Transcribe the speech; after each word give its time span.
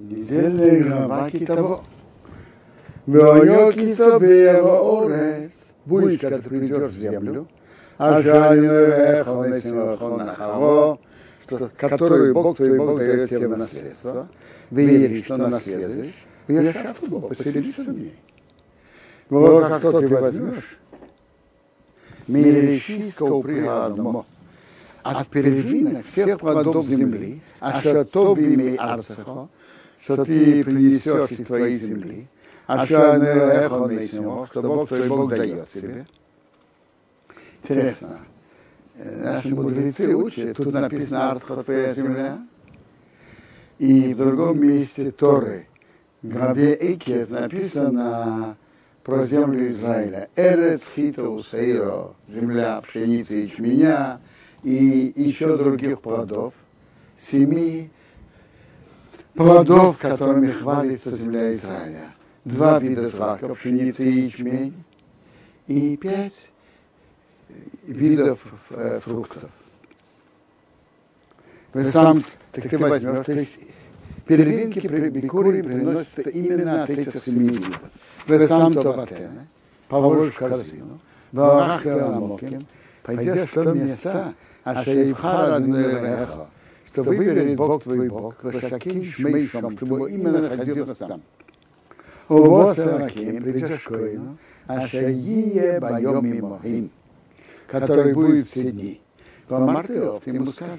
Недельная 0.00 0.82
глава 0.82 1.30
Китово. 1.30 1.84
Веоёки 3.06 3.94
собева 3.94 5.04
орес. 5.04 5.50
Будешь, 5.84 6.20
когда 6.20 6.38
придешь 6.38 6.90
в 6.90 6.96
землю, 6.96 7.46
а 7.98 8.22
что 11.42 11.70
который 11.76 12.32
Бог 12.32 12.56
твой 12.56 12.78
Бог 12.78 12.96
дает 12.96 13.28
тебе 13.28 13.48
в 13.48 13.58
наследство, 13.58 14.28
веришь, 14.70 15.24
что 15.24 15.36
наследуешь, 15.36 16.14
я 16.48 16.72
шафу 16.72 17.06
Бог, 17.06 17.28
поселись 17.28 17.76
в 17.76 17.88
ней. 17.92 18.18
Вот 19.28 19.68
как 19.68 19.82
то 19.82 20.00
ты 20.00 20.08
возьмешь, 20.08 20.78
Мерешийского 22.26 23.42
пригадамо, 23.42 24.24
от 25.02 25.28
первинок 25.28 26.06
всех 26.06 26.38
плодов 26.38 26.86
земли, 26.86 27.42
а 27.60 27.80
что 27.80 28.04
то 28.06 28.34
бими 28.34 28.76
арцехо, 28.76 29.50
что 30.02 30.24
ты 30.24 30.64
принесешь 30.64 31.30
из 31.32 31.46
твоей 31.46 31.78
земли, 31.78 32.26
а 32.66 32.84
что 32.86 33.14
эхо 33.14 34.46
что 34.46 34.62
Бог 34.62 34.88
твой 34.88 35.08
Бог 35.08 35.30
дает 35.30 35.68
тебе. 35.68 36.06
Интересно, 37.62 38.18
наши 38.94 39.54
мудрецы 39.54 40.14
учат, 40.14 40.56
тут 40.56 40.72
написано 40.72 41.32
Арцха 41.32 41.62
твоя 41.62 41.92
земля, 41.94 42.38
и 43.78 44.14
в 44.14 44.16
другом 44.16 44.60
месте 44.60 45.10
Торы, 45.10 45.66
главе 46.22 46.76
Экев 46.80 47.30
написано 47.30 48.56
про 49.02 49.24
землю 49.24 49.68
Израиля. 49.70 50.28
Эрец 50.36 50.92
хитоу 50.94 51.42
сейро, 51.42 52.14
земля 52.28 52.80
пшеницы 52.80 53.40
и 53.40 53.44
ячменя, 53.44 54.20
и 54.62 55.12
еще 55.16 55.56
других 55.56 56.00
плодов, 56.00 56.54
семи 57.18 57.90
плодов, 59.40 59.98
которыми 59.98 60.50
хвалится 60.50 61.16
земля 61.16 61.54
Израиля. 61.54 62.10
Два 62.44 62.78
вида 62.78 63.08
злаков, 63.08 63.58
пшеница 63.58 64.02
и 64.02 64.10
ячмень, 64.10 64.84
и 65.66 65.96
пять 65.96 66.50
видов 67.86 68.40
э, 68.70 69.00
фруктов. 69.02 69.50
Вы 71.72 71.84
сам, 71.84 72.24
так 72.52 72.68
ты 72.68 72.78
возьмешь, 72.78 73.24
то 73.24 73.32
есть 73.32 73.60
первинки 74.26 74.80
при 74.80 75.08
бикуре 75.08 75.62
приносятся 75.62 76.22
именно 76.22 76.82
от 76.82 76.90
этих 76.90 77.22
семи 77.22 77.48
видов. 77.48 77.80
Вы 78.26 78.46
сам 78.46 78.74
то 78.74 78.92
батене, 78.92 79.46
положишь 79.88 80.34
в 80.34 80.38
корзину, 80.38 81.00
варах 81.32 81.82
ты 81.82 82.60
пойдешь 83.02 83.48
в 83.48 83.54
то 83.54 83.72
места, 83.72 84.34
а 84.64 84.82
шейфхар 84.82 85.54
аднуэлэхо, 85.54 86.48
что 86.92 87.02
выберет 87.02 87.56
Бог 87.56 87.82
твой 87.82 88.08
Бог, 88.08 88.42
вышаким 88.42 89.04
шмейшом, 89.04 89.76
чтобы 89.76 90.10
именно 90.10 90.38
находился 90.38 90.94
там. 90.94 91.22
Увоз 92.28 92.78
Раким, 92.78 93.42
придешь 93.42 93.82
к 93.82 93.88
коину, 93.88 94.38
а 94.66 94.86
шаие 94.86 95.80
байом 95.80 96.26
мимохим, 96.26 96.90
который 97.66 98.14
будет 98.14 98.48
все 98.48 98.70
дни. 98.70 99.00
Помартеов, 99.48 100.22
ты 100.22 100.30
ему 100.30 100.52
скажешь. 100.52 100.78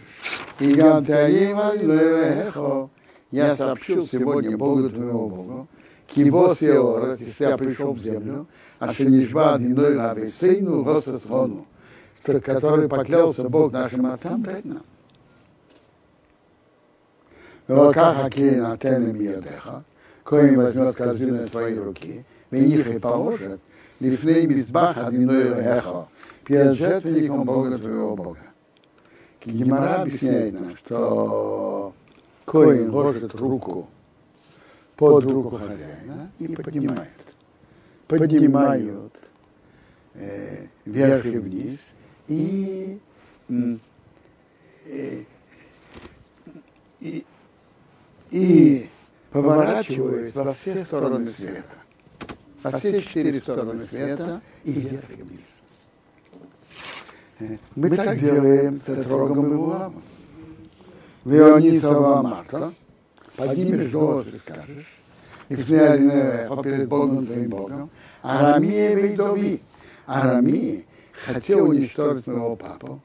И 0.59 0.73
гантаим 0.73 1.59
аллехо, 1.59 2.89
я 3.31 3.55
сообщил 3.55 4.07
сегодня 4.07 4.57
Богу 4.57 4.89
твоему 4.89 5.29
Богу, 5.29 5.67
кибос 6.07 6.61
еора, 6.61 7.17
что 7.17 7.49
я 7.49 7.57
пришел 7.57 7.91
в 7.91 7.99
землю, 7.99 8.47
а 8.79 8.93
шенишба 8.93 9.55
одиной 9.55 9.97
лавесейну 9.97 10.85
росасрону, 10.85 11.67
что 12.23 12.39
который 12.39 12.87
поклялся 12.87 13.49
Бог 13.49 13.73
нашим 13.73 14.05
отцам 14.05 14.41
дать 14.43 14.63
нам. 14.63 14.83
Лока 17.71 18.13
хакин 18.13 18.65
атенем 18.65 19.15
йодеха, 19.15 19.83
коим 20.23 20.55
возьмет 20.57 20.95
корзину 20.95 21.47
твоей 21.47 21.79
руки, 21.79 22.25
вених 22.51 22.87
и 22.87 22.99
положит, 22.99 23.61
лифней 24.01 24.45
мизбах 24.45 24.97
одиной 24.97 25.53
эхо, 25.57 26.09
перед 26.43 26.75
жертвенником 26.75 27.45
Бога 27.45 27.77
твоего 27.77 28.15
Бога. 28.15 28.39
Гемора 29.45 30.01
объясняет 30.01 30.59
нам, 30.59 30.75
что 30.75 31.93
Коин 32.45 32.91
ложит 32.91 33.33
руку 33.35 33.87
под 34.97 35.23
руку 35.23 35.55
хозяина 35.55 36.29
и 36.39 36.53
поднимает. 36.53 37.09
Поднимают 38.07 39.13
э, 40.15 40.67
вверх 40.85 41.25
и 41.25 41.37
вниз. 41.39 41.93
И, 42.27 42.99
э, 43.49 45.23
и, 46.99 47.25
и 48.31 48.89
поворачивают 49.31 50.33
во 50.35 50.53
все 50.53 50.85
стороны 50.85 51.27
света. 51.27 51.63
Во 52.63 52.77
все 52.77 53.01
четыре 53.01 53.41
стороны 53.41 53.83
света 53.83 54.41
и 54.63 54.71
вверх 54.71 55.09
и 55.09 55.21
вниз. 55.21 55.41
Э, 57.39 57.57
мы 57.75 57.89
так 57.95 58.17
делаем 58.17 58.79
с 58.79 58.89
Этрогом 58.89 59.51
и 59.51 59.55
Луамом. 59.55 60.03
Веонисова 61.25 62.21
Марта, 62.21 62.73
поднимешь 63.35 63.91
голос 63.91 64.27
и 64.27 64.37
скажешь, 64.37 64.97
и 65.49 65.55
перед 65.55 66.87
Богом 66.87 67.25
твоим 67.25 67.49
Богом, 67.49 67.89
Арамия 68.23 68.95
Вейдови, 68.95 69.61
Арамия 70.07 70.83
хотел 71.13 71.69
уничтожить 71.69 72.25
моего 72.25 72.55
папу, 72.55 73.01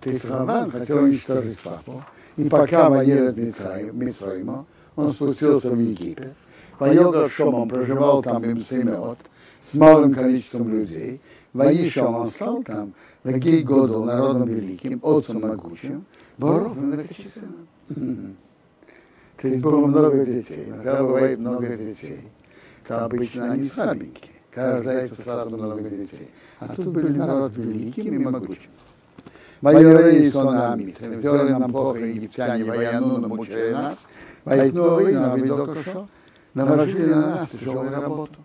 ты 0.00 0.18
Раван 0.24 0.70
хотел 0.70 1.04
уничтожить 1.04 1.58
папу, 1.58 2.02
и 2.36 2.48
пока 2.48 2.88
воерет 2.88 3.36
Митроима, 3.36 4.66
он 4.96 5.12
спустился 5.12 5.70
в 5.70 5.78
Египет, 5.78 6.34
Вайога 6.78 7.28
Шомом 7.28 7.68
проживал 7.68 8.22
там 8.22 8.42
им 8.44 8.62
Семеот, 8.62 9.18
с 9.62 9.74
малым 9.74 10.14
количеством 10.14 10.70
людей, 10.70 11.20
Ваишом 11.52 12.14
он 12.14 12.28
стал 12.28 12.62
там, 12.62 12.92
Вагей 13.24 13.62
Годол, 13.62 14.04
народом 14.04 14.48
великим, 14.48 15.00
отцом 15.02 15.40
могучим, 15.40 16.04
воров 16.38 16.76
многочисленным. 16.76 18.36
То 19.36 19.48
есть 19.48 19.62
было 19.62 19.86
много 19.86 20.24
детей. 20.24 20.66
Когда 20.66 21.02
бывает 21.02 21.38
много 21.38 21.76
детей, 21.76 22.20
то 22.86 23.04
обычно 23.04 23.52
они 23.52 23.64
слабенькие. 23.64 24.32
Когда 24.50 24.76
рождается 24.76 25.22
сразу 25.22 25.56
много 25.56 25.82
детей. 25.82 26.28
А 26.58 26.68
тут 26.68 26.88
были 26.88 27.16
народ 27.16 27.56
великим 27.56 28.14
и 28.14 28.18
могучим. 28.18 28.70
Майорей 29.60 30.30
сон 30.30 30.56
амитсем, 30.56 31.18
сделали 31.18 31.50
нам 31.50 31.70
плохо 31.70 31.98
египтяне, 31.98 32.64
вояну, 32.64 33.18
намучили 33.18 33.72
нас, 33.72 33.98
войтну 34.44 35.00
и 35.00 35.12
нам 35.12 35.38
видокошо, 35.38 36.08
наложили 36.54 37.12
на 37.12 37.26
нас 37.26 37.50
тяжелую 37.50 37.90
работу. 37.90 38.36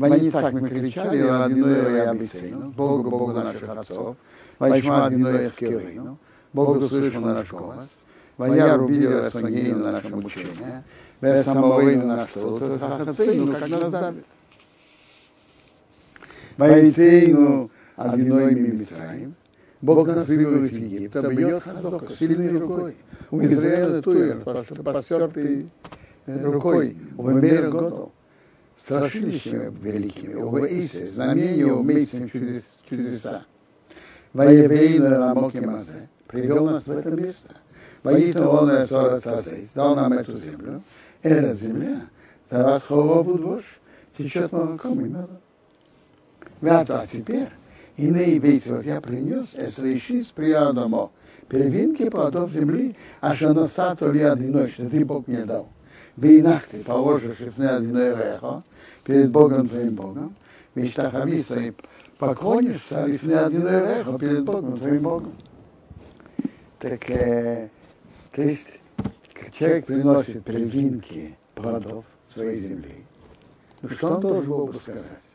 Они 0.00 0.30
так 0.30 0.52
мы 0.52 0.68
кричали, 0.68 1.20
одиное 1.20 2.04
я 2.04 2.10
обесейну, 2.10 2.70
Богу, 2.70 3.08
Богу 3.10 3.32
наших 3.32 3.68
отцов, 3.68 4.16
Вайшма 4.58 5.06
одиное 5.06 5.48
скирейну, 5.48 6.18
Бог 6.52 6.76
услышал 6.76 7.20
наш 7.20 7.50
голос, 7.52 7.88
Ваяр 8.36 8.82
увидел 8.82 9.28
Эсонгейну 9.28 9.78
на 9.78 9.92
наше 9.92 10.08
мучение, 10.08 10.82
Весамовейну 11.20 12.06
наш 12.06 12.32
труд, 12.32 12.60
Сахацейну, 12.80 13.52
как 13.52 13.68
нас 13.68 13.90
давит. 13.92 14.24
Вайцейну 16.56 17.70
одиной 17.96 18.54
Мимисраим, 18.54 19.34
Бог 19.86 20.08
нас 20.08 20.26
вывел 20.26 20.64
из 20.64 20.76
Египта, 20.76 21.28
бьет 21.28 21.62
Хазока 21.62 22.12
сильной 22.16 22.58
рукой. 22.58 22.96
У 23.30 23.40
Израиля 23.40 24.02
туер, 24.02 24.40
постертый 24.82 25.70
рукой, 26.26 26.96
у 27.16 27.30
Эмера 27.30 27.70
Годов 27.70 28.10
страшилищами 28.76 29.72
великими, 29.80 30.34
у 30.34 30.66
Исе, 30.66 31.06
знамения, 31.06 31.72
умеющими 31.72 32.62
чудеса. 32.90 33.46
Воебейна 34.32 35.30
Амокимазе 35.30 36.08
привел 36.26 36.66
нас 36.66 36.84
в 36.84 36.90
это 36.90 37.10
место. 37.12 37.54
Воиту 38.02 38.48
он 38.48 38.70
Эсора 38.70 39.20
Цасей, 39.20 39.68
дал 39.72 39.94
нам 39.94 40.12
эту 40.14 40.36
землю. 40.36 40.82
Эта 41.22 41.54
земля, 41.54 42.00
за 42.50 42.64
вас 42.64 42.82
холову 42.82 43.38
двуж, 43.38 43.78
течет 44.18 44.50
молоком 44.50 45.00
и 45.00 45.04
медом. 45.04 45.38
Вято, 46.60 47.00
а 47.00 47.06
теперь, 47.06 47.48
иные 47.96 48.38
бейцев 48.38 48.84
я 48.84 49.00
принес, 49.00 49.54
эсрейши 49.54 50.22
с 50.22 50.26
приадомо, 50.26 51.10
первинки 51.48 52.08
плодов 52.08 52.50
земли, 52.50 52.96
а 53.20 53.34
что 53.34 53.52
носату 53.52 54.12
ли 54.12 54.22
одиной, 54.22 54.68
что 54.68 54.88
ты 54.88 55.04
Бог 55.04 55.26
мне 55.26 55.44
дал. 55.44 55.68
Винах 56.16 56.66
ты 56.68 56.82
положишь 56.82 57.38
в 57.38 57.60
одиной 57.60 58.10
рехо, 58.10 58.62
перед 59.04 59.30
Богом 59.30 59.68
твоим 59.68 59.94
Богом, 59.94 60.34
Миштахави 60.74 61.42
своим 61.42 61.74
поклонишься, 62.18 63.04
лифне 63.04 63.36
одиной 63.36 63.98
рехо, 63.98 64.18
перед 64.18 64.44
Богом 64.44 64.78
твоим 64.78 65.02
Богом. 65.02 65.32
Так, 66.78 67.10
э, 67.10 67.68
то 68.32 68.42
есть, 68.42 68.80
человек 69.52 69.86
приносит 69.86 70.44
первинки 70.44 71.36
плодов 71.54 72.04
своей 72.32 72.60
земли. 72.60 73.04
Ну 73.82 73.88
что 73.88 74.14
он 74.14 74.20
должен 74.20 74.50
Богу 74.50 74.74
сказать? 74.74 75.25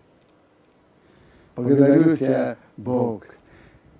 Благодарю 1.55 2.15
тебя, 2.15 2.57
Бог, 2.77 3.25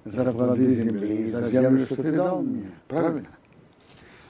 за 0.06 0.31
плоды 0.31 0.74
земли, 0.74 1.30
за 1.30 1.50
землю, 1.50 1.86
что 1.86 1.95
ты 2.01 2.12
дал 2.12 2.42
мне. 2.42 2.71
Правильно? 2.88 3.27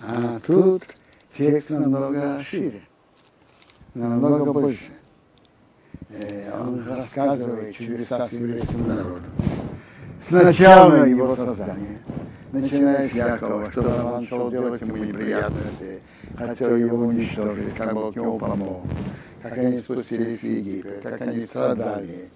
А 0.02 0.40
тут 0.46 0.84
текст 1.32 1.70
намного 1.70 2.42
шире, 2.42 2.82
намного 3.94 4.52
больше. 4.52 4.92
Он 6.60 6.86
рассказывает 6.88 7.76
чудеса 7.76 8.28
с 8.28 8.34
еврейским 8.34 8.88
народом. 8.88 9.32
Сначала 10.22 11.06
его 11.06 11.36
создания, 11.36 12.00
начиная 12.52 13.08
с 13.08 13.14
Якова, 13.14 13.72
что 13.72 14.14
он 14.16 14.28
шел 14.28 14.52
делать 14.52 14.82
ему 14.82 14.98
неприятности, 14.98 16.02
хотел 16.38 16.76
его 16.76 16.98
уничтожить, 17.06 17.74
как 17.76 17.94
Бог 17.94 18.16
ему 18.16 18.38
помог, 18.38 18.84
как 19.42 19.58
они 19.58 19.80
спустились 19.80 20.40
в 20.40 20.44
Египет, 20.44 21.02
как 21.02 21.22
они 21.22 21.42
страдали, 21.42 22.30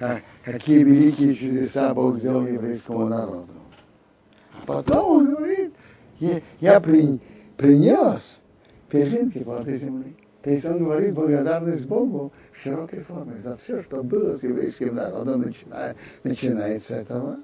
как, 0.00 0.22
какие 0.44 0.82
великие 0.82 1.34
чудеса 1.34 1.92
Бог 1.92 2.16
сделал 2.16 2.46
еврейскому 2.46 3.06
народу. 3.06 3.52
А 4.54 4.66
потом 4.66 5.18
он 5.18 5.34
говорит, 5.34 5.74
я, 6.18 6.40
я 6.58 6.80
при, 6.80 7.20
принес 7.58 8.40
перлинки 8.88 9.44
плоды 9.44 9.76
земли. 9.76 10.16
То 10.42 10.50
есть 10.50 10.64
он 10.64 10.78
говорит 10.78 11.14
благодарность 11.14 11.84
Богу 11.84 12.32
в 12.50 12.62
широкой 12.62 13.00
форме 13.00 13.38
за 13.38 13.58
все, 13.58 13.82
что 13.82 14.02
было 14.02 14.36
с 14.36 14.42
еврейским 14.42 14.94
народом, 14.94 15.42
начиная, 15.42 15.94
начиная 16.24 16.80
с 16.80 16.90
этого. 16.90 17.36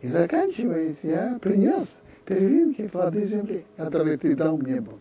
И 0.00 0.06
заканчивает, 0.06 0.96
я 1.02 1.40
принес 1.42 1.88
первинки 2.24 2.86
плоды 2.86 3.24
земли, 3.24 3.64
которые 3.76 4.16
ты 4.16 4.36
дал 4.36 4.56
мне, 4.56 4.80
Бог. 4.80 5.00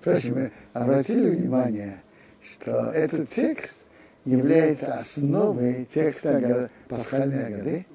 Впрочем, 0.00 0.34
мы 0.34 0.52
обратили 0.72 1.30
внимание, 1.30 2.02
что 2.40 2.90
этот 2.90 3.28
текст 3.28 3.87
является 4.24 4.94
основой 4.94 5.84
текста 5.84 6.70
пасхальной 6.88 7.46
Агады. 7.46 7.86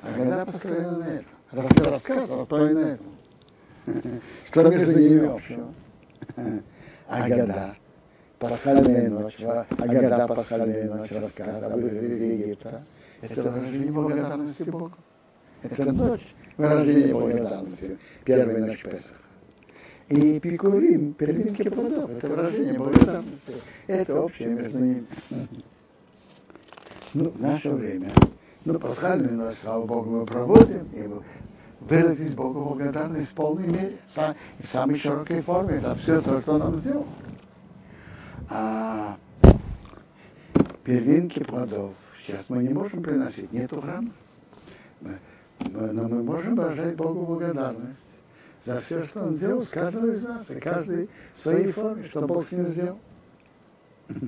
Агада 0.00 0.46
построена 0.46 0.98
на 0.98 1.04
этом. 1.04 1.84
Рассказ 1.84 2.28
построен 2.28 2.74
на 2.74 2.86
этом. 2.92 4.20
Что 4.46 4.68
между 4.68 4.98
ними 4.98 5.26
общего? 5.26 5.74
Агада, 7.08 7.74
пасхальная 8.38 9.10
ночь, 9.10 9.38
Агада, 9.40 10.28
пасхальная 10.28 10.94
ночь, 10.94 11.10
рассказ 11.10 11.62
об 11.62 11.80
выходе 11.80 12.06
из 12.06 12.40
Египта. 12.40 12.84
Это 13.20 13.50
выражение 13.50 13.92
благодарности 13.92 14.62
Богу. 14.62 14.92
Это 15.62 15.92
ночь 15.92 16.34
выражение 16.56 17.12
благодарности, 17.12 17.98
первая 18.24 18.66
ночь 18.66 18.82
Песаха. 18.82 19.19
И 20.10 20.40
пикурим, 20.40 21.14
первинки 21.14 21.68
плодов, 21.70 22.10
это 22.10 22.26
выражение 22.26 22.76
благодарности. 22.76 23.52
Это 23.86 24.20
общее 24.20 24.48
между 24.48 24.78
ними. 24.80 25.06
Ну, 27.14 27.30
в 27.30 27.40
наше 27.40 27.70
время, 27.70 28.10
ну, 28.64 28.80
пасхальную 28.80 29.36
ночь, 29.36 29.58
слава 29.62 29.86
Богу, 29.86 30.10
мы 30.10 30.26
проводим, 30.26 30.88
и 30.92 31.08
выразить 31.78 32.34
Богу 32.34 32.60
благодарность 32.60 33.30
в 33.30 33.34
полной 33.34 33.68
мере, 33.68 33.98
в 34.16 34.66
самой 34.66 34.96
широкой 34.96 35.42
форме 35.42 35.78
за 35.78 35.94
все 35.94 36.20
то, 36.20 36.40
что 36.40 36.54
он 36.54 36.58
нам 36.58 36.76
сделал. 36.80 37.06
А 38.48 39.16
первинки 40.82 41.44
плодов 41.44 41.94
сейчас 42.26 42.48
мы 42.48 42.64
не 42.64 42.74
можем 42.74 43.00
приносить, 43.00 43.52
нету 43.52 43.80
храма. 43.80 44.10
Но 45.60 46.08
мы 46.08 46.22
можем 46.24 46.56
выражать 46.56 46.96
Богу 46.96 47.24
благодарность 47.26 48.09
за 48.64 48.80
все, 48.80 49.02
что 49.04 49.24
Он 49.24 49.34
сделал 49.34 49.62
с 49.62 49.68
каждым 49.68 50.10
из 50.10 50.22
нас, 50.24 50.50
и 50.50 50.60
каждый 50.60 51.08
в 51.34 51.38
своей 51.38 51.72
форме, 51.72 52.04
что 52.04 52.26
Бог 52.26 52.46
с 52.46 52.52
ним 52.52 52.66
сделал. 52.66 52.98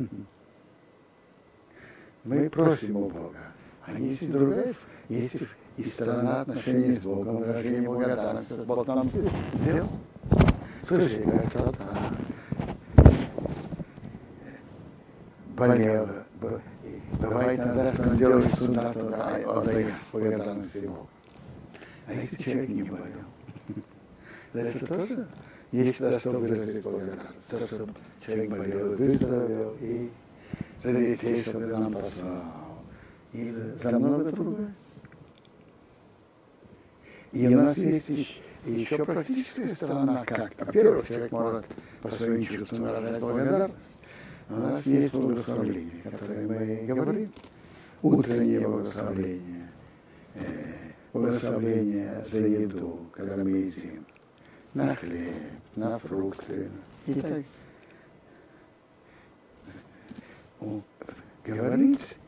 Мы 2.25 2.49
просим 2.51 2.97
у 2.97 3.09
Бога. 3.09 3.39
А 3.85 3.93
есть 3.99 4.23
и 4.23 4.27
другая, 4.29 4.75
есть 5.09 5.43
и 5.77 5.85
сторона 5.85 6.43
отношений 6.43 6.95
с 6.95 7.05
Богом, 7.05 7.39
выражение 7.39 7.83
благодарности, 7.83 8.53
что 8.53 8.63
Бог 8.65 8.87
нам 8.87 9.11
сделал. 9.55 9.89
Слушай, 10.87 11.23
как-то 11.23 11.75
болел, 15.57 16.09
бывает 17.21 17.61
иногда, 17.61 17.95
что 17.95 18.03
он 18.03 18.17
делает 18.17 18.55
суда, 18.55 18.93
туда, 18.93 19.37
отдает 19.47 19.93
благодарности 20.13 20.79
Богу. 20.79 21.09
А 22.07 22.13
если 22.15 22.37
человек 22.37 22.69
не 22.69 22.83
болел, 22.83 23.07
за 24.53 24.61
это 24.61 24.87
тоже 24.87 25.29
есть 25.73 25.99
за 25.99 26.21
что 26.21 26.31
выразить 26.33 26.83
благодарность. 26.83 27.51
За 27.51 27.67
что 27.67 27.89
человек 28.25 28.51
болел, 28.51 28.97
выздоровел, 28.97 29.77
и 29.81 30.11
за 30.83 30.93
детей, 30.93 31.43
что 31.43 31.53
ты 31.53 31.67
нам 31.67 31.93
послал, 31.93 32.83
и 33.33 33.51
за 33.51 33.99
много 33.99 34.31
другое. 34.31 34.75
И 37.33 37.47
у 37.47 37.57
нас 37.57 37.77
есть 37.79 38.39
еще 38.67 39.05
практическая 39.05 39.69
сторона, 39.69 40.25
как, 40.27 40.53
во-первых, 40.59 41.09
человек 41.09 41.33
может 41.33 41.67
по 42.03 42.11
своим 42.11 42.45
чувствам 42.45 42.83
выражать 42.83 43.21
благодарность. 43.21 43.97
У 44.51 44.55
нас 44.57 44.85
есть 44.85 45.15
благословление, 45.15 46.03
которое 46.03 46.47
мы 46.47 46.87
говорим. 46.87 47.33
Утреннее 48.03 48.69
благословление, 48.69 49.71
э, 50.35 50.41
благословление 51.13 52.25
за 52.31 52.39
еду, 52.39 53.07
когда 53.13 53.37
мы 53.37 53.51
едим, 53.51 54.05
на 54.75 54.95
хлеб, 54.95 55.35
на 55.77 55.99
фрукты 55.99 56.71
и 57.07 57.15
так. 57.15 57.43
Говорить 61.45 62.19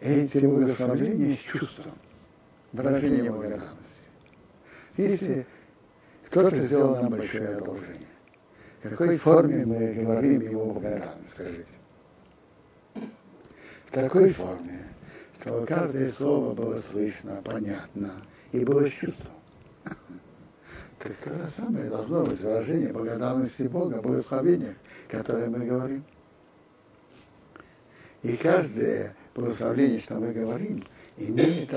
эти 0.00 0.46
благословления 0.46 1.34
с 1.36 1.38
чувством, 1.38 1.92
выражение 2.72 3.30
благодарности. 3.30 4.08
Если 4.96 5.46
кто-то 6.26 6.56
сделал 6.56 6.96
нам 6.96 7.10
большое 7.10 7.56
одолжение, 7.56 8.08
в 8.82 8.88
какой 8.88 9.16
форме 9.18 9.66
мы 9.66 9.92
говорим 9.92 10.40
ему 10.40 10.72
благодарность, 10.72 11.30
скажите? 11.30 11.72
В 13.86 13.92
такой 13.92 14.32
форме, 14.32 14.80
чтобы 15.38 15.66
каждое 15.66 16.08
слово 16.08 16.54
было 16.54 16.78
слышно, 16.78 17.42
понятно 17.44 18.10
и 18.52 18.64
было 18.64 18.88
чувством. 18.88 19.34
То 21.02 21.08
же 21.08 21.46
самое 21.48 21.90
должно 21.90 22.24
быть 22.24 22.40
выражение 22.40 22.92
благодарности 22.92 23.64
Бога, 23.64 24.00
благословения, 24.00 24.76
которое 25.08 25.48
мы 25.48 25.66
говорим. 25.66 26.04
И 28.22 28.36
каждое 28.36 29.16
благословение, 29.34 29.98
что 29.98 30.14
мы 30.14 30.32
говорим, 30.32 30.84
имеет, 31.16 31.70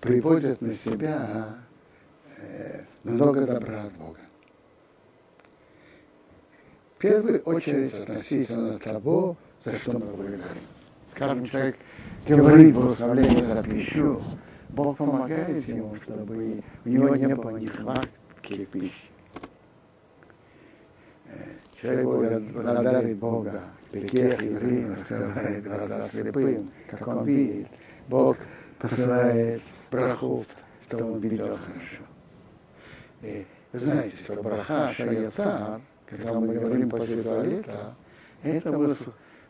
приводит 0.00 0.60
на 0.60 0.72
себя 0.72 1.56
э, 2.38 2.82
много 3.02 3.44
добра 3.44 3.82
от 3.82 3.92
Бога. 3.94 4.20
В 6.96 7.00
первую 7.00 7.40
очередь 7.40 7.92
относительно 7.94 8.78
того, 8.78 9.36
за 9.64 9.74
что 9.76 9.92
мы 9.92 10.06
благодарим. 10.06 10.62
Скажем, 11.12 11.44
человек 11.44 11.76
говорит 12.28 12.72
благословение 12.72 13.42
за 13.42 13.64
пищу, 13.64 14.22
Бог 14.72 14.96
помогает 14.98 15.68
ему, 15.68 15.94
чтобы 15.96 16.62
у 16.84 16.88
него 16.88 17.16
не 17.16 17.34
было 17.34 17.56
нехватки 17.58 18.64
пищи. 18.66 19.10
Э, 21.26 21.32
человек 21.80 22.52
благодарит 22.52 23.18
Бога, 23.18 23.62
Пекех 23.90 24.40
евреям 24.42 24.92
раскрывает 24.92 25.64
глаза 25.64 26.02
слепым, 26.02 26.70
как 26.88 27.06
он 27.08 27.24
видит. 27.24 27.68
Бог 28.08 28.36
посылает 28.78 29.62
браху, 29.90 30.44
что 30.84 31.04
он 31.04 31.18
видел 31.18 31.58
хорошо. 31.58 32.04
И 33.22 33.46
вы 33.72 33.78
знаете, 33.78 34.16
что 34.16 34.42
браха 34.42 34.92
Шаяцар, 34.96 35.80
когда 36.06 36.34
мы 36.34 36.54
говорим 36.54 36.90
после 36.90 37.22
туалета, 37.22 37.94
это 38.42 38.94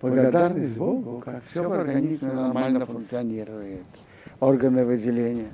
благодарность 0.00 0.77
Богу, 0.77 1.21
как 1.21 1.43
все 1.50 1.69
в 1.69 1.73
организме 1.73 2.33
нормально 2.33 2.87
функционирует 2.87 3.85
органы 4.41 4.85
выделения. 4.85 5.50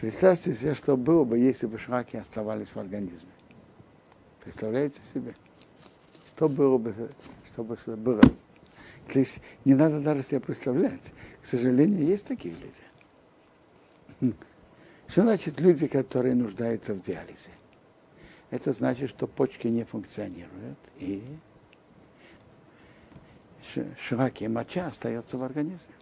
Представьте 0.00 0.54
себе, 0.54 0.74
что 0.74 0.96
было 0.96 1.24
бы, 1.24 1.38
если 1.38 1.66
бы 1.66 1.78
шлаки 1.78 2.16
оставались 2.16 2.68
в 2.68 2.76
организме. 2.78 3.30
Представляете 4.44 5.00
себе? 5.12 5.34
Что 6.34 6.48
было 6.48 6.78
бы, 6.78 6.94
что 7.52 7.64
бы 7.64 7.76
было? 7.96 8.22
То 9.12 9.18
есть 9.18 9.40
не 9.64 9.74
надо 9.74 10.00
даже 10.00 10.22
себе 10.22 10.40
представлять. 10.40 11.12
К 11.42 11.46
сожалению, 11.46 12.06
есть 12.06 12.26
такие 12.26 12.54
люди. 14.20 14.34
Что 15.08 15.22
значит 15.22 15.60
люди, 15.60 15.86
которые 15.86 16.34
нуждаются 16.34 16.94
в 16.94 17.02
диализе? 17.02 17.50
Это 18.50 18.72
значит, 18.72 19.10
что 19.10 19.26
почки 19.26 19.66
не 19.66 19.84
функционируют, 19.84 20.78
и 20.98 21.22
шлаки 23.98 24.44
и 24.44 24.48
моча 24.48 24.86
остается 24.86 25.36
в 25.38 25.42
организме. 25.42 25.94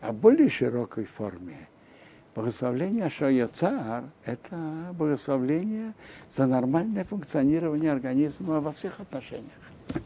А 0.00 0.12
в 0.12 0.14
более 0.14 0.48
широкой 0.48 1.04
форме 1.04 1.68
благословление 2.34 3.06
Ашайоцар– 3.06 4.04
это 4.24 4.94
благословление 4.94 5.94
за 6.32 6.46
нормальное 6.46 7.04
функционирование 7.04 7.90
организма 7.90 8.60
во 8.60 8.72
всех 8.72 9.00
отношениях. 9.00 9.52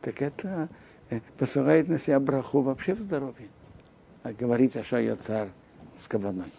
Так 0.00 0.20
это 0.20 0.68
э, 1.08 1.20
посылает 1.38 1.88
на 1.88 1.98
себя 1.98 2.20
браху 2.20 2.60
вообще 2.60 2.94
в 2.94 3.00
здоровье. 3.00 3.48
А 4.22 4.34
говорить 4.34 4.76
Ашайоцар 4.76 5.48
с 5.96 6.08
кабаной. 6.08 6.52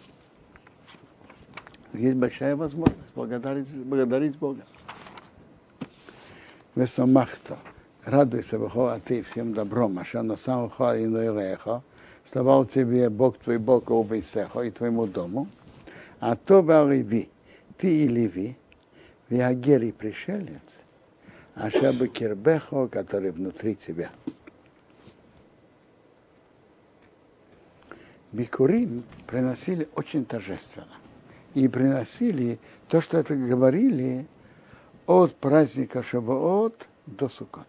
есть 1.92 2.16
большая 2.16 2.56
возможность 2.56 3.14
благодарить, 3.14 3.68
благодарить 3.68 4.36
Бога. 4.36 4.62
Весомахто. 6.74 7.56
Радуйся, 8.04 8.58
Бога, 8.58 8.94
а 8.94 9.00
ты 9.00 9.22
всем 9.22 9.52
добром, 9.52 9.98
а 9.98 10.04
что 10.04 10.22
на 10.22 10.36
самом 10.36 10.70
деле 10.78 11.04
иной 11.04 11.26
лехо, 11.26 11.82
давал 12.32 12.64
тебе 12.66 13.10
Бог 13.10 13.38
твой 13.38 13.58
Бог 13.58 13.90
обейсехо 13.90 14.62
и 14.62 14.70
твоему 14.70 15.06
дому, 15.06 15.48
а 16.20 16.36
то 16.36 16.60
Леви, 16.60 17.28
ты 17.78 18.04
и 18.04 18.08
Леви, 18.08 18.56
Виагер 19.28 19.82
и 19.82 19.92
пришелец, 19.92 20.80
а 21.54 21.70
чтобы 21.70 22.08
Кирбехо, 22.08 22.88
который 22.88 23.30
внутри 23.30 23.74
тебя. 23.74 24.10
Бикурим 28.32 29.04
приносили 29.26 29.88
очень 29.94 30.24
торжественно. 30.24 30.88
И 31.54 31.68
приносили 31.68 32.58
то, 32.88 33.00
что 33.00 33.16
это 33.16 33.34
говорили 33.34 34.26
от 35.06 35.34
праздника 35.36 36.02
Шавуот 36.02 36.86
до 37.06 37.30
Суккот. 37.30 37.66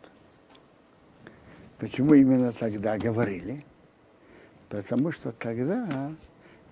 Почему 1.78 2.16
именно 2.16 2.52
тогда 2.52 2.98
говорили? 2.98 3.64
Потому 4.69 5.12
что 5.12 5.31
тогда 5.31 6.12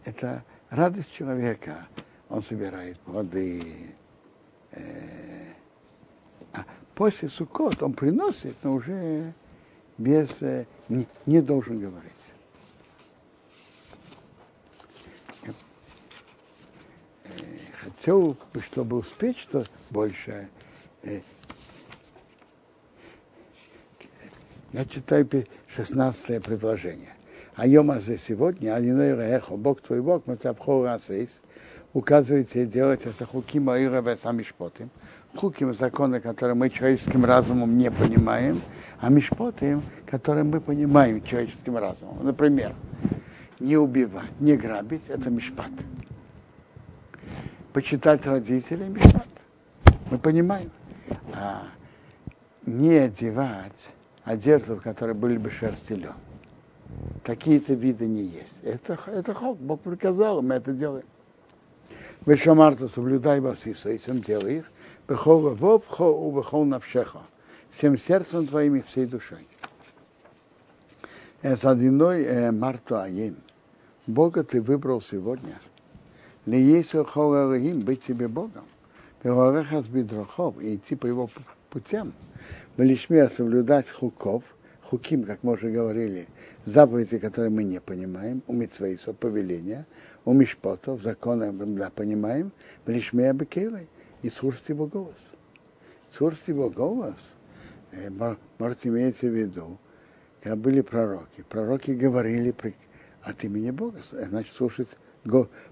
это 0.03 0.43
радость 0.69 1.11
человека. 1.11 1.87
Он 2.29 2.41
собирает 2.41 2.99
плоды. 2.99 3.93
Э, 4.71 5.53
а 6.53 6.65
после 6.95 7.29
Суккот 7.29 7.81
он 7.83 7.93
приносит, 7.93 8.55
но 8.63 8.73
уже 8.73 9.33
без, 9.97 10.41
э, 10.41 10.65
не, 10.89 11.07
не 11.25 11.41
должен 11.41 11.79
говорить. 11.79 12.11
хотел, 18.05 18.37
чтобы 18.61 18.97
успеть 18.97 19.37
что 19.37 19.65
больше, 19.89 20.49
э, 21.03 21.21
я 24.73 24.85
читаю 24.85 25.27
16 25.67 26.43
предложение. 26.43 27.14
А 27.55 27.67
Йомазе 27.67 28.17
сегодня, 28.17 28.75
Алиной 28.75 29.15
Рехо, 29.15 29.55
Бог 29.55 29.81
твой 29.81 30.01
Бог, 30.01 30.27
Мацабхо 30.27 30.83
Расейс, 30.83 31.41
указывает 31.93 32.49
тебе 32.49 32.65
делать 32.65 33.05
это 33.05 33.25
хуким 33.25 33.69
Аира 33.69 34.01
Весамишпотим, 34.01 34.89
хуким 35.35 35.73
законы, 35.73 36.19
которые 36.19 36.55
мы 36.55 36.69
человеческим 36.69 37.23
разумом 37.23 37.77
не 37.77 37.89
понимаем, 37.89 38.61
а 38.99 39.09
мишпотим, 39.09 39.83
которые 40.05 40.43
мы 40.43 40.59
понимаем 40.59 41.23
человеческим 41.23 41.77
разумом. 41.77 42.25
Например, 42.25 42.75
не 43.59 43.77
убивать, 43.77 44.39
не 44.39 44.57
грабить, 44.57 45.09
это 45.09 45.29
мишпат 45.29 45.71
почитать 47.75 48.25
родителей 48.25 48.87
мишпат. 48.87 49.27
Мы 50.09 50.17
понимаем. 50.17 50.71
А 51.33 51.63
не 52.65 52.93
одевать 52.93 53.91
одежду, 54.23 54.77
в 54.77 54.81
которой 54.81 55.13
были 55.13 55.37
бы 55.37 55.51
шерсть 55.51 55.91
Такие-то 57.23 57.73
виды 57.73 58.05
не 58.07 58.23
есть. 58.23 58.61
Это, 58.63 58.97
это 59.07 59.33
хок, 59.33 59.57
Бог 59.57 59.81
приказал, 59.81 60.41
мы 60.41 60.55
это 60.55 60.73
делаем. 60.73 61.05
Вы 62.25 62.35
шамарта 62.35 62.87
соблюдай 62.87 63.39
вас 63.39 63.65
и 63.65 63.71
этим 63.71 64.21
делай 64.21 64.59
их. 64.59 64.71
Бехова 65.07 65.51
вов 65.51 65.87
хо 65.87 66.11
у 66.11 66.35
бехол 66.35 66.65
навшеха. 66.65 67.21
Всем 67.69 67.97
сердцем 67.97 68.47
твоим 68.47 68.75
и 68.75 68.81
всей 68.81 69.05
душой. 69.05 69.47
Это 71.41 71.71
одиной 71.71 72.23
э, 72.23 72.51
Марту 72.51 72.97
Аим. 72.97 73.37
Бога 74.07 74.43
ты 74.43 74.61
выбрал 74.61 75.01
сегодня– 75.01 75.59
не 76.45 76.61
есть 76.61 76.93
Элохим, 76.93 77.81
быть 77.81 78.03
тебе 78.03 78.27
Богом. 78.27 78.65
Пеорехас 79.23 79.87
бидрохов, 79.87 80.59
и 80.61 80.75
идти 80.75 80.95
по 80.95 81.07
его 81.07 81.29
путям. 81.71 82.13
Велишмея 82.77 83.29
соблюдать 83.29 83.89
хуков, 83.89 84.43
хуким, 84.89 85.23
как 85.23 85.43
мы 85.43 85.53
уже 85.53 85.71
говорили, 85.71 86.27
заповеди, 86.63 87.17
которые 87.17 87.49
мы 87.49 87.63
не 87.63 87.79
понимаем, 87.81 88.43
у 88.47 88.53
митцвейсов, 88.53 89.17
повеления, 89.17 89.85
у 90.25 90.33
мишпотов, 90.33 91.01
законы, 91.01 91.51
да, 91.51 91.89
понимаем, 91.89 92.51
велишмея 92.85 93.33
бекелой, 93.33 93.87
и 94.21 94.29
слушать 94.29 94.69
его 94.69 94.87
голос. 94.87 95.17
Слушать 96.11 96.47
его 96.47 96.69
голос, 96.69 97.33
э, 97.91 98.09
может 98.57 98.85
имеется 98.85 99.27
в 99.27 99.35
виду, 99.35 99.77
когда 100.41 100.55
были 100.55 100.81
пророки, 100.81 101.43
пророки 101.49 101.91
говорили 101.91 102.55
от 103.21 103.43
имени 103.43 103.71
Бога, 103.71 103.99
значит, 104.11 104.55
слушать 104.55 104.89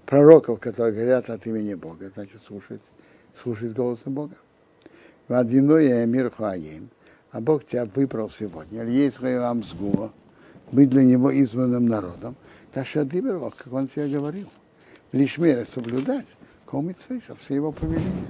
пророков, 0.06 0.60
которые 0.60 0.94
говорят 0.94 1.30
от 1.30 1.46
имени 1.46 1.74
Бога, 1.74 2.10
значит 2.14 2.42
слушать, 2.42 2.82
слушать 3.34 3.72
голоса 3.72 4.10
Бога. 4.10 4.34
В 5.28 5.32
одиное 5.32 6.04
мир 6.06 6.30
хаим, 6.30 6.90
а 7.34 7.40
Бог 7.40 7.66
тебя 7.66 7.84
выбрал 7.84 8.30
сегодня. 8.30 8.84
Вам 9.40 9.64
сгуа, 9.64 10.12
быть 10.70 10.88
для 10.88 11.02
него 11.02 11.32
избранным 11.32 11.86
народом, 11.86 12.36
Каша 12.72 13.04
Диберох, 13.04 13.56
как 13.56 13.72
он 13.72 13.88
тебе 13.88 14.06
говорил. 14.06 14.48
Лишь 15.10 15.36
меры 15.36 15.66
соблюдать, 15.66 16.28
комит 16.64 16.98
все 17.00 17.54
его 17.54 17.72
повеления. 17.72 18.28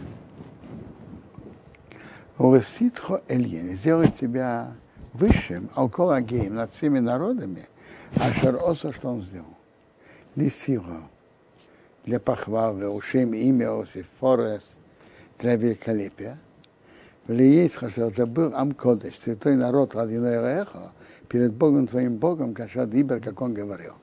Уреситхо 2.39 3.23
Эльен, 3.29 3.77
сделать 3.77 4.17
тебя 4.17 4.73
высшим, 5.13 5.69
алколагеем 5.75 6.55
над 6.55 6.75
всеми 6.75 6.99
народами, 6.99 7.69
а 8.17 8.33
Шар 8.33 8.59
что 8.75 9.09
он 9.09 9.21
сделал. 9.21 9.55
Лисиро, 10.35 11.03
для 12.07 12.19
похвалы, 12.19 12.89
ушим 12.89 13.35
имя 13.35 13.79
Осиф 13.79 14.07
Форес 14.19 14.77
для 15.39 15.57
великолепия. 15.57 16.39
Влиять, 17.27 17.73
что 17.73 17.87
это 17.87 18.27
был 18.27 18.55
Амкодыш, 18.55 19.19
святой 19.19 19.57
народ 19.57 19.95
Ладиной 19.95 20.37
Рехо, 20.37 20.93
перед 21.29 21.55
Богом 21.55 21.87
твоим 21.87 22.17
Богом, 22.17 22.55
Кашад 22.55 22.93
Ибер, 22.95 23.21
как 23.21 23.41
он 23.41 23.55
говорил. 23.55 23.95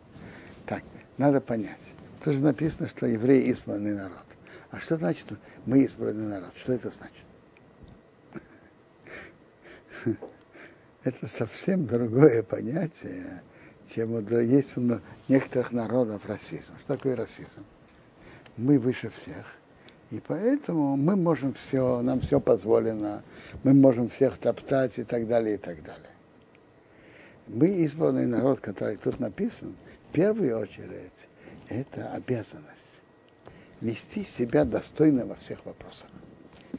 Так, 0.66 0.84
надо 1.18 1.40
понять. 1.40 1.94
Тут 2.24 2.34
же 2.36 2.44
написано, 2.44 2.90
что 2.90 3.06
евреи 3.06 3.44
избранный 3.50 3.94
народ. 3.94 4.18
А 4.72 4.80
что 4.80 4.98
значит 4.98 5.28
мы 5.66 5.80
избранный 5.84 6.28
народ? 6.28 6.52
Что 6.56 6.74
это 6.74 6.90
значит? 6.90 7.26
Это 11.04 11.28
совсем 11.28 11.86
другое 11.88 12.44
понятие, 12.44 13.42
чем 13.94 14.20
есть 14.40 14.78
у 14.78 15.00
некоторых 15.28 15.72
народов 15.72 16.26
расизм. 16.28 16.74
Что 16.84 16.96
такое 16.96 17.16
расизм? 17.16 17.66
мы 18.58 18.80
выше 18.80 19.10
всех. 19.10 19.56
И 20.12 20.20
поэтому 20.20 20.98
мы 20.98 21.16
можем 21.16 21.54
все, 21.54 22.02
нам 22.02 22.20
все 22.20 22.42
позволено, 22.42 23.24
мы 23.64 23.74
можем 23.74 24.10
всех 24.10 24.38
топтать 24.38 25.00
и 25.00 25.04
так 25.04 25.26
далее, 25.28 25.56
и 25.56 25.58
так 25.58 25.82
далее. 25.84 26.12
Мы 27.48 27.68
избранный 27.86 28.26
народ, 28.26 28.60
который 28.60 28.98
тут 28.98 29.20
написан, 29.20 29.74
в 30.10 30.14
первую 30.14 30.60
очередь, 30.60 31.30
это 31.70 32.12
обязанность 32.12 33.02
вести 33.80 34.26
себя 34.26 34.66
достойно 34.66 35.26
во 35.26 35.36
всех 35.36 35.66
вопросах. 35.66 36.10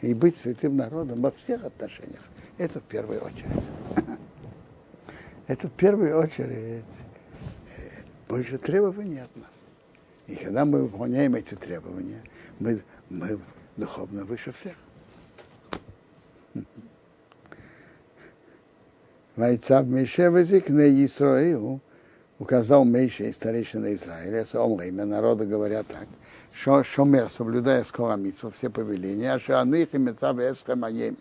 И 0.02 0.12
быть 0.12 0.36
святым 0.36 0.76
народом 0.76 1.22
во 1.22 1.30
всех 1.30 1.64
отношениях. 1.64 2.22
Это 2.58 2.80
в 2.80 2.84
первую 2.84 3.24
очередь. 3.24 3.64
Это 5.46 5.68
в 5.68 5.72
первую 5.72 6.18
очередь 6.18 6.84
э, 7.76 7.82
больше 8.28 8.58
требований 8.58 9.18
от 9.18 9.34
нас. 9.36 9.62
И 10.28 10.36
когда 10.36 10.64
мы 10.64 10.82
выполняем 10.82 11.34
эти 11.34 11.54
требования, 11.54 12.22
мы, 12.58 12.82
мы 13.12 13.38
духовно 13.76 14.24
выше 14.24 14.52
всех. 14.52 14.74
Вайцав 19.36 19.86
Мише 19.86 20.30
Вазикне 20.30 21.06
Исраил 21.06 21.80
указал 22.38 22.84
Мейше 22.84 23.28
и 23.28 23.32
старейшина 23.32 23.94
Израиля, 23.94 24.44
Омра, 24.52 24.86
имя 24.86 25.06
народа 25.06 25.46
говорят 25.46 25.86
так, 25.86 26.06
что 26.52 26.82
Шомер, 26.82 27.30
соблюдая 27.30 27.84
скоромицу, 27.84 28.50
все 28.50 28.68
повеления, 28.68 29.32
а 29.32 29.38
что 29.38 29.60
Аных 29.60 29.94
и 29.94 29.98
Мецав 29.98 30.38
Эсхамаем, 30.38 31.16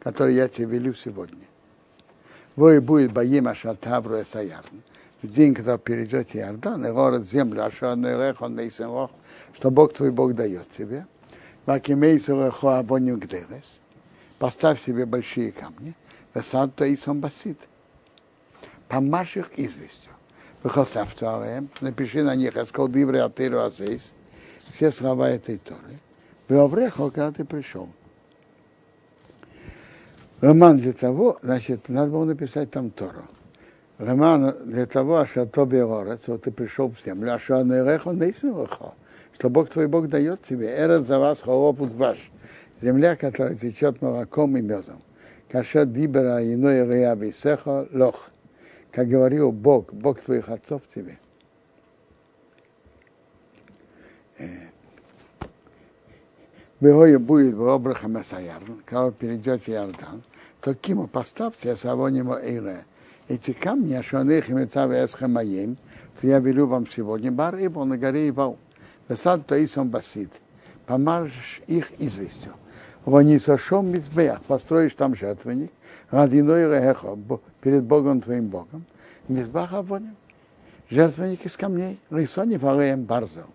которые 0.00 0.36
я 0.36 0.48
тебе 0.48 0.78
велю 0.78 0.94
сегодня. 0.94 1.46
Вой 2.56 2.80
будет 2.80 3.12
Баим 3.12 3.46
Ашатавру 3.48 4.20
Эсаярн 4.20 4.82
в 5.22 5.28
день, 5.28 5.54
когда 5.54 5.78
перейдете 5.78 6.38
Иордан, 6.38 6.84
и 6.86 6.90
город 6.90 7.28
землю, 7.28 7.64
а 7.64 7.70
что 7.70 7.94
что 9.52 9.70
Бог 9.70 9.92
твой 9.92 10.10
Бог 10.10 10.34
дает 10.34 10.68
тебе. 10.68 11.06
Поставь 14.38 14.80
себе 14.80 15.04
большие 15.04 15.52
камни, 15.52 15.94
высад 16.32 16.74
то 16.74 16.84
и 16.84 16.96
басит. 17.20 17.58
Помажь 18.88 19.36
их 19.36 19.50
известью. 19.58 20.12
Напиши 21.80 22.22
на 22.22 22.34
них, 22.34 22.56
эскол 22.56 22.88
дивре 22.88 23.22
атыру 23.22 23.60
азейс, 23.60 24.02
все 24.72 24.90
слова 24.90 25.28
этой 25.28 25.58
Торы. 25.58 26.00
Веоврехо, 26.48 27.10
когда 27.10 27.32
ты 27.32 27.44
пришел. 27.44 27.88
Роман 30.40 30.78
для 30.78 30.92
того, 30.92 31.38
значит, 31.42 31.88
надо 31.88 32.10
было 32.10 32.24
написать 32.24 32.70
там 32.70 32.90
Тору. 32.90 33.24
Роман 33.98 34.54
для 34.66 34.86
того, 34.86 35.24
что 35.26 35.46
то 35.46 35.64
вот 36.26 36.42
ты 36.42 36.50
пришел 36.50 36.88
в 36.90 37.00
землю, 37.02 37.34
а 37.34 37.38
что 37.38 37.58
он 37.58 37.72
он 38.06 38.18
что 39.38 39.50
Бог 39.50 39.68
твой 39.68 39.86
Бог 39.86 40.08
дает 40.08 40.42
тебе. 40.42 40.68
Эра 40.68 41.00
за 41.00 41.18
вас 41.18 41.42
холов 41.42 41.78
ваш. 41.78 42.30
Земля, 42.80 43.16
которая 43.16 43.54
течет 43.54 44.00
молоком 44.00 44.56
и 44.56 44.62
медом. 44.62 45.02
Каша 45.50 45.84
дибера 45.84 46.42
иной 46.42 46.86
рея 46.86 47.14
висеха 47.14 47.86
лох. 47.92 48.30
Как 48.90 49.08
говорил 49.08 49.52
Бог, 49.52 49.92
Бог 49.92 50.22
твоих 50.22 50.48
отцов 50.48 50.82
тебе. 50.92 51.18
Бегое 56.80 57.18
будет 57.18 57.54
в 57.54 57.68
обраха 57.68 58.08
Месаярн, 58.08 58.82
когда 58.86 59.10
перейдете 59.10 59.72
Иордан, 59.72 60.22
то 60.62 60.74
киму 60.74 61.08
поставьте 61.08 61.76
савонимо 61.76 62.38
эйре. 62.42 62.84
Эти 63.28 63.52
камни, 63.52 63.94
ашонех 63.94 64.48
и 64.48 64.52
мецав 64.52 64.90
эсхамаем, 64.92 65.76
что 66.16 66.26
я 66.26 66.38
велю 66.38 66.66
вам 66.66 66.86
сегодня, 66.86 67.32
бар 67.32 67.56
ибо 67.56 67.84
на 67.84 67.98
горе 67.98 68.28
Ивал. 68.28 68.58
Весад 69.08 69.46
таисом 69.46 69.88
басит. 69.88 70.30
Помажешь 70.86 71.60
их 71.66 71.90
известью. 71.98 72.52
Ванисашом 73.04 73.88
мизбеях, 73.88 74.42
построишь 74.42 74.94
там 74.94 75.14
жертвенник, 75.14 75.70
радиной 76.10 76.64
рехо, 76.64 77.16
перед 77.60 77.84
Богом 77.84 78.20
твоим 78.20 78.48
Богом, 78.48 78.84
мизбах 79.28 79.72
авоним. 79.72 80.16
Жертвенник 80.90 81.44
из 81.46 81.56
камней, 81.56 82.00
рисони 82.10 82.56
валеем 82.56 83.04
барзел. 83.04 83.46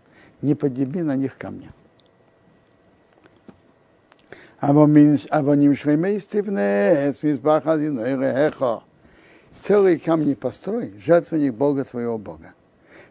Не 0.41 0.55
подними 0.55 1.01
на 1.01 1.15
них 1.15 1.37
камня. 1.37 1.73
Авоним 4.59 5.75
шлемейстивне, 5.75 7.13
с 7.13 7.23
мизбах 7.23 7.65
радиной 7.65 8.15
рехо 8.15 8.83
целые 9.61 9.99
камни 9.99 10.33
построй, 10.33 10.93
жертвенник 10.99 11.53
Бога 11.53 11.85
твоего 11.85 12.17
Бога. 12.17 12.53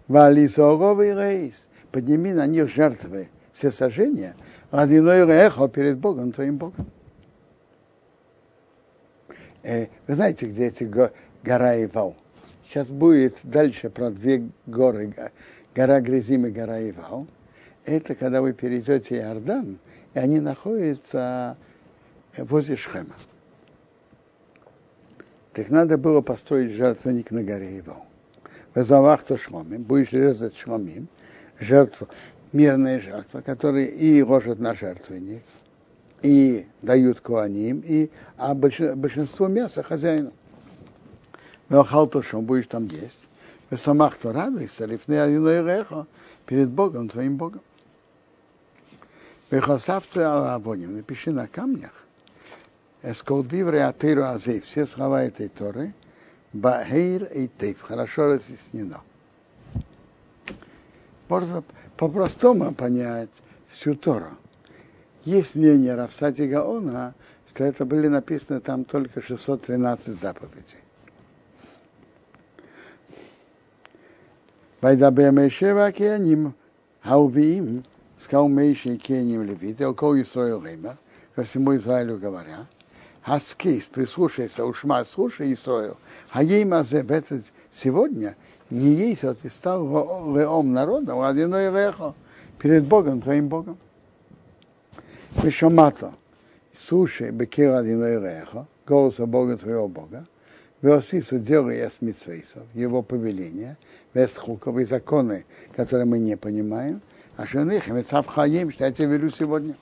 Валисоровый 0.08 1.14
рейс, 1.14 1.54
подними 1.92 2.32
на 2.32 2.46
них 2.46 2.68
жертвы, 2.68 3.28
все 3.52 3.70
сожжения, 3.70 4.34
одиной 4.70 5.20
эхо 5.30 5.68
перед 5.68 5.98
Богом, 5.98 6.32
твоим 6.32 6.56
Богом. 6.56 6.86
Э, 9.62 9.86
вы 10.06 10.14
знаете, 10.14 10.46
где 10.46 10.66
эти 10.66 10.84
го, 10.84 11.10
гора 11.42 11.82
Ивал? 11.82 12.16
Сейчас 12.66 12.88
будет 12.88 13.38
дальше 13.42 13.90
про 13.90 14.10
две 14.10 14.48
горы, 14.66 15.14
гора 15.74 16.00
Грязим 16.00 16.46
и 16.46 16.50
гора 16.50 16.80
Ивал. 16.88 17.26
Это 17.84 18.14
когда 18.14 18.40
вы 18.42 18.52
перейдете 18.52 19.16
Иордан, 19.16 19.78
и 20.14 20.18
они 20.18 20.40
находятся 20.40 21.56
возле 22.36 22.76
Шхема. 22.76 23.14
Так 25.52 25.68
надо 25.68 25.98
было 25.98 26.20
построить 26.20 26.70
жертвенник 26.72 27.30
на 27.32 27.42
горе 27.42 27.76
его. 27.76 28.04
Вазавах 28.74 29.24
то 29.24 29.36
шломим, 29.36 29.82
будешь 29.82 30.12
резать 30.12 30.56
шломим, 30.56 31.08
жертву, 31.60 32.08
мирная 32.52 33.00
жертва, 33.00 33.42
которые 33.42 33.88
и 33.88 34.22
ложат 34.22 34.58
на 34.58 34.74
жертвенник, 34.74 35.42
и 36.22 36.66
дают 36.82 37.20
куаним, 37.20 37.82
и, 37.86 38.10
а 38.36 38.54
большинство 38.54 39.46
мяса 39.46 39.82
хозяину. 39.82 40.32
Что 41.68 42.40
будешь 42.40 42.66
там 42.66 42.86
есть. 42.86 43.28
Вы 43.70 43.76
самах 43.76 44.16
то 44.16 44.32
радуйся, 44.32 44.86
лифны 44.86 45.20
одиной 45.20 45.62
рехо, 45.62 46.06
перед 46.44 46.68
Богом, 46.68 47.08
твоим 47.08 47.36
Богом. 47.36 47.60
Вехасавте 49.50 50.22
авоним, 50.22 50.96
напиши 50.96 51.30
на 51.30 51.46
камнях, 51.46 51.92
Эсколдивры 53.02 53.78
Атыру 53.78 54.24
Азей, 54.24 54.60
все 54.60 54.86
слова 54.86 55.22
этой 55.22 55.48
Торы, 55.48 55.94
Бахейр 56.52 57.24
и 57.24 57.48
Тейф, 57.48 57.80
хорошо 57.80 58.26
разъяснено. 58.26 59.00
Можно 61.30 61.62
по-простому 61.96 62.74
понять 62.74 63.30
всю 63.68 63.94
Тору. 63.94 64.36
Есть 65.24 65.54
мнение 65.54 65.94
Рафсати 65.94 66.42
Гаона, 66.42 67.14
что 67.48 67.62
это 67.62 67.84
были 67.84 68.08
написаны 68.08 68.58
там 68.58 68.84
только 68.84 69.22
613 69.22 70.18
заповедей. 70.18 70.78
Вайдабе 74.80 75.30
Мейшева 75.30 75.92
Кианим, 75.92 76.54
Хаувиим, 77.02 77.84
сказал 78.18 78.48
Мейши 78.48 78.96
Кианим 78.96 79.44
Левит, 79.44 79.80
Элкол 79.80 80.20
Исроил 80.20 80.64
Реймер, 80.64 80.96
ко 81.36 81.44
всему 81.44 81.76
Израилю 81.76 82.18
говоря, 82.18 82.66
Хаскейс, 83.22 83.86
прислушайся, 83.86 84.64
ушма, 84.64 85.04
слушай 85.04 85.52
Исраил. 85.52 85.96
А 86.30 86.42
ей 86.42 86.64
мазе 86.64 87.06
сегодня 87.70 88.34
не 88.70 88.94
есть, 88.94 89.24
а 89.24 89.34
ты 89.34 89.50
стал 89.50 89.84
леом 90.36 90.72
народом, 90.72 91.20
а 91.20 91.28
одиной 91.28 91.70
лехо, 91.70 92.14
перед 92.58 92.84
Богом, 92.84 93.20
твоим 93.20 93.48
Богом. 93.48 93.78
Пришомато, 95.36 96.12
слушай, 96.76 97.30
бекер 97.30 97.74
одиной 97.74 98.20
лехо, 98.20 98.66
голоса 98.86 99.26
Бога 99.26 99.56
твоего 99.56 99.88
Бога, 99.88 100.26
Веосиса 100.82 101.38
делай 101.38 101.86
эс 101.86 102.00
митсвейсов, 102.00 102.62
его 102.74 103.02
повеления, 103.02 103.76
вес 104.14 104.36
хуков 104.36 104.78
и 104.78 104.84
законы, 104.84 105.44
которые 105.76 106.06
мы 106.06 106.18
не 106.18 106.36
понимаем, 106.36 107.02
а 107.36 107.46
что 107.46 107.62
их, 107.62 107.88
мецав 107.88 108.26
хаим, 108.26 108.72
что 108.72 108.84
я 108.84 108.92
тебе 108.92 109.08
велю 109.08 109.30
сегодня 109.30 109.76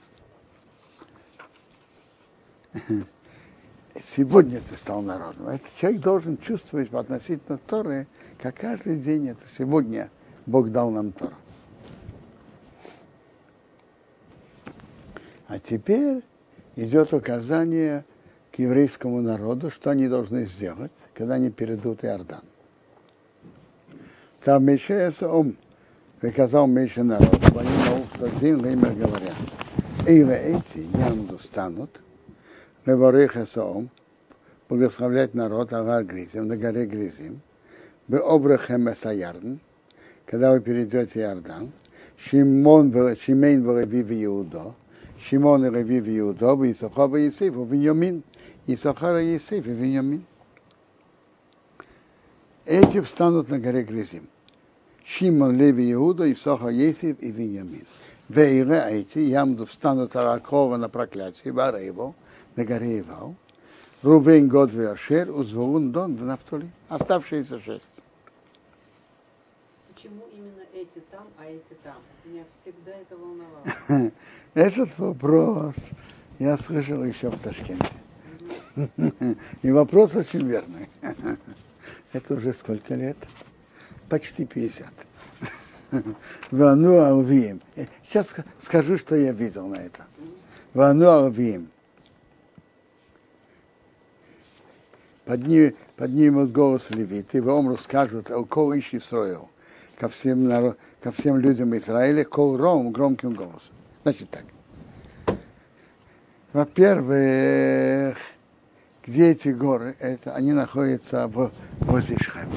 сегодня 4.02 4.60
ты 4.60 4.76
стал 4.76 5.02
народом. 5.02 5.48
Этот 5.48 5.74
человек 5.74 6.00
должен 6.00 6.38
чувствовать 6.38 6.92
относительно 6.92 7.58
Торы, 7.58 8.06
как 8.38 8.56
каждый 8.56 8.98
день 8.98 9.28
это 9.28 9.46
сегодня 9.46 10.10
Бог 10.46 10.70
дал 10.70 10.90
нам 10.90 11.12
Тору. 11.12 11.34
А 15.46 15.58
теперь 15.58 16.22
идет 16.76 17.12
указание 17.12 18.04
к 18.52 18.58
еврейскому 18.58 19.20
народу, 19.22 19.70
что 19.70 19.90
они 19.90 20.08
должны 20.08 20.46
сделать, 20.46 20.92
когда 21.14 21.34
они 21.34 21.50
перейдут 21.50 22.04
Иордан. 22.04 22.42
Там 24.40 24.64
Мешеяса 24.64 25.30
ум, 25.30 25.56
приказал 26.20 26.66
Меше 26.66 27.02
народ, 27.02 27.34
они 27.56 27.76
на 27.84 27.98
Уфтадзин 27.98 28.60
говорят, 28.60 29.34
Эйве 30.06 30.36
эти 30.36 30.78
ямду 30.96 31.38
станут– 31.38 31.90
Мевореха 32.88 33.44
Соом, 33.44 33.90
благословлять 34.66 35.34
народ 35.34 35.74
Агар 35.74 36.04
Гризим, 36.04 36.48
на 36.48 36.56
горе 36.56 36.86
Гризим, 36.86 37.42
Беобрахем 38.08 38.90
Эсаярн, 38.90 39.60
когда 40.24 40.52
вы 40.52 40.60
перейдете 40.60 41.20
Иордан, 41.20 41.70
Шимон, 42.16 42.90
Шимейн 43.14 43.62
Варевив 43.62 44.10
Иудо, 44.10 44.74
Шимон 45.20 45.66
и 45.66 45.68
Ревив 45.68 46.08
Иудо, 46.08 46.54
Исахар 46.72 47.14
и 47.16 47.24
Есиф, 47.24 47.56
Виньямин, 47.56 48.22
Исахар 48.66 49.18
и 49.18 49.34
Есиф, 49.34 49.66
Виньямин. 49.66 50.24
Эти 52.64 53.02
встанут 53.02 53.50
на 53.50 53.58
горе 53.58 53.82
Гризим. 53.82 54.26
Шимон, 55.04 55.58
Леви 55.58 55.92
Иуда, 55.92 56.32
Исахар, 56.32 56.70
Есиф 56.70 57.18
и 57.20 57.30
Виньямин. 57.30 57.84
Вейре 58.30 58.84
эти 58.90 59.18
ямду 59.18 59.66
встанут 59.66 60.16
Аракова 60.16 60.78
на 60.78 60.88
проклятие, 60.88 61.52
Барево, 61.52 62.14
на 62.56 62.64
горе 62.64 63.00
Ивал, 63.00 63.34
Рувен, 64.02 64.48
Год, 64.48 64.74
Ашер, 64.74 65.30
Узволун, 65.30 65.90
Дон, 65.90 66.16
в 66.16 66.22
Нафтоли. 66.22 66.70
Оставшиеся 66.88 67.60
шесть. 67.60 67.88
Почему 69.92 70.22
именно 70.32 70.62
эти 70.72 71.02
там, 71.10 71.26
а 71.38 71.46
эти 71.46 71.76
там? 71.82 71.96
Меня 72.24 72.44
всегда 72.62 72.92
это 72.92 73.16
волновало. 73.16 74.12
Этот 74.54 74.98
вопрос 74.98 75.74
я 76.38 76.56
слышал 76.56 77.02
еще 77.04 77.30
в 77.30 77.40
Ташкенте. 77.40 77.96
И 79.62 79.70
вопрос 79.70 80.14
очень 80.14 80.46
верный. 80.46 80.88
Это 82.12 82.34
уже 82.34 82.52
сколько 82.52 82.94
лет? 82.94 83.16
Почти 84.08 84.46
50. 84.46 84.86
Вану 86.50 86.98
Алвием. 86.98 87.60
Сейчас 88.04 88.34
скажу, 88.58 88.98
что 88.98 89.16
я 89.16 89.32
видел 89.32 89.66
на 89.66 89.76
это. 89.76 90.06
Вану 90.74 91.08
Алвием. 91.08 91.70
Подним, 95.28 95.74
поднимут 95.96 96.52
голос 96.52 96.88
левиты, 96.90 97.42
в 97.42 97.50
омру 97.50 97.76
скажут, 97.76 98.30
кол 98.48 98.76
ищи 98.76 98.98
строил 98.98 99.50
ко 99.98 100.08
всем, 100.08 100.48
народ, 100.48 100.78
ко 101.02 101.10
всем 101.10 101.36
людям 101.36 101.76
Израиля, 101.76 102.24
кол 102.24 102.56
ром 102.56 102.90
громким 102.92 103.34
голосом. 103.34 103.74
Значит 104.04 104.30
так. 104.30 105.36
Во-первых, 106.54 108.16
где 109.04 109.30
эти 109.32 109.48
горы? 109.50 109.94
Это, 110.00 110.34
они 110.34 110.52
находятся 110.52 111.28
в, 111.28 111.52
возле 111.80 112.16
Шхема. 112.16 112.52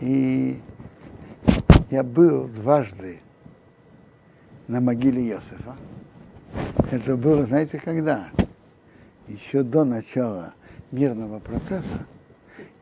И 0.00 0.60
я 1.90 2.02
был 2.02 2.48
дважды 2.48 3.20
на 4.68 4.82
могиле 4.82 5.26
Иосифа. 5.28 5.76
Это 6.90 7.16
было, 7.16 7.46
знаете, 7.46 7.80
когда? 7.82 8.28
Еще 9.32 9.62
до 9.62 9.84
начала 9.84 10.52
мирного 10.90 11.38
процесса, 11.38 12.06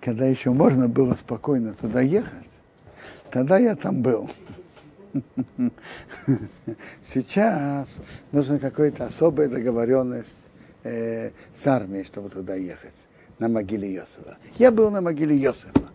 когда 0.00 0.26
еще 0.26 0.50
можно 0.50 0.88
было 0.88 1.14
спокойно 1.14 1.74
туда 1.74 2.00
ехать, 2.00 2.48
тогда 3.30 3.56
я 3.56 3.76
там 3.76 4.02
был. 4.02 4.28
Сейчас 7.04 7.98
нужна 8.32 8.58
какая-то 8.58 9.06
особая 9.06 9.48
договоренность 9.48 10.42
э, 10.82 11.30
с 11.54 11.66
армией, 11.68 12.02
чтобы 12.02 12.30
туда 12.30 12.56
ехать, 12.56 12.94
на 13.38 13.48
могиле 13.48 13.92
Йосифа. 13.92 14.36
Я 14.58 14.72
был 14.72 14.90
на 14.90 15.00
могиле 15.00 15.36
Йосифа, 15.36 15.88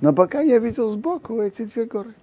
но 0.00 0.14
пока 0.14 0.40
я 0.40 0.58
видел 0.58 0.88
сбоку 0.90 1.42
эти 1.42 1.66
две 1.66 1.84
горы. 1.84 2.14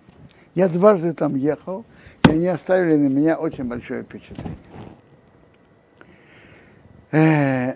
Я 0.56 0.69
дважды 0.69 1.13
там 1.13 1.36
ехал, 1.36 1.86
и 2.28 2.32
они 2.32 2.48
оставили 2.48 2.95
на 2.95 3.10
меня 3.10 3.38
очень 3.38 3.65
большое 3.65 4.02
впечатление. 4.02 4.75
Э, 7.15 7.75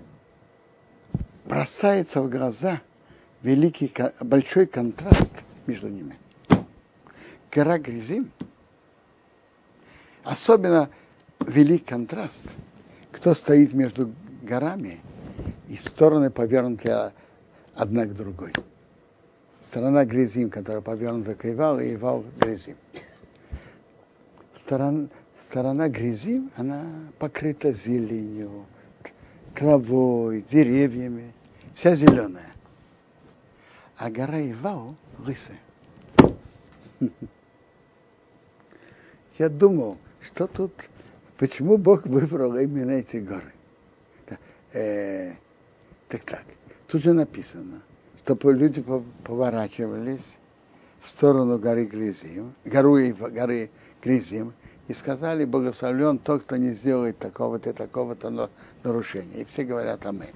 бросается 1.46 2.22
в 2.22 2.30
глаза 2.30 2.82
великий, 3.42 3.90
большой 4.20 4.66
контраст 4.66 5.34
между 5.66 5.88
ними. 5.88 6.18
Гора 7.50 7.78
Гризим, 7.78 8.34
особенно 10.26 10.90
велик 11.40 11.86
контраст, 11.86 12.50
кто 13.14 13.34
стоит 13.34 13.72
между 13.72 14.14
горами 14.42 15.00
и 15.70 15.78
стороны 15.78 16.32
повернуты 16.32 17.14
одна 17.76 18.06
к 18.08 18.14
другой. 18.14 18.52
Сторона 19.64 20.04
Гризим, 20.04 20.50
которая 20.50 20.82
повернута 20.82 21.34
к 21.34 21.50
Ивалу, 21.50 21.80
и 21.80 21.94
Ивал 21.96 22.26
Гризим. 22.40 22.76
Сторона, 24.66 25.08
сторона 25.40 25.88
Гризим, 25.88 26.52
она 26.58 26.84
покрыта 27.20 27.72
зеленью, 27.72 28.66
травой, 29.56 30.44
деревьями, 30.50 31.34
вся 31.76 31.96
зеленая. 31.96 32.52
А 33.98 34.10
гора 34.10 34.40
Ивау 34.42 34.96
лысая. 35.18 35.60
Я 39.38 39.50
думал, 39.50 39.98
что 40.22 40.48
тут, 40.48 40.74
почему 41.38 41.78
Бог 41.78 42.06
выбрал 42.06 42.58
именно 42.58 42.92
эти 42.92 43.18
горы. 43.18 43.54
Э, 44.72 45.34
так 46.08 46.24
так, 46.24 46.44
тут 46.88 47.02
же 47.02 47.14
написано, 47.14 47.82
чтобы 48.24 48.54
люди 48.54 48.84
поворачивались 49.24 50.38
в 51.02 51.08
сторону 51.08 51.58
горы 51.58 51.86
Гризим, 51.86 52.54
гору 52.66 52.98
и 52.98 53.12
горы 53.12 53.72
Гризим, 54.04 54.54
и 54.90 54.94
сказали, 54.96 55.46
благословлен 55.46 56.18
тот, 56.18 56.42
кто 56.42 56.58
не 56.58 56.72
сделает 56.72 57.20
такого-то, 57.20 57.74
такого-то 57.74 58.50
нарушения. 58.84 59.42
И 59.42 59.46
все 59.46 59.64
говорят 59.64 60.04
аминь. 60.08 60.34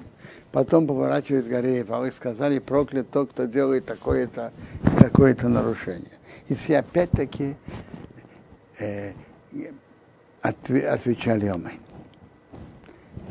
Потом 0.52 0.86
поворачиваясь 0.86 1.48
горе 1.48 1.82
и 1.82 2.12
сказали, 2.12 2.60
проклят 2.60 3.10
тот, 3.10 3.32
кто 3.32 3.46
делает 3.46 3.88
такое-то 3.88 4.54
такое-то 5.00 5.50
нарушение. 5.50 6.12
И 6.50 6.54
все 6.54 6.78
опять-таки 6.80 7.56
э, 8.78 9.14
отвечали 10.44 11.48
аминь. 11.48 11.82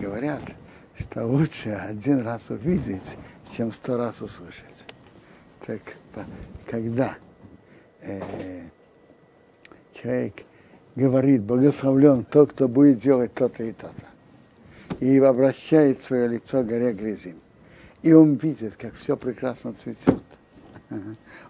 Говорят, 0.00 0.42
что 0.98 1.24
лучше 1.24 1.70
один 1.70 2.22
раз 2.22 2.42
увидеть, 2.48 3.16
чем 3.56 3.70
сто 3.70 3.96
раз 3.96 4.20
услышать. 4.20 4.87
Так, 5.64 5.82
когда 6.68 7.14
э, 8.00 8.20
человек 9.94 10.35
говорит, 10.96 11.42
благословлен 11.42 12.24
тот, 12.24 12.52
кто 12.52 12.68
будет 12.68 12.98
делать 12.98 13.35
то-то 13.35 13.64
и 13.64 13.72
то-то. 13.72 14.07
И 15.05 15.18
обращает 15.18 16.00
свое 16.00 16.28
лицо 16.28 16.62
к 16.62 16.66
горе 16.66 16.92
Грязим. 16.92 17.37
И 18.02 18.12
он 18.12 18.35
видит, 18.35 18.74
как 18.76 18.94
все 18.94 19.16
прекрасно 19.16 19.72
цветет. 19.72 20.22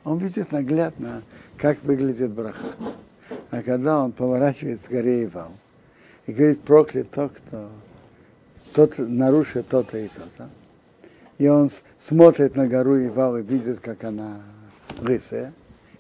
Он 0.05 0.19
видит 0.19 0.53
наглядно, 0.53 1.23
как 1.57 1.83
выглядит 1.83 2.31
браха. 2.31 2.77
А 3.51 3.63
когда 3.63 4.05
он 4.05 4.13
поворачивается 4.13 4.89
к 4.89 4.93
горе 4.93 5.25
Ивал 5.25 5.53
и 6.27 6.33
говорит, 6.33 6.61
проклят 6.61 7.11
тот, 7.11 7.33
кто 7.33 7.71
тот 8.73 8.95
нарушит 8.99 9.69
то-то 9.69 9.99
и 9.99 10.09
то-то. 10.09 10.49
И 11.39 11.49
он 11.49 11.71
смотрит 11.99 12.57
на 12.57 12.67
гору 12.69 12.99
Ивал 13.05 13.37
и 13.37 13.43
видит, 13.43 13.81
как 13.81 14.05
она 14.05 14.41
лысая. 15.01 15.53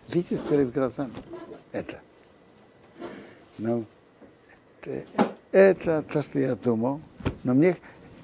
Видит 0.08 0.40
перед 0.48 0.72
глазами 0.72 1.12
это. 1.72 2.00
Ну, 3.62 3.84
это 5.52 6.02
то, 6.02 6.22
что 6.24 6.40
я 6.40 6.56
думал. 6.56 7.00
Но 7.44 7.54
мне 7.54 7.76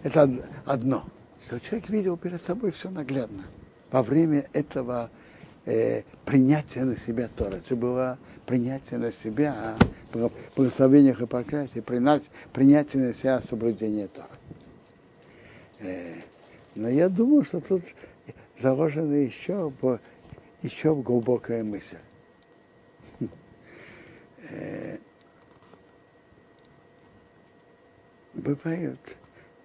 это 0.02 0.28
одно, 0.64 1.04
что 1.44 1.60
человек 1.60 1.88
видел 1.90 2.16
перед 2.16 2.42
собой 2.42 2.72
все 2.72 2.90
наглядно. 2.90 3.44
Во 3.92 4.02
время 4.02 4.48
этого 4.52 5.10
э, 5.64 6.02
принятия 6.24 6.82
на 6.82 6.96
себя 6.96 7.28
Тора. 7.28 7.58
Это 7.58 7.76
было 7.76 8.18
принятие 8.46 8.98
на 8.98 9.12
себя, 9.12 9.54
а 9.56 9.78
в 10.12 10.32
благословениях 10.56 11.20
и 11.20 11.26
проклятии 11.26 11.78
принятие 12.52 13.06
на 13.06 13.14
себя 13.14 13.40
соблюдение 13.40 14.08
Тора. 14.08 14.26
Э, 15.78 16.14
но 16.74 16.88
я 16.88 17.08
думаю, 17.08 17.44
что 17.44 17.60
тут 17.60 17.84
заложена 18.58 19.14
еще, 19.14 19.72
еще 20.62 20.96
глубокая 20.96 21.62
мысль. 21.62 21.98
Э, 24.50 24.98
бывают 28.38 29.00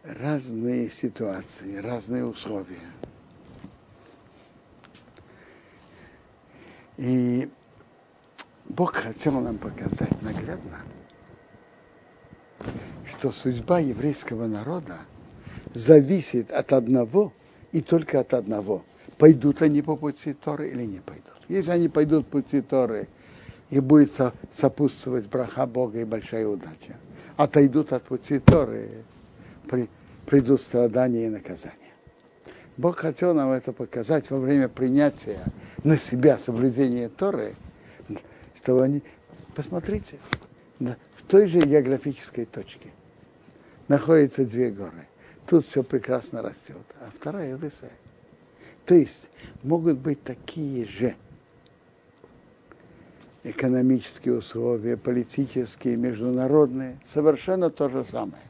разные 0.03 0.89
ситуации, 0.89 1.77
разные 1.77 2.25
условия. 2.25 2.91
И 6.97 7.49
Бог 8.65 8.95
хотел 8.95 9.39
нам 9.39 9.57
показать 9.57 10.21
наглядно, 10.21 10.79
что 13.05 13.31
судьба 13.31 13.79
еврейского 13.79 14.47
народа 14.47 14.99
зависит 15.73 16.51
от 16.51 16.73
одного 16.73 17.33
и 17.71 17.81
только 17.81 18.19
от 18.19 18.33
одного. 18.33 18.83
Пойдут 19.17 19.61
они 19.61 19.81
по 19.81 19.95
пути 19.95 20.33
Торы 20.33 20.69
или 20.69 20.83
не 20.83 20.99
пойдут. 20.99 21.33
Если 21.47 21.71
они 21.71 21.87
пойдут 21.87 22.27
по 22.27 22.41
пути 22.41 22.61
Торы, 22.61 23.07
и 23.69 23.79
будет 23.79 24.11
сопутствовать 24.51 25.25
браха 25.27 25.65
Бога 25.65 25.99
и 25.99 26.03
большая 26.03 26.47
удача. 26.47 26.95
Отойдут 27.37 27.93
от 27.93 28.03
пути 28.03 28.39
Торы, 28.39 29.03
при, 29.69 29.89
придут 30.25 30.61
страдания 30.61 31.25
и 31.25 31.29
наказания. 31.29 31.77
Бог 32.77 32.97
хотел 32.97 33.33
нам 33.33 33.51
это 33.51 33.71
показать 33.71 34.29
во 34.29 34.39
время 34.39 34.67
принятия 34.67 35.39
на 35.83 35.97
себя 35.97 36.37
соблюдения 36.37 37.09
Торы, 37.09 37.55
чтобы 38.55 38.83
они, 38.83 39.03
посмотрите, 39.55 40.17
в 40.79 41.23
той 41.27 41.47
же 41.47 41.59
географической 41.59 42.45
точке 42.45 42.89
находятся 43.87 44.45
две 44.45 44.71
горы. 44.71 45.07
Тут 45.47 45.67
все 45.67 45.83
прекрасно 45.83 46.41
растет, 46.41 46.77
а 46.99 47.09
вторая 47.13 47.57
лысая. 47.57 47.91
То 48.85 48.95
есть 48.95 49.29
могут 49.61 49.97
быть 49.97 50.23
такие 50.23 50.85
же 50.85 51.15
экономические 53.43 54.37
условия, 54.37 54.97
политические, 54.97 55.97
международные, 55.97 56.97
совершенно 57.05 57.69
то 57.69 57.89
же 57.89 58.03
самое. 58.03 58.43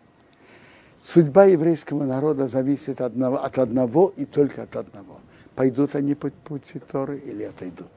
Судьба 1.02 1.46
еврейского 1.46 2.06
народа 2.06 2.48
зависит 2.48 3.02
одного, 3.02 3.44
от 3.44 3.58
одного 3.58 4.14
и 4.16 4.26
только 4.26 4.64
от 4.64 4.76
одного. 4.76 5.20
Пойдут 5.56 5.96
они 5.96 6.16
по 6.16 6.30
пути 6.30 6.80
Торы 6.80 7.18
или 7.18 7.44
отойдут. 7.44 7.92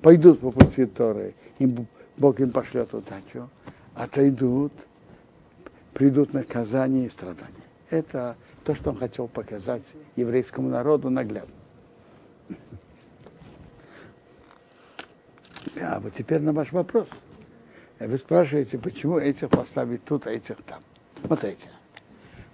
Пойдут 0.00 0.40
по 0.40 0.50
пути 0.50 0.86
Торы, 0.86 1.34
им, 1.58 1.86
Бог 2.16 2.40
им 2.40 2.50
пошлет 2.50 2.94
удачу. 2.94 3.48
Отойдут, 3.94 4.72
придут 5.92 6.32
наказания 6.32 7.06
и 7.06 7.10
страдания. 7.10 7.52
Это 7.90 8.36
то, 8.64 8.74
что 8.74 8.90
он 8.90 8.96
хотел 8.96 9.28
показать 9.28 9.94
еврейскому 10.16 10.68
народу 10.68 11.10
наглядно. 11.10 11.54
А 15.82 16.00
вот 16.00 16.12
теперь 16.14 16.40
на 16.40 16.52
ваш 16.52 16.72
вопрос. 16.72 17.10
Вы 17.98 18.16
спрашиваете, 18.16 18.78
почему 18.78 19.18
этих 19.18 19.50
поставить 19.50 20.04
тут, 20.04 20.26
а 20.26 20.30
этих 20.30 20.56
там. 20.62 20.80
Смотрите. 21.24 21.68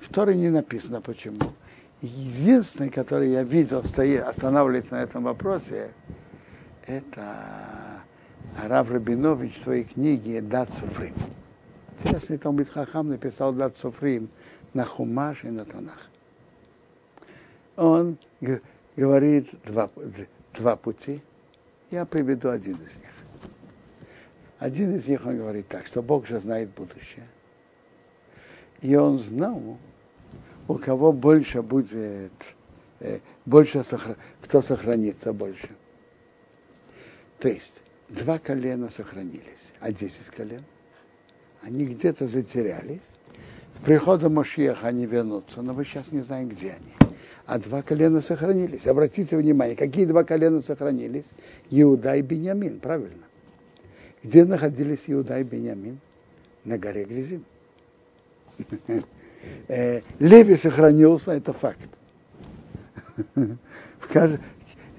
В 0.01 0.13
Торе 0.13 0.35
не 0.35 0.51
написано 0.51 1.01
почему. 1.01 1.41
Единственный, 2.01 2.91
который 2.91 3.31
я 3.31 3.43
видел, 3.43 3.85
стоит, 3.85 4.23
останавливается 4.23 4.95
на 4.95 5.03
этом 5.03 5.25
вопросе, 5.25 5.91
это 6.87 8.03
Рав 8.67 8.91
Рабинович 8.91 9.59
в 9.59 9.63
своей 9.63 9.85
книге 9.85 10.41
«Дат 10.41 10.71
Суфрим». 10.71 11.15
Интересный 11.99 12.39
Талмит 12.39 12.71
Хахам 12.71 13.09
написал 13.09 13.53
«Дат 13.53 13.77
Суфрим» 13.77 14.31
на 14.75 14.85
Хумаш 14.85 15.45
и 15.45 15.49
на 15.49 15.65
Танах. 15.65 16.09
Он 17.77 18.17
говорит 18.97 19.51
два, 19.65 19.91
два 20.55 20.77
пути. 20.77 21.21
Я 21.91 22.05
приведу 22.05 22.51
один 22.51 22.77
из 22.77 22.99
них. 22.99 23.18
Один 24.59 24.97
из 24.97 25.07
них 25.07 25.25
он 25.25 25.39
говорит 25.39 25.69
так, 25.69 25.87
что 25.87 26.03
Бог 26.03 26.27
же 26.27 26.41
знает 26.41 26.71
будущее. 26.71 27.27
И 28.81 28.95
он 28.97 29.19
знал, 29.19 29.79
у 30.67 30.75
кого 30.75 31.13
больше 31.13 31.63
будет, 31.63 32.33
э, 33.01 33.21
больше 33.47 33.85
кто 34.41 34.63
сохранится 34.63 35.33
больше. 35.33 35.69
То 37.39 37.49
есть 37.49 37.81
два 38.09 38.39
колена 38.39 38.89
сохранились, 38.91 39.73
а 39.81 39.93
десять 39.93 40.27
колен, 40.27 40.65
они 41.63 41.85
где-то 41.85 42.27
затерялись. 42.27 43.19
С 43.77 43.85
приходом 43.85 44.35
Машиаха 44.35 44.89
они 44.89 45.07
вернутся, 45.07 45.63
но 45.63 45.73
мы 45.73 45.85
сейчас 45.85 46.11
не 46.11 46.21
знаем, 46.21 46.49
где 46.49 46.73
они. 46.73 47.13
А 47.47 47.61
два 47.61 47.83
колена 47.83 48.21
сохранились. 48.21 48.89
Обратите 48.89 49.37
внимание, 49.37 49.77
какие 49.77 50.05
два 50.05 50.25
колена 50.25 50.61
сохранились? 50.61 51.31
Иуда 51.71 52.17
и 52.17 52.23
Беньямин, 52.23 52.81
правильно. 52.81 53.28
Где 54.23 54.45
находились 54.45 55.05
Иуда 55.07 55.39
и 55.39 55.43
Беньямин? 55.43 55.99
На 56.65 56.79
горе 56.79 57.05
Гризим. 57.05 57.45
Э, 59.69 60.03
Леви 60.19 60.57
сохранился, 60.57 61.31
это 61.31 61.53
факт. 61.53 61.89
В 63.35 64.09
каждом, 64.13 64.41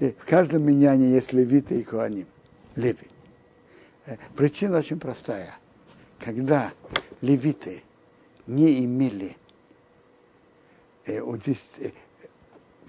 э, 0.00 0.12
в 0.12 0.24
каждом 0.24 0.62
меняне 0.62 1.10
есть 1.12 1.34
левиты 1.34 1.78
и 1.78 1.84
куаним. 1.84 2.26
Леви. 2.74 3.06
Э, 4.06 4.16
причина 4.34 4.78
очень 4.78 4.98
простая. 4.98 5.54
Когда 6.18 6.72
левиты 7.20 7.82
не 8.46 8.82
имели 8.82 9.36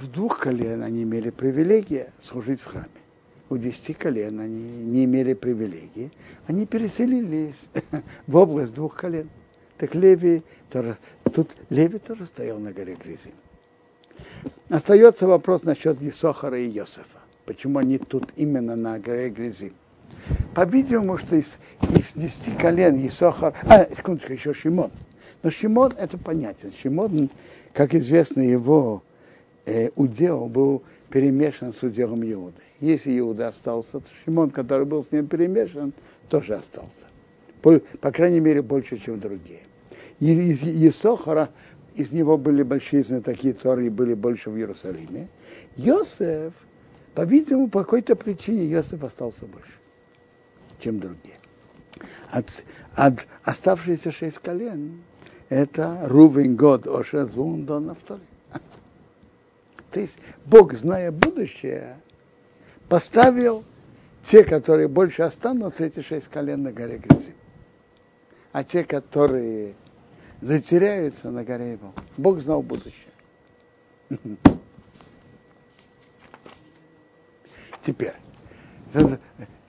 в 0.02 0.08
двух 0.08 0.39
колен 0.39 0.82
они 0.82 1.04
имели 1.04 1.30
привилегии 1.30 2.08
служить 2.24 2.62
в 2.62 2.65
храме. 2.65 3.00
У 3.51 3.57
десяти 3.57 3.93
колен 3.93 4.39
они 4.39 4.63
не 4.63 5.03
имели 5.03 5.33
привилегии. 5.33 6.09
Они 6.47 6.65
переселились 6.65 7.65
в 8.27 8.37
область 8.37 8.73
двух 8.73 8.95
колен. 8.95 9.29
Так 9.77 9.93
Леви 9.93 10.41
тоже, 10.69 10.95
тут 11.33 11.49
Леви 11.69 11.99
тоже 11.99 12.25
стоял 12.27 12.59
на 12.59 12.71
горе 12.71 12.95
Гризим. 12.95 13.33
Остается 14.69 15.27
вопрос 15.27 15.63
насчет 15.63 16.01
Исохара 16.01 16.57
и 16.57 16.69
Йосефа. 16.69 17.19
Почему 17.45 17.79
они 17.79 17.97
тут 17.97 18.29
именно 18.37 18.77
на 18.77 18.97
горе 18.99 19.29
Гризим? 19.29 19.73
По-видимому, 20.55 21.17
что 21.17 21.35
из, 21.35 21.57
из 21.93 22.13
10 22.15 22.57
колен 22.57 23.05
Исохар... 23.05 23.53
А, 23.63 23.83
секундочку, 23.93 24.31
еще 24.31 24.53
Шимон. 24.53 24.91
Но 25.43 25.49
Шимон 25.49 25.91
это 25.97 26.17
понятен. 26.17 26.71
Шимон, 26.71 27.29
как 27.73 27.95
известно, 27.95 28.39
его 28.43 29.03
э, 29.65 29.89
удел 29.97 30.45
был 30.45 30.83
перемешан 31.12 31.74
с 31.74 31.84
уделом 31.84 32.24
Иуды. 32.24 32.62
Если 32.80 33.17
Иуда 33.19 33.50
остался, 33.50 34.00
то 34.00 34.06
Шимон, 34.24 34.50
который 34.50 34.86
был 34.86 35.04
с 35.04 35.12
ним 35.12 35.28
перемешан, 35.28 35.93
тоже 36.30 36.56
остался. 36.56 37.06
По, 37.62 37.80
по 38.00 38.12
крайней 38.12 38.39
мере, 38.39 38.62
больше, 38.62 38.97
чем 38.97 39.19
другие 39.19 39.62
из 40.21 40.62
Есохара, 40.63 41.50
из 41.95 42.12
него 42.12 42.38
были 42.38 42.63
большие 42.63 43.04
знатоки 43.04 43.54
Торы 43.54 43.88
и 43.88 43.89
были 43.89 44.13
больше 44.13 44.50
в 44.50 44.58
Иерусалиме. 44.58 45.28
Йосеф, 45.76 46.54
по-видимому, 47.15 47.69
по 47.69 47.84
какой-то 47.84 48.15
причине 48.15 48.65
Йосеф 48.65 49.04
остался 49.04 49.45
больше, 49.45 49.74
чем 50.80 51.00
другие. 51.00 51.36
От, 52.30 52.63
от 52.95 53.28
оставшиеся 53.43 54.12
шесть 54.12 54.39
колен 54.39 55.02
это 55.50 56.00
Рувен, 56.06 56.56
Год, 56.56 56.88
Оша, 56.88 57.26
Звун, 57.26 57.65
Дон, 57.65 57.88
Нафтали. 57.88 58.21
Есть 59.99 60.19
Бог, 60.45 60.73
зная 60.73 61.12
будущее, 61.12 61.97
поставил 62.88 63.63
те, 64.25 64.43
которые 64.43 64.88
больше 64.88 65.23
останутся, 65.23 65.86
эти 65.86 66.01
шесть 66.01 66.27
колен 66.27 66.63
на 66.63 66.71
горе 66.71 66.97
Грязим. 66.97 67.34
А 68.51 68.63
те, 68.63 68.84
которые 68.84 69.75
затеряются 70.41 71.32
на 71.32 71.43
горе 71.43 71.73
его. 71.73 71.93
Бог 72.17 72.41
знал 72.41 72.62
будущее. 72.62 73.12
Теперь, 77.84 78.13
тут, 78.93 79.19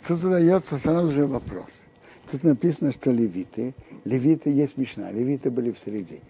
тут 0.07 0.19
задается 0.19 0.77
сразу 0.79 1.11
же 1.11 1.27
вопрос. 1.27 1.85
Тут 2.31 2.45
написано, 2.45 2.93
что 2.93 3.11
левиты, 3.11 3.75
левиты 4.05 4.51
есть 4.51 4.77
мечна, 4.77 5.11
левиты 5.11 5.51
были 5.51 5.71
в 5.71 5.79
середине. 5.79 6.23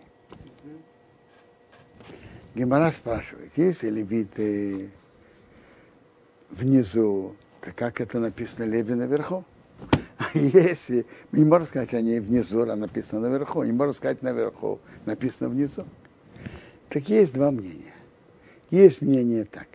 Гемора 2.55 2.93
спрашивает, 2.93 3.51
если 3.57 3.89
левиты 3.89 4.91
внизу, 6.51 7.35
то 7.63 7.73
как 7.75 8.01
это 8.01 8.19
написано 8.19 8.65
леви 8.65 8.95
наверху? 8.95 9.45
если, 10.35 11.07
мы 11.31 11.39
не 11.39 11.45
можем 11.45 11.67
сказать, 11.67 11.95
они 11.95 12.21
внизу, 12.21 12.63
а 12.69 12.77
написано 12.77 13.29
наверху, 13.29 13.63
не 13.63 13.73
можем 13.73 13.95
сказать 13.95 14.23
наверху, 14.23 14.81
написано 15.07 15.49
внизу. 15.49 15.85
Так 16.89 17.09
есть 17.09 17.33
два 17.33 17.51
мнения. 17.51 17.95
Есть 18.71 19.01
мнение 19.01 19.45
так. 19.45 19.69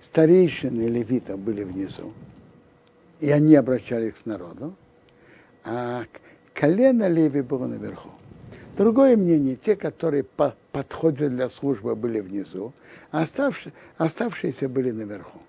Старейшины 0.00 0.88
левитов 0.88 1.38
были 1.38 1.64
внизу, 1.64 2.12
и 3.20 3.30
они 3.30 3.54
обращались 3.56 4.14
к 4.14 4.26
народу, 4.26 4.74
а 5.64 6.04
колено 6.54 7.08
Леви 7.08 7.42
было 7.42 7.66
наверху. 7.66 8.10
Другое 8.76 9.16
мнение, 9.16 9.56
те, 9.56 9.74
которые 9.74 10.22
по 10.22 10.54
подходят 10.78 11.34
для 11.34 11.50
службы, 11.50 11.96
были 11.96 12.20
внизу, 12.20 12.72
а 13.10 13.22
оставшие, 13.22 13.72
оставшиеся 13.96 14.68
были 14.68 14.92
наверху. 14.92 15.40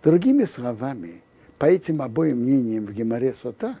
Другими 0.00 0.44
словами, 0.44 1.22
по 1.58 1.64
этим 1.64 2.00
обоим 2.00 2.38
мнениям 2.38 2.86
в 2.86 2.92
Геморе 2.92 3.34
Сота, 3.34 3.76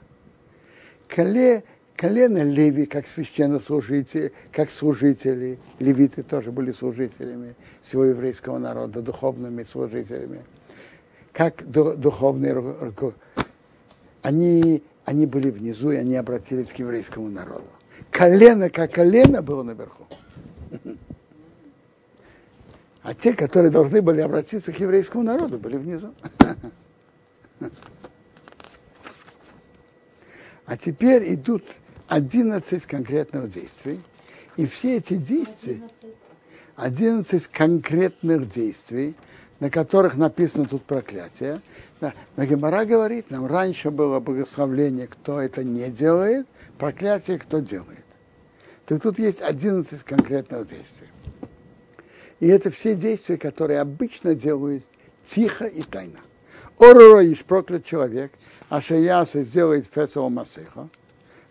коле, 1.08 1.62
колено 1.94 2.42
Леви, 2.42 2.86
как 2.86 3.06
священнослужители, 3.06 4.32
как 4.50 4.68
служители, 4.68 5.60
левиты 5.78 6.24
тоже 6.24 6.50
были 6.50 6.72
служителями 6.72 7.54
всего 7.82 8.06
еврейского 8.06 8.58
народа, 8.58 9.00
духовными 9.00 9.62
служителями, 9.62 10.42
как 11.32 11.64
духовные 11.70 12.82
они, 14.22 14.82
они 15.04 15.26
были 15.26 15.50
внизу, 15.50 15.92
и 15.92 15.96
они 15.98 16.16
обратились 16.16 16.72
к 16.72 16.76
еврейскому 16.80 17.28
народу. 17.28 17.68
Колено 18.10 18.70
как 18.70 18.94
колено 18.94 19.40
было 19.40 19.62
наверху. 19.62 20.08
А 23.02 23.14
те, 23.14 23.34
которые 23.34 23.70
должны 23.70 24.00
были 24.00 24.20
обратиться 24.20 24.72
к 24.72 24.80
еврейскому 24.80 25.22
народу, 25.22 25.58
были 25.58 25.76
внизу. 25.76 26.14
А 30.66 30.78
теперь 30.78 31.34
идут 31.34 31.64
11 32.08 32.86
конкретных 32.86 33.50
действий. 33.50 34.00
И 34.56 34.66
все 34.66 34.96
эти 34.96 35.16
действия, 35.16 35.82
11 36.76 37.46
конкретных 37.48 38.48
действий, 38.48 39.14
на 39.60 39.68
которых 39.68 40.16
написано 40.16 40.66
тут 40.66 40.84
проклятие. 40.84 41.60
Но 42.00 42.44
Гемора 42.44 42.84
говорит, 42.84 43.30
нам 43.30 43.46
раньше 43.46 43.90
было 43.90 44.20
благословление, 44.20 45.06
кто 45.06 45.40
это 45.40 45.62
не 45.64 45.90
делает, 45.90 46.46
проклятие, 46.78 47.38
кто 47.38 47.58
делает. 47.60 48.03
Так 48.86 49.02
тут 49.02 49.18
есть 49.18 49.40
11 49.40 50.02
конкретных 50.02 50.66
действий. 50.66 51.08
И 52.40 52.48
это 52.48 52.70
все 52.70 52.94
действия, 52.94 53.38
которые 53.38 53.80
обычно 53.80 54.34
делают 54.34 54.84
тихо 55.26 55.64
и 55.64 55.82
тайно. 55.82 56.20
Ороиш 56.78 57.44
проклят 57.44 57.84
человек, 57.84 58.32
а 58.68 58.80
Шаяса 58.80 59.42
сделает 59.42 59.86
Фесова 59.86 60.28
Масеха, 60.28 60.88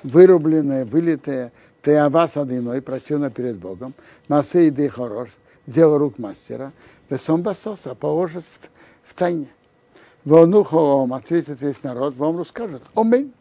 вырубленное, 0.04 0.86
вылитое 0.86 1.52
Теава 1.82 2.28
Садиной, 2.28 2.82
противно 2.82 3.30
перед 3.30 3.58
Богом, 3.58 3.94
Масей 4.28 4.70
Дей 4.70 4.90
Хорош, 4.90 5.30
дело 5.66 5.98
рук 5.98 6.20
мастера, 6.20 6.72
Весом 7.10 7.42
Басоса, 7.42 7.96
положит 7.96 8.44
в, 8.44 9.10
в 9.10 9.14
тайне. 9.14 9.48
Вону 10.26 10.64
Хоом 10.64 11.14
ответит 11.14 11.62
весь 11.62 11.84
народ, 11.84 12.16
вам 12.16 12.38
расскажет. 12.38 12.82
Омень. 12.96 13.34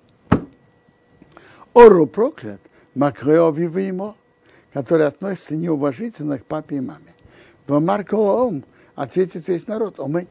Ору 1.74 2.06
проклят, 2.06 2.60
Макрео 2.94 3.54
ему, 3.54 4.16
который 4.72 5.06
относится 5.06 5.56
неуважительно 5.56 6.38
к 6.38 6.44
папе 6.44 6.76
и 6.76 6.80
маме. 6.80 7.14
В 7.66 7.78
Марко 7.78 8.14
Ом 8.14 8.64
ответит 8.94 9.48
весь 9.48 9.66
народ. 9.66 9.98
Омень 9.98 10.28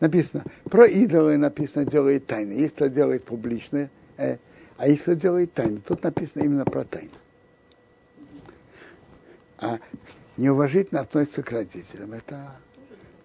написано, 0.00 0.44
про 0.64 0.86
идолы 0.86 1.36
написано 1.36 1.84
делает 1.84 2.26
тайны. 2.26 2.52
Если 2.52 2.88
делает 2.88 3.24
публичное, 3.24 3.90
э, 4.16 4.38
а 4.76 4.88
если 4.88 5.14
делает 5.14 5.52
тайны, 5.52 5.80
тут 5.86 6.02
написано 6.02 6.42
именно 6.42 6.64
про 6.64 6.84
тайну. 6.84 7.10
А 9.58 9.78
неуважительно 10.36 11.00
относится 11.00 11.42
к 11.42 11.52
родителям. 11.52 12.14
Это 12.14 12.56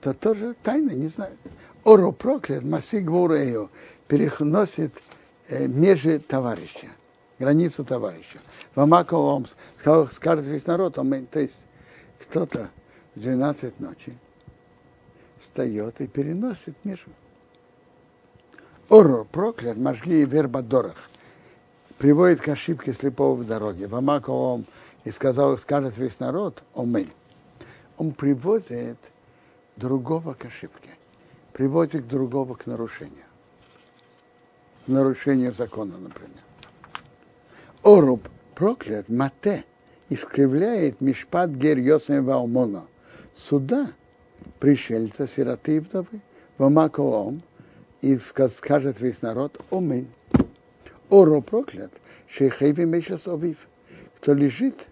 то 0.01 0.13
тоже 0.13 0.55
тайна, 0.61 0.91
не 0.91 1.07
знаю. 1.07 1.35
Оро 1.85 2.11
проклят, 2.11 2.63
маси 2.63 2.99
гвурею, 2.99 3.71
переносит 4.07 4.93
э, 5.47 5.67
межи 5.67 6.19
товарища, 6.19 6.87
границу 7.39 7.83
товарища. 7.83 8.39
Вамаковом 8.75 9.45
скажет 10.11 10.45
весь 10.45 10.65
народ, 10.65 10.97
он, 10.97 11.25
то 11.27 11.39
есть 11.39 11.57
кто-то 12.19 12.69
в 13.15 13.19
12 13.19 13.79
ночи 13.79 14.17
встает 15.39 16.01
и 16.01 16.07
переносит 16.07 16.75
Мишу. 16.83 17.09
Оро 18.89 19.25
проклят, 19.25 19.77
мажги 19.77 20.21
и 20.21 20.25
вербадорах. 20.25 21.09
Приводит 21.97 22.41
к 22.41 22.49
ошибке 22.49 22.93
слепого 22.93 23.35
в 23.35 23.45
дороге. 23.45 23.87
Вамаковом 23.87 24.65
и 25.05 25.11
сказал, 25.11 25.57
скажет 25.57 25.97
весь 25.97 26.19
народ, 26.19 26.61
омень. 26.73 27.11
Он 27.97 28.11
приводит 28.11 28.97
другого 29.75 30.33
к 30.33 30.45
ошибке, 30.45 30.89
приводит 31.53 32.07
другого 32.07 32.55
к 32.55 32.65
нарушению. 32.65 33.23
нарушение 34.87 35.51
закона, 35.51 35.97
например. 35.97 36.44
Оруб 37.85 38.27
проклят, 38.55 39.09
мате, 39.09 39.63
искривляет 40.09 41.01
мишпат 41.01 41.51
гер 41.51 41.77
Йосем 41.77 42.25
Ваумона, 42.25 42.87
суда 43.37 43.89
пришельца, 44.59 45.27
сироты 45.27 45.75
и 45.75 45.79
вдовы, 45.79 46.19
вамакоом, 46.57 47.43
и 48.01 48.17
скажет 48.17 48.99
весь 48.99 49.21
народ, 49.21 49.63
омень. 49.69 50.07
Оро 51.11 51.41
проклят, 51.41 51.91
шейхейви 52.27 52.85
мешас 52.85 53.27
овив, 53.27 53.57
кто 54.17 54.33
лежит. 54.33 54.87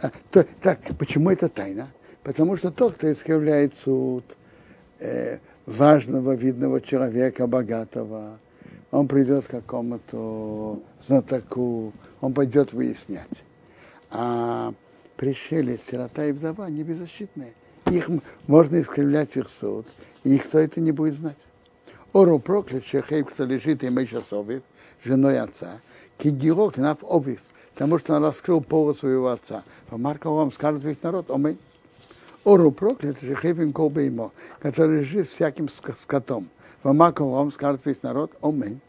А, 0.00 0.10
то, 0.30 0.46
так, 0.62 0.78
почему 0.98 1.30
это 1.30 1.50
тайна? 1.50 1.88
Потому 2.22 2.56
что 2.56 2.70
тот, 2.70 2.94
кто 2.94 3.12
искривляет 3.12 3.74
суд 3.74 4.24
э, 5.00 5.38
важного, 5.66 6.32
видного 6.32 6.80
человека, 6.80 7.46
богатого, 7.46 8.38
он 8.90 9.08
придет 9.08 9.46
к 9.46 9.50
какому-то 9.50 10.80
знатоку, 11.00 11.92
он 12.26 12.34
пойдет 12.34 12.72
выяснять. 12.72 13.44
А 14.10 14.74
пришелец, 15.16 15.82
сирота 15.82 16.26
и 16.26 16.32
вдова, 16.32 16.66
они 16.66 16.82
беззащитные. 16.82 17.52
Их 17.90 18.10
можно 18.48 18.80
искривлять 18.80 19.36
их 19.36 19.48
суд, 19.48 19.86
и 20.24 20.30
никто 20.30 20.58
это 20.58 20.80
не 20.80 20.90
будет 20.90 21.14
знать. 21.14 21.38
Ору 22.12 22.40
проклят, 22.40 22.84
шехейб, 22.84 23.30
кто 23.30 23.44
лежит 23.44 23.84
и 23.84 23.90
мейшас 23.90 24.32
овив, 24.32 24.62
женой 25.04 25.38
отца, 25.38 25.80
кигирок 26.18 26.78
нав 26.78 26.98
овив, 27.04 27.40
потому 27.74 27.98
что 27.98 28.16
он 28.16 28.24
раскрыл 28.24 28.60
полу 28.60 28.92
своего 28.94 29.28
отца. 29.28 29.62
По 29.88 29.96
Марку 29.96 30.30
вам 30.30 30.50
скажет 30.50 30.82
весь 30.82 31.02
народ, 31.02 31.30
омей. 31.30 31.58
Ору 32.44 32.72
проклят, 32.72 33.20
шехейб 33.20 33.72
колбе 33.72 34.06
ему, 34.06 34.32
который 34.58 34.98
лежит 34.98 35.28
всяким 35.28 35.68
скотом. 35.68 36.48
По 36.82 36.92
Марку 36.92 37.28
вам 37.28 37.52
скажет 37.52 37.82
весь 37.84 38.02
народ, 38.02 38.32
омей. 38.40 38.80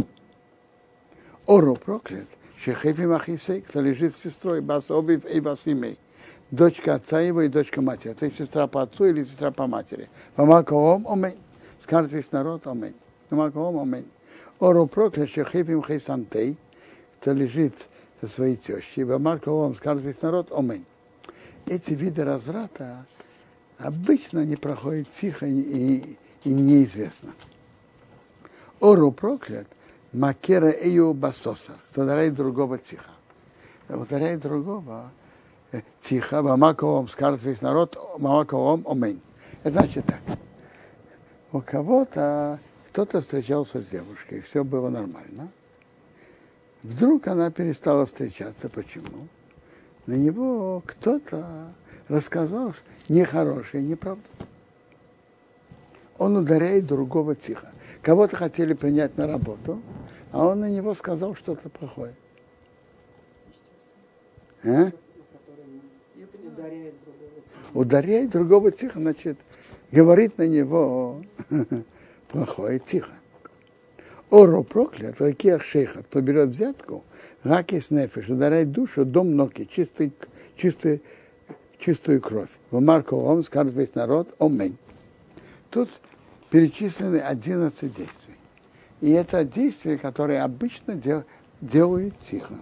Ору 1.45 1.76
проклят, 1.76 2.28
шехейб 2.58 3.12
Ахисей, 3.12 3.62
кто 3.62 3.82
лежит 3.82 4.15
с 4.15 4.20
сестрой, 4.20 4.62
бас 4.62 4.89
овив 4.91 5.26
и 5.26 5.39
басимей 5.39 5.98
дочка 6.52 6.96
отца 6.96 7.20
его 7.20 7.41
и 7.41 7.48
дочка 7.48 7.82
матери. 7.82 8.13
То 8.13 8.26
есть 8.26 8.38
сестра 8.38 8.67
по 8.67 8.82
отцу 8.82 9.06
или 9.06 9.24
сестра 9.24 9.52
по 9.52 9.67
матери. 9.67 10.10
Помакоом 10.36 11.08
омень. 11.08 11.38
Скажет 11.80 12.12
весь 12.12 12.32
народ 12.32 12.67
омень. 12.67 12.96
Помакоом 13.30 13.80
омень. 13.80 14.08
Ору 14.60 14.88
проклят, 14.88 15.30
шехивим 15.30 15.84
хейсантей, 15.84 16.58
кто 17.20 17.34
лежит 17.34 17.74
со 18.22 18.28
своей 18.28 18.56
тещей. 18.56 19.06
Помакоом 19.06 19.76
скажет 19.76 20.04
весь 20.04 20.22
народ 20.22 20.52
омень. 20.52 20.86
Эти 21.65 21.93
виды 21.93 22.24
разврата 22.24 23.06
обычно 23.78 24.46
не 24.46 24.56
проходят 24.56 25.10
тихо 25.10 25.46
и, 25.46 26.17
и 26.43 26.50
неизвестно. 26.50 27.34
Ору 28.80 29.12
проклят, 29.12 29.67
макера 30.17 30.69
эю 30.69 31.13
басосар, 31.13 31.75
кто 31.91 32.01
ударяет 32.01 32.34
другого 32.34 32.77
тихо. 32.77 33.10
Ударяет 33.88 34.41
другого, 34.41 35.12
тихо, 36.01 36.41
Мамаковом 36.41 37.08
скажет 37.08 37.43
весь 37.43 37.62
народ, 37.62 37.97
Мамаковом 38.17 38.84
омень. 38.86 39.21
Это 39.63 39.80
значит 39.80 40.06
так. 40.06 40.21
У 41.51 41.62
кого-то 41.62 42.60
кто-то 42.89 43.21
встречался 43.21 43.82
с 43.82 43.88
девушкой, 43.88 44.41
все 44.41 44.63
было 44.63 44.89
нормально. 44.89 45.49
Вдруг 46.84 47.27
она 47.27 47.51
перестала 47.51 48.06
встречаться. 48.06 48.69
Почему? 48.69 49.27
На 50.06 50.13
него 50.13 50.82
кто-то 50.86 51.71
рассказал 52.08 52.73
нехорошее, 53.08 53.84
неправду. 53.84 54.23
Он 56.17 56.38
ударяет 56.38 56.88
другого 56.88 57.36
тихо. 57.36 57.69
Кого-то 58.08 58.38
хотели 58.38 58.72
принять 58.74 59.17
на 59.17 59.28
работу, 59.28 59.82
а 60.32 60.48
он 60.48 60.62
на 60.62 60.70
него 60.70 60.93
сказал 60.93 61.36
что-то 61.36 61.67
плохое. 61.67 62.15
А? 64.63 64.91
ударяет 67.74 68.30
другого. 68.30 68.72
Тихо, 68.72 69.00
значит, 69.00 69.38
говорит 69.91 70.38
на 70.38 70.48
него 70.48 71.22
плохое 72.30 72.80
тихо. 72.80 73.12
Оро 74.32 74.63
проклят, 74.63 75.20
лакех 75.20 75.65
шейха, 75.65 76.04
кто 76.04 76.22
берет 76.22 76.48
взятку, 76.48 77.04
ракис 77.43 77.91
нефиш, 77.91 78.30
ударяет 78.30 78.72
душу, 78.72 79.04
дом 79.04 79.36
ноги, 79.36 79.65
чистый, 79.70 80.13
чистый, 80.56 81.04
чистую 81.78 82.22
кровь. 82.22 82.52
В 82.72 82.80
Марко 82.80 83.15
он 83.15 83.43
скажет 83.43 83.74
весь 83.74 83.96
народ, 83.96 84.34
омень. 84.39 84.78
Тут 85.70 85.89
перечислены 86.49 87.17
11 87.17 87.93
действий. 87.93 88.36
И 89.01 89.12
это 89.12 89.43
действия, 89.43 89.97
которые 89.97 90.41
обычно 90.41 90.95
дел, 90.95 91.23
делают 91.62 92.17
тихо. 92.19 92.55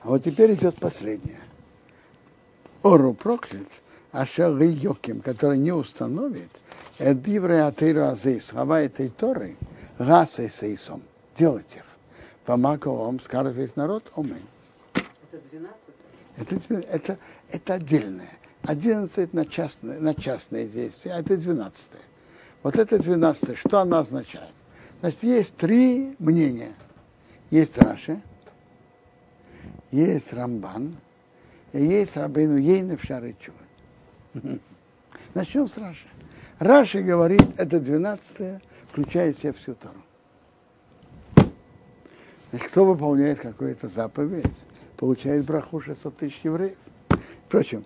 А 0.00 0.08
вот 0.08 0.24
теперь 0.24 0.54
идет 0.54 0.76
последнее. 0.76 1.40
Ору 2.82 3.14
проклят, 3.14 3.68
а 4.10 4.26
шары 4.26 4.66
йоким, 4.66 5.20
который 5.20 5.58
не 5.58 5.72
установит, 5.72 6.50
Эдивре 6.98 7.62
Атейру 7.62 8.04
Азей, 8.04 8.40
слова 8.40 8.80
этой 8.80 9.08
Торы, 9.08 9.56
расы 9.98 10.48
сейсом, 10.48 11.02
делать 11.36 11.76
их. 11.76 11.84
Помаком 12.44 13.20
скажет 13.20 13.54
весь 13.54 13.76
народ, 13.76 14.10
омень. 14.16 14.46
Это 14.94 15.40
12? 15.52 15.72
Это, 16.36 16.74
это, 16.88 17.18
это 17.50 17.74
отдельное. 17.74 18.38
11 18.64 19.32
на 19.32 19.44
частные, 19.44 19.98
на 19.98 20.14
частные 20.14 20.66
действия, 20.66 21.14
а 21.14 21.20
это 21.20 21.36
12. 21.36 21.88
Вот 22.62 22.76
это 22.76 22.98
12. 22.98 23.58
Что 23.58 23.80
оно 23.80 23.98
означает? 23.98 24.52
Значит, 25.00 25.22
есть 25.22 25.56
три 25.56 26.14
мнения. 26.18 26.72
Есть 27.50 27.76
Раши, 27.76 28.22
есть 29.90 30.32
Рамбан, 30.32 30.96
есть 31.72 32.16
Рабейну 32.16 32.56
Ейна 32.56 32.96
в 32.96 33.04
Шары 33.04 33.36
Начнем 35.34 35.68
с 35.68 35.76
Раши. 35.76 36.06
Раши 36.58 37.02
говорит, 37.02 37.42
это 37.58 37.80
12 37.80 38.62
включает 38.90 39.36
в 39.36 39.40
себя 39.40 39.52
всю 39.52 39.74
Тору. 39.74 40.02
Значит, 42.50 42.70
кто 42.70 42.84
выполняет 42.84 43.40
какую-то 43.40 43.88
заповедь, 43.88 44.46
получает 44.96 45.44
браху 45.44 45.80
600 45.80 46.16
тысяч 46.16 46.40
евреев. 46.44 46.76
Впрочем, 47.46 47.84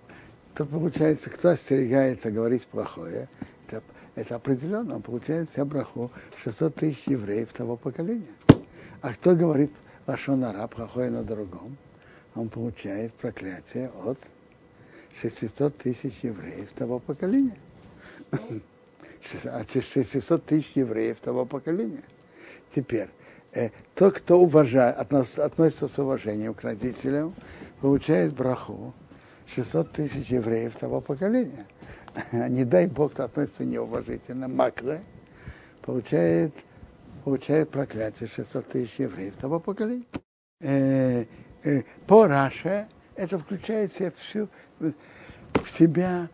то 0.57 0.65
получается, 0.65 1.29
кто 1.29 1.49
остерегается 1.49 2.31
говорить 2.31 2.65
плохое, 2.65 3.29
это, 3.67 3.83
это 4.15 4.35
определенно, 4.37 4.95
он 4.95 5.03
получает 5.03 5.51
себя 5.51 5.65
браху 5.65 6.09
600 6.43 6.73
тысяч 6.73 7.03
евреев 7.05 7.53
того 7.53 7.77
поколения. 7.77 8.25
А 9.01 9.13
кто 9.13 9.35
говорит 9.35 9.71
лашонара, 10.07 10.65
плохое 10.65 11.11
на 11.11 11.21
другом, 11.21 11.77
он 12.33 12.49
получает 12.49 13.13
проклятие 13.13 13.91
от 14.03 14.17
600 15.21 15.77
тысяч 15.77 16.21
евреев 16.23 16.71
того 16.71 16.97
поколения. 16.97 17.57
От 19.43 19.69
600 19.69 20.43
тысяч 20.43 20.71
евреев 20.73 21.19
того 21.19 21.45
поколения. 21.45 22.03
Теперь, 22.69 23.09
э, 23.53 23.69
тот, 23.93 24.15
кто 24.15 24.39
уважает, 24.39 24.97
относ, 24.97 25.37
относится 25.37 25.87
с 25.87 25.99
уважением 25.99 26.55
к 26.55 26.63
родителям, 26.63 27.35
получает 27.79 28.33
браху 28.33 28.95
600 29.47 29.91
тысяч 29.91 30.27
евреев 30.27 30.75
того 30.75 31.01
поколения. 31.01 31.65
Не 32.31 32.65
дай 32.65 32.87
Бог, 32.87 33.13
кто 33.13 33.25
относится 33.25 33.65
неуважительно, 33.65 34.47
маклы, 34.47 35.01
получает, 35.81 36.53
получает 37.23 37.69
проклятие 37.69 38.27
600 38.27 38.67
тысяч 38.67 38.99
евреев 38.99 39.35
того 39.35 39.59
поколения. 39.59 40.05
Э, 40.59 41.25
Э, 41.63 41.83
по 42.05 42.27
Раше 42.27 42.87
это 43.15 43.39
включает 43.39 43.91
в 43.91 43.97
себя 43.97 44.11
всю, 44.11 44.49
в 44.79 45.69
себя 45.69 46.29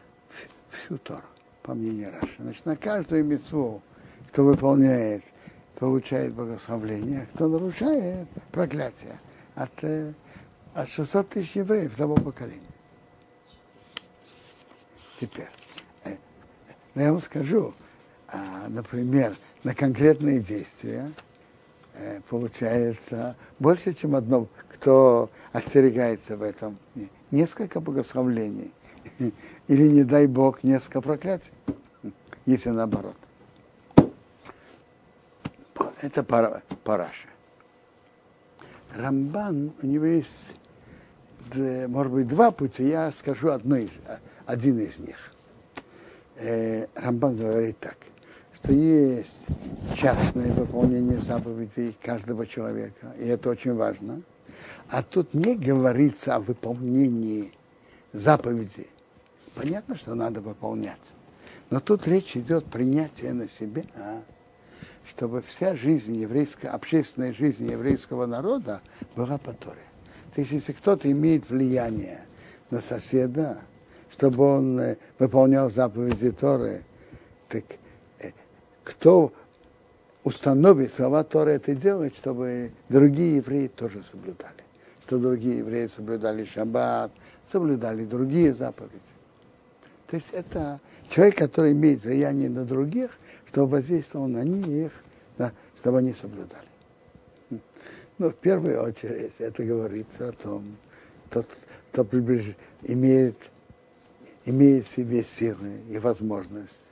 всю 0.70 0.98
Тору, 0.98 1.24
по 1.62 1.74
мнению 1.74 2.12
Раши. 2.12 2.36
Значит, 2.40 2.66
на 2.66 2.76
каждую 2.76 3.24
мецву, 3.26 3.82
кто 4.28 4.44
выполняет, 4.44 5.24
получает 5.80 6.34
благословление, 6.34 7.24
а 7.24 7.36
кто 7.36 7.48
нарушает 7.48 8.28
проклятие 8.52 9.20
от, 9.56 9.72
э, 9.84 10.14
от 10.74 10.90
600 10.90 11.30
тысяч 11.30 11.56
евреев 11.56 11.96
того 11.96 12.16
поколения. 12.16 12.73
Теперь, 15.20 15.50
э, 16.06 16.16
я 16.96 17.12
вам 17.12 17.22
скажу, 17.22 17.74
а, 18.28 18.68
например, 18.68 19.36
на 19.64 19.74
конкретные 19.76 20.40
действия, 20.40 21.12
Э, 21.96 22.22
получается 22.28 23.36
больше, 23.60 23.94
чем 23.94 24.16
одно, 24.16 24.48
кто 24.70 25.30
остерегается 25.52 26.36
в 26.36 26.42
этом. 26.42 26.78
Несколько 27.30 27.80
благословлений. 27.80 28.72
Или, 29.68 29.88
не 29.88 30.04
дай 30.04 30.28
Бог, 30.28 30.64
несколько 30.64 31.02
проклятий, 31.02 31.52
если 32.46 32.72
наоборот. 32.72 33.16
Это 36.02 36.24
параша. 36.24 37.28
Рамбан, 38.96 39.72
у 39.82 39.86
него 39.86 40.06
есть, 40.06 40.56
может 41.88 42.12
быть, 42.12 42.28
два 42.28 42.52
пути, 42.52 42.88
я 42.88 43.12
скажу 43.12 43.50
одно 43.50 43.78
из, 43.78 43.92
один 44.46 44.80
из 44.80 45.00
них. 45.00 45.34
Э, 46.38 46.88
Рамбан 46.96 47.38
говорит 47.38 47.80
так, 47.80 47.98
что 48.56 48.72
есть 48.72 49.36
частное 49.96 50.52
выполнение 50.54 51.20
заповедей 51.20 51.98
каждого 52.02 52.48
человека, 52.48 53.14
и 53.20 53.28
это 53.28 53.50
очень 53.50 53.74
важно. 53.74 54.22
А 54.90 55.04
тут 55.04 55.34
не 55.34 55.56
говорится 55.56 56.36
о 56.36 56.40
выполнении 56.40 57.52
заповедей. 58.12 58.90
Понятно, 59.56 59.96
что 59.96 60.16
надо 60.16 60.42
выполнять. 60.42 61.14
Но 61.70 61.80
тут 61.80 62.08
речь 62.08 62.36
идет 62.38 62.66
принятие 62.66 63.34
на 63.34 63.48
себя, 63.48 63.84
чтобы 65.08 65.42
вся 65.42 65.76
жизнь 65.76 66.16
еврейская, 66.16 66.70
общественная 66.70 67.34
жизнь 67.34 67.70
еврейского 67.70 68.26
народа 68.26 68.82
была 69.16 69.38
по 69.38 69.54
Торе. 69.54 69.82
То 70.34 70.42
есть, 70.42 70.52
если 70.52 70.74
кто-то 70.74 71.12
имеет 71.12 71.50
влияние 71.50 72.22
на 72.70 72.82
соседа, 72.82 73.60
чтобы 74.14 74.44
он 74.44 74.80
э, 74.80 74.98
выполнял 75.18 75.70
заповеди 75.70 76.32
Торы, 76.32 76.84
так 77.50 77.64
э, 78.20 78.32
кто 78.84 79.34
установит 80.24 80.94
слова 80.94 81.24
Торы 81.24 81.54
это 81.54 81.76
делать, 81.76 82.16
чтобы 82.16 82.72
другие 82.90 83.38
евреи 83.38 83.68
тоже 83.68 84.04
соблюдали. 84.04 84.64
Чтобы 85.06 85.24
другие 85.24 85.58
евреи 85.58 85.88
соблюдали 85.88 86.46
шаббат, 86.46 87.12
соблюдали 87.52 88.06
другие 88.06 88.54
заповеди. 88.54 88.94
То 90.08 90.16
есть 90.16 90.30
это 90.32 90.80
человек, 91.10 91.36
который 91.38 91.72
имеет 91.72 92.04
влияние 92.04 92.50
на 92.50 92.66
других, 92.66 93.18
чтобы 93.48 93.68
воздействовал 93.68 94.28
на 94.28 94.44
них, 94.44 94.92
да, 95.40 95.52
чтобы 95.80 95.98
они 95.98 96.14
соблюдали. 96.14 96.68
Ну, 98.20 98.30
в 98.30 98.36
первую 98.36 98.82
очередь 98.84 99.34
это 99.40 99.64
говорится 99.64 100.30
о 100.30 100.32
том, 100.34 100.78
тот, 101.32 101.48
кто 101.92 102.06
приближ... 102.06 102.56
имеет, 102.84 103.50
имеет 104.46 104.86
в 104.86 104.90
себе 104.90 105.24
силы 105.24 105.82
и 105.90 105.98
возможность 105.98 106.92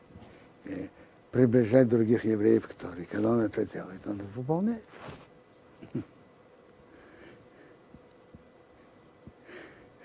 э, 0.65 0.87
приближать 1.31 1.89
других 1.89 2.25
евреев 2.25 2.67
к 2.67 2.73
Торе. 2.73 3.05
Когда 3.09 3.31
он 3.31 3.41
это 3.41 3.65
делает, 3.65 4.05
он 4.05 4.15
это 4.15 4.29
выполняет. 4.35 4.83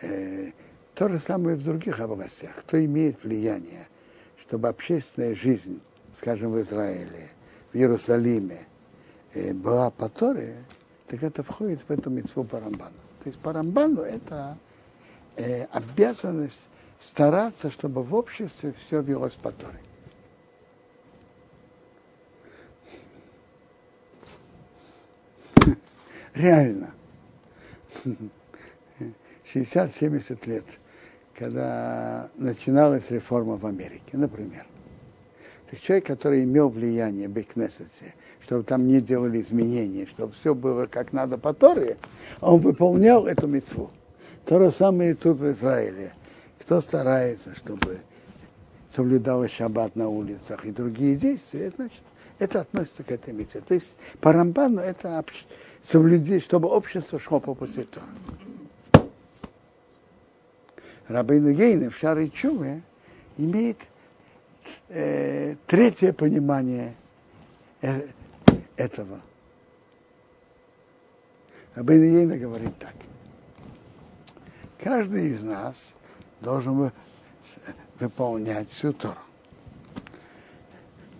Э, 0.03 0.51
то 0.95 1.09
же 1.09 1.19
самое 1.19 1.57
в 1.57 1.63
других 1.63 2.01
областях. 2.01 2.55
Кто 2.57 2.83
имеет 2.85 3.25
влияние, 3.25 3.89
чтобы 4.39 4.69
общественная 4.69 5.35
жизнь, 5.35 5.81
скажем, 6.13 6.53
в 6.53 6.61
Израиле, 6.61 7.31
в 7.73 7.77
Иерусалиме, 7.77 8.67
э, 9.33 9.55
была 9.55 9.91
по 9.91 10.09
Торе, 10.09 10.57
так 11.07 11.23
это 11.23 11.43
входит 11.43 11.81
в 11.87 11.91
эту 11.91 12.11
митцву 12.11 12.45
по 12.45 12.61
Рамбану. 12.61 12.93
То 13.23 13.29
есть 13.29 13.39
по 13.39 13.53
Рамбану 13.55 14.03
это 14.03 14.59
обязанность 15.71 16.69
стараться, 17.01 17.71
чтобы 17.71 18.03
в 18.03 18.15
обществе 18.15 18.75
все 18.87 19.01
велось 19.01 19.35
по 19.35 19.53
Торе. 19.53 19.81
Реально. 26.35 26.91
60-70 29.55 30.49
лет, 30.49 30.65
когда 31.35 32.29
начиналась 32.37 33.11
реформа 33.11 33.57
в 33.57 33.67
Америке, 33.67 34.13
например. 34.13 34.67
Так 35.71 35.81
человек, 35.81 36.07
который 36.07 36.45
имел 36.45 36.69
влияние 36.69 37.29
в 37.29 37.43
Кнессете, 37.43 38.15
чтобы 38.41 38.63
там 38.63 38.87
не 38.87 39.01
делали 39.01 39.41
изменений, 39.41 40.07
чтобы 40.07 40.33
все 40.33 40.55
было 40.55 40.87
как 40.87 41.13
надо 41.13 41.39
по 41.39 41.53
Торе, 41.53 41.97
он 42.41 42.61
выполнял 42.61 43.27
эту 43.27 43.49
мецву. 43.49 43.91
То 44.45 44.61
же 44.61 44.71
самое 44.71 45.13
и 45.13 45.15
тут 45.15 45.39
в 45.39 45.51
Израиле. 45.51 46.13
Кто 46.67 46.81
старается, 46.81 47.55
чтобы 47.55 48.01
соблюдалось 48.91 49.53
шаббат 49.53 49.95
на 49.95 50.09
улицах 50.09 50.67
и 50.67 50.73
другие 50.73 51.15
действия, 51.15 51.73
значит, 51.77 52.03
это 52.41 52.63
относится 52.63 53.05
к 53.05 53.13
этой 53.13 53.33
мецве. 53.33 53.61
То 53.61 53.75
есть 53.75 53.97
по 54.21 54.33
Рамбану 54.33 54.81
это 54.81 55.25
соблюдение, 55.81 56.41
чтобы 56.41 56.69
общество 56.69 57.21
шло 57.21 57.39
по 57.39 57.55
пути 57.55 57.85
Тора. 57.85 59.07
Рабейну 61.07 61.53
Гейна 61.53 61.89
в 61.89 61.97
Шаре 61.97 62.31
Чуве 62.31 62.83
имеет 63.39 63.79
э, 64.89 65.55
третье 65.69 66.13
понимание 66.13 66.97
э, 67.81 68.09
этого. 68.77 69.21
Рабейну 71.77 72.11
Гейна 72.11 72.37
говорит 72.37 72.77
так. 72.81 72.95
Каждый 74.81 75.29
из 75.29 75.45
нас 75.45 75.95
должен 76.41 76.93
выполнять 77.99 78.71
всю 78.71 78.93
Тору. 78.93 79.17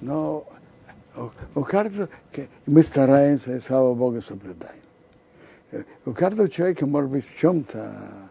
Но 0.01 0.47
у, 1.17 1.31
у 1.55 1.65
каждого, 1.65 2.09
мы 2.67 2.83
стараемся, 2.83 3.57
и 3.57 3.61
слава 3.61 3.95
Богу, 3.95 4.21
соблюдаем. 4.21 4.83
У 6.05 6.13
каждого 6.13 6.49
человека 6.49 6.87
может 6.87 7.11
быть 7.11 7.29
в 7.29 7.39
чем-то 7.39 8.31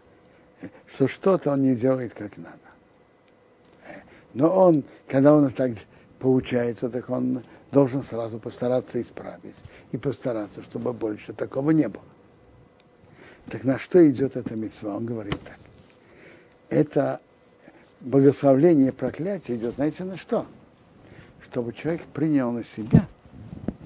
что 0.86 1.08
что-то 1.08 1.52
он 1.52 1.62
не 1.62 1.74
делает 1.74 2.14
как 2.14 2.36
надо. 2.36 2.58
Но 4.34 4.48
он, 4.48 4.84
когда 5.08 5.34
он 5.34 5.50
так 5.50 5.72
получается, 6.18 6.88
так 6.88 7.08
он 7.10 7.42
должен 7.70 8.02
сразу 8.02 8.38
постараться 8.38 9.00
исправить 9.00 9.56
и 9.92 9.98
постараться, 9.98 10.62
чтобы 10.62 10.92
больше 10.92 11.32
такого 11.32 11.70
не 11.70 11.88
было. 11.88 12.04
Так 13.50 13.64
на 13.64 13.78
что 13.78 14.08
идет 14.08 14.36
эта 14.36 14.56
мецва? 14.56 14.96
Он 14.96 15.06
говорит 15.06 15.38
так. 15.44 15.58
Это 16.68 17.20
благословление 18.00 18.88
и 18.88 18.92
проклятие 18.92 19.56
идет, 19.56 19.74
знаете, 19.74 20.04
на 20.04 20.16
что? 20.16 20.46
Чтобы 21.40 21.72
человек 21.72 22.02
принял 22.02 22.50
на 22.52 22.64
себя 22.64 23.06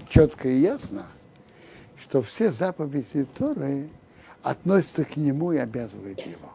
четко 0.08 0.48
и 0.48 0.58
ясно, 0.58 1.06
что 2.00 2.22
все 2.22 2.50
заповеди 2.52 3.26
Торы 3.36 3.88
относятся 4.42 5.04
к 5.04 5.16
нему 5.16 5.52
и 5.52 5.58
обязывают 5.58 6.20
его. 6.20 6.52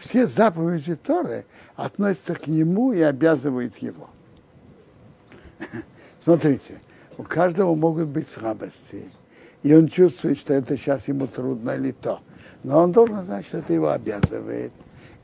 Все 0.00 0.26
заповеди 0.26 0.94
Торы 0.94 1.46
относятся 1.74 2.34
к 2.34 2.46
нему 2.46 2.92
и 2.92 3.00
обязывают 3.00 3.76
его. 3.78 4.10
Смотрите, 6.24 6.80
у 7.16 7.22
каждого 7.22 7.74
могут 7.74 8.08
быть 8.08 8.28
слабости, 8.28 9.04
и 9.66 9.74
он 9.74 9.88
чувствует, 9.88 10.38
что 10.38 10.54
это 10.54 10.76
сейчас 10.76 11.08
ему 11.08 11.26
трудно 11.26 11.72
или 11.72 11.90
то. 11.90 12.20
Но 12.62 12.84
он 12.84 12.92
должен 12.92 13.24
знать, 13.24 13.44
что 13.44 13.58
это 13.58 13.72
его 13.72 13.90
обязывает. 13.90 14.70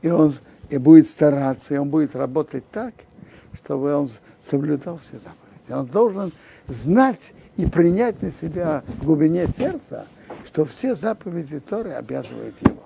И 0.01 0.09
он 0.09 0.33
и 0.69 0.77
будет 0.77 1.07
стараться, 1.07 1.73
и 1.73 1.77
он 1.77 1.89
будет 1.89 2.13
работать 2.13 2.65
так, 2.69 2.93
чтобы 3.53 3.95
он 3.95 4.09
соблюдал 4.41 4.99
все 5.07 5.19
заповеди. 5.19 5.71
Он 5.71 5.85
должен 5.85 6.33
знать 6.67 7.31
и 7.55 7.65
принять 7.65 8.21
на 8.21 8.31
себя 8.31 8.83
в 8.85 9.05
глубине 9.05 9.47
сердца, 9.57 10.07
что 10.45 10.65
все 10.65 10.93
заповеди 10.93 11.61
Торы 11.61 11.91
обязывают 11.91 12.55
его. 12.67 12.83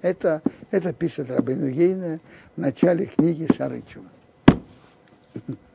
Это, 0.00 0.42
это 0.70 0.92
пишет 0.92 1.28
Рабину 1.28 1.70
Гейна 1.70 2.20
в 2.54 2.60
начале 2.60 3.06
книги 3.06 3.48
Шарычу. 3.52 4.00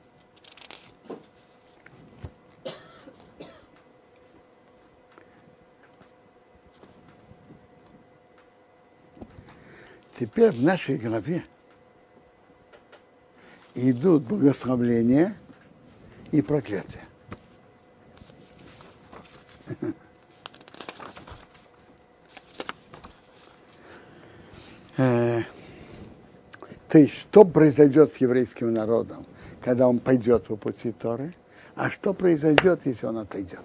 Теперь 10.20 10.52
в 10.52 10.62
нашей 10.62 10.98
голове 10.98 11.46
идут 13.74 14.24
благословления 14.24 15.34
и 16.32 16.42
проклятия. 16.42 17.08
Э, 24.98 25.44
то 26.90 26.98
есть, 26.98 27.18
что 27.18 27.46
произойдет 27.46 28.12
с 28.12 28.18
еврейским 28.18 28.74
народом, 28.74 29.26
когда 29.62 29.88
он 29.88 30.00
пойдет 30.00 30.48
по 30.48 30.58
пути 30.58 30.92
Торы, 30.92 31.34
а 31.76 31.90
что 31.90 32.14
произойдет, 32.14 32.82
если 32.84 33.06
он 33.06 33.20
отойдет. 33.20 33.62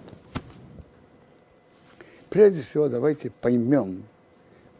Прежде 2.29 2.61
всего, 2.61 2.87
давайте 2.87 3.29
поймем, 3.29 4.05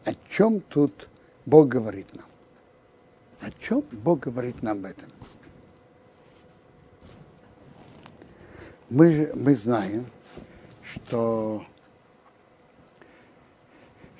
о 0.06 0.14
чем 0.30 0.62
тут 0.62 1.10
Бог 1.46 1.68
говорит 1.68 2.12
нам. 2.14 2.26
О 3.40 3.50
чем 3.60 3.80
Бог 3.92 4.20
говорит 4.20 4.62
нам 4.62 4.78
об 4.78 4.86
этом. 4.86 5.10
Мы, 8.90 9.32
мы 9.34 9.54
знаем, 9.54 10.06
что, 10.82 11.64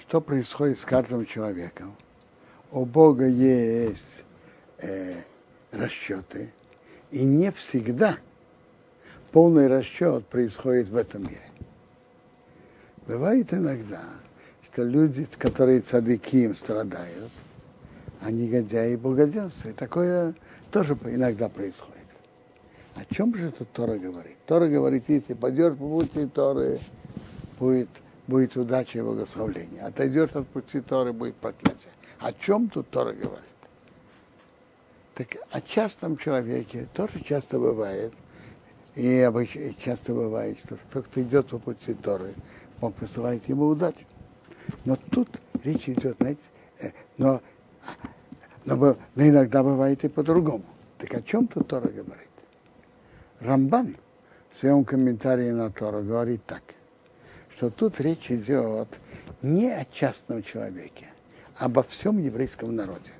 что 0.00 0.20
происходит 0.20 0.78
с 0.78 0.84
каждым 0.84 1.26
человеком. 1.26 1.96
У 2.70 2.84
Бога 2.84 3.26
есть 3.26 4.24
э, 4.78 5.22
расчеты, 5.70 6.52
и 7.10 7.24
не 7.24 7.50
всегда 7.52 8.18
полный 9.30 9.66
расчет 9.68 10.26
происходит 10.26 10.88
в 10.88 10.96
этом 10.96 11.22
мире. 11.22 11.50
Бывает 13.06 13.54
иногда, 13.54 14.02
что 14.76 14.84
люди, 14.84 15.26
которые 15.38 15.80
цадыки 15.80 16.36
им 16.36 16.54
страдают, 16.54 17.30
а 18.20 18.30
негодяи 18.30 18.92
и 18.92 18.96
благоденствие. 18.96 19.72
Такое 19.72 20.34
тоже 20.70 20.98
иногда 21.06 21.48
происходит. 21.48 21.94
О 22.94 23.02
чем 23.06 23.34
же 23.34 23.50
тут 23.52 23.72
Тора 23.72 23.96
говорит? 23.96 24.36
Тора 24.44 24.68
говорит, 24.68 25.04
если 25.08 25.32
пойдешь 25.32 25.74
по 25.78 25.88
пути 25.88 26.26
Торы, 26.26 26.78
будет, 27.58 27.88
будет 28.26 28.54
удача 28.54 28.98
и 28.98 29.00
благословление. 29.00 29.80
Отойдешь 29.80 30.32
от 30.34 30.46
пути 30.48 30.82
Торы, 30.82 31.14
будет 31.14 31.36
проклятие. 31.36 31.92
О 32.18 32.34
чем 32.34 32.68
тут 32.68 32.90
Тора 32.90 33.14
говорит? 33.14 33.48
Так 35.14 35.36
о 35.52 35.62
частном 35.62 36.18
человеке 36.18 36.86
тоже 36.92 37.20
часто 37.24 37.58
бывает, 37.58 38.12
и 38.94 39.20
обычно 39.20 39.72
часто 39.72 40.12
бывает, 40.12 40.58
что 40.58 40.76
тот, 40.92 41.06
кто 41.06 41.22
идет 41.22 41.46
по 41.46 41.58
пути 41.58 41.94
Торы, 41.94 42.34
он 42.82 42.92
посылает 42.92 43.48
ему 43.48 43.68
удачу. 43.68 44.04
Но 44.84 44.96
тут 44.96 45.28
речь 45.64 45.88
идет, 45.88 46.16
знаете, 46.18 46.42
э, 46.80 46.90
но, 47.18 47.40
но, 48.64 48.96
но 49.14 49.28
иногда 49.28 49.62
бывает 49.62 50.04
и 50.04 50.08
по-другому. 50.08 50.64
Так 50.98 51.14
о 51.14 51.22
чем 51.22 51.46
тут 51.46 51.68
Тора 51.68 51.88
говорит? 51.88 52.28
Рамбан 53.40 53.96
в 54.50 54.56
своем 54.56 54.84
комментарии 54.84 55.50
на 55.50 55.70
Тору 55.70 56.02
говорит 56.02 56.44
так, 56.46 56.62
что 57.56 57.70
тут 57.70 58.00
речь 58.00 58.30
идет 58.30 58.88
не 59.42 59.70
о 59.70 59.84
частном 59.84 60.42
человеке, 60.42 61.08
а 61.58 61.66
обо 61.66 61.82
всем 61.82 62.18
еврейском 62.18 62.74
народе. 62.74 63.12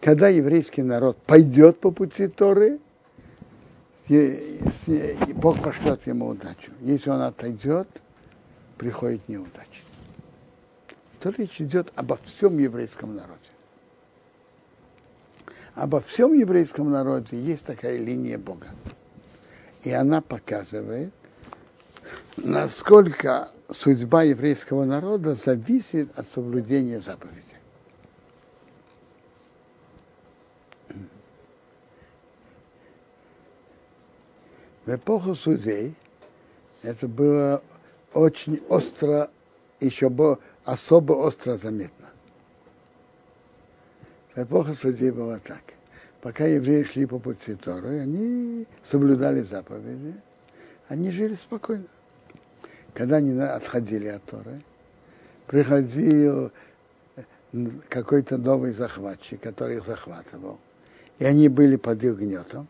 Когда 0.00 0.28
еврейский 0.28 0.82
народ 0.82 1.16
пойдет 1.18 1.78
по 1.80 1.90
пути 1.90 2.28
Торы, 2.28 2.80
Бог 5.34 5.60
пошлет 5.62 6.06
ему 6.06 6.28
удачу. 6.28 6.72
Если 6.80 7.10
он 7.10 7.22
отойдет, 7.22 7.88
приходит 8.76 9.28
неудача. 9.28 9.85
То 11.26 11.32
речь 11.32 11.60
идет 11.60 11.92
обо 11.96 12.16
всем 12.22 12.56
еврейском 12.56 13.16
народе. 13.16 13.40
Обо 15.74 16.00
всем 16.00 16.32
еврейском 16.34 16.88
народе 16.88 17.36
есть 17.36 17.66
такая 17.66 17.98
линия 17.98 18.38
Бога. 18.38 18.68
И 19.82 19.90
она 19.90 20.20
показывает, 20.20 21.12
насколько 22.36 23.48
судьба 23.72 24.22
еврейского 24.22 24.84
народа 24.84 25.34
зависит 25.34 26.16
от 26.16 26.28
соблюдения 26.28 27.00
заповедей. 27.00 27.42
В 34.84 34.94
эпоху 34.94 35.34
судей 35.34 35.96
это 36.82 37.08
было 37.08 37.64
очень 38.14 38.62
остро, 38.68 39.28
еще 39.80 40.08
было 40.08 40.38
особо 40.64 41.12
остро 41.12 41.56
заметно. 41.56 42.06
В 44.34 44.42
эпоху 44.42 44.74
судей 44.74 45.10
было 45.10 45.38
так. 45.38 45.62
Пока 46.20 46.44
евреи 46.44 46.82
шли 46.82 47.06
по 47.06 47.18
пути 47.18 47.54
Торы, 47.54 48.00
они 48.00 48.66
соблюдали 48.82 49.42
заповеди, 49.42 50.14
они 50.88 51.10
жили 51.10 51.34
спокойно. 51.34 51.86
Когда 52.94 53.16
они 53.16 53.38
отходили 53.38 54.08
от 54.08 54.24
Торы, 54.24 54.62
приходил 55.46 56.50
какой-то 57.88 58.38
новый 58.38 58.72
захватчик, 58.72 59.40
который 59.40 59.76
их 59.76 59.86
захватывал, 59.86 60.58
и 61.18 61.24
они 61.24 61.48
были 61.48 61.76
под 61.76 62.02
их 62.02 62.16
гнетом, 62.18 62.66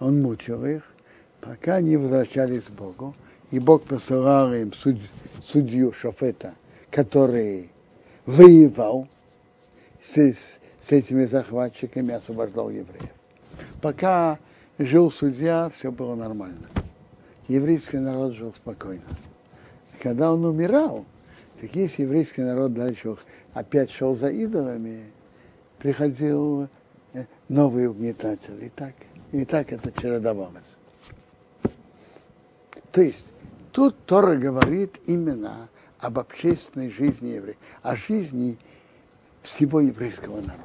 он 0.00 0.20
мучил 0.22 0.64
их, 0.64 0.92
пока 1.40 1.76
они 1.76 1.96
возвращались 1.96 2.64
к 2.64 2.70
Богу, 2.70 3.14
и 3.54 3.60
Бог 3.60 3.84
посылал 3.84 4.52
им 4.52 4.72
суд, 4.72 4.96
судью 5.40 5.92
Шофета, 5.92 6.54
который 6.90 7.70
воевал 8.26 9.06
с, 10.02 10.16
с 10.16 10.90
этими 10.90 11.24
захватчиками, 11.24 12.14
освобождал 12.14 12.68
евреев. 12.68 13.12
Пока 13.80 14.40
жил 14.78 15.10
судья, 15.10 15.70
все 15.70 15.92
было 15.92 16.16
нормально. 16.16 16.66
Еврейский 17.46 17.98
народ 17.98 18.34
жил 18.34 18.52
спокойно. 18.52 19.04
Когда 20.02 20.32
он 20.32 20.44
умирал, 20.44 21.04
так 21.60 21.74
если 21.76 22.02
еврейский 22.02 22.42
народ 22.42 22.74
дальше 22.74 23.16
опять 23.52 23.90
шел 23.90 24.16
за 24.16 24.30
идолами, 24.30 25.04
приходил 25.78 26.68
э, 27.12 27.26
новый 27.48 27.86
угнетатель. 27.86 28.64
И 28.64 28.68
так– 28.68 28.94
и 29.30 29.44
так 29.44 29.72
это 29.72 29.92
чередовалось. 29.92 30.62
То 32.92 33.00
есть 33.00 33.26
тут 33.74 34.06
Тора 34.06 34.36
говорит 34.36 35.00
именно 35.06 35.68
об 35.98 36.20
общественной 36.20 36.90
жизни 36.90 37.30
евреев, 37.30 37.56
о 37.82 37.96
жизни 37.96 38.56
всего 39.42 39.80
еврейского 39.80 40.36
народа. 40.36 40.62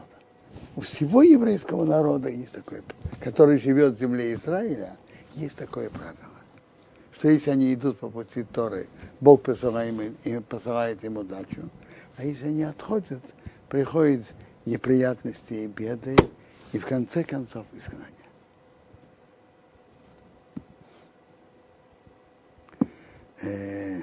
У 0.76 0.82
всего 0.82 1.24
еврейского 1.24 1.86
народа 1.86 2.30
есть 2.30 2.54
такое, 2.54 2.84
который 3.20 3.58
живет 3.58 3.96
в 3.96 4.00
земле 4.00 4.36
Израиля, 4.36 4.96
есть 5.34 5.58
такое 5.58 5.90
правило, 5.90 6.16
что 7.12 7.30
если 7.30 7.50
они 7.50 7.74
идут 7.74 7.98
по 7.98 8.10
пути 8.10 8.44
Торы, 8.44 8.88
Бог 9.20 9.42
посылает 9.42 9.96
им, 10.24 10.44
посылает 10.44 11.04
им 11.04 11.18
удачу, 11.18 11.68
а 12.16 12.24
если 12.24 12.48
они 12.48 12.64
отходят, 12.64 13.24
приходят 13.70 14.24
неприятности 14.66 15.54
и 15.54 15.68
беды, 15.68 16.16
и 16.74 16.78
в 16.78 16.86
конце 16.86 17.24
концов 17.24 17.66
изгнание. 17.74 18.19
Э, 23.42 24.00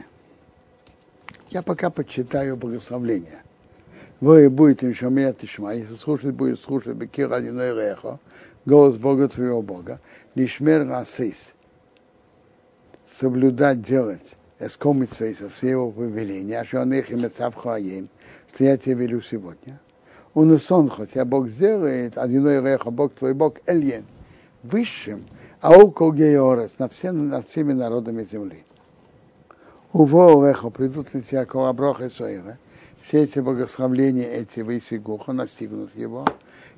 я 1.51 1.63
пока 1.63 1.91
почитаю 1.91 2.57
благословление. 2.57 3.43
Вы 4.21 4.49
будете 4.49 4.89
еще 4.89 5.11
меня 5.11 5.33
тишма, 5.33 5.75
если 5.75 5.95
слушать, 5.95 6.35
будет 6.35 6.59
слушать 6.59 6.97
Бекир 6.97 7.33
Одиной 7.33 7.75
Рехо, 7.75 8.19
голос 8.65 8.97
Бога 8.97 9.29
твоего 9.29 9.61
Бога, 9.63 10.01
Лишмер 10.35 10.89
Расис, 10.89 11.55
соблюдать, 13.07 13.83
делать, 13.83 14.37
эскомить 14.59 15.13
свои 15.13 15.35
со 15.35 15.51
все 15.51 15.71
его 15.71 15.91
повеления, 15.91 16.65
что 16.65 16.81
он 16.81 16.95
их 16.95 17.11
и 17.11 17.29
Хаим, 17.57 18.09
что 18.55 18.65
я 18.65 18.77
тебе 18.79 19.07
велю 19.07 19.21
сегодня. 19.21 19.81
Он 20.33 20.53
и 20.55 20.59
сон, 20.59 20.89
хотя 20.89 21.25
Бог 21.25 21.49
сделает, 21.49 22.19
Одиной 22.19 22.63
Рехо, 22.63 22.91
Бог 22.91 23.15
твой 23.15 23.35
Бог, 23.35 23.57
Эльен, 23.67 24.05
высшим, 24.63 25.27
а 25.61 25.73
около 25.73 26.13
над, 26.79 26.93
всем, 26.93 27.29
над 27.29 27.49
всеми 27.49 27.73
народами 27.73 28.25
земли. 28.25 28.66
Увоореха 29.97 30.69
придут 30.69 31.15
на 31.15 31.23
тебя 31.23 31.47
колоброха 31.47 32.11
Соира. 32.11 32.59
Все 33.01 33.23
эти 33.23 33.39
благословления, 33.39 34.27
эти 34.27 34.61
высигуха 34.61 35.33
настигнут 35.33 35.97
его. 35.97 36.27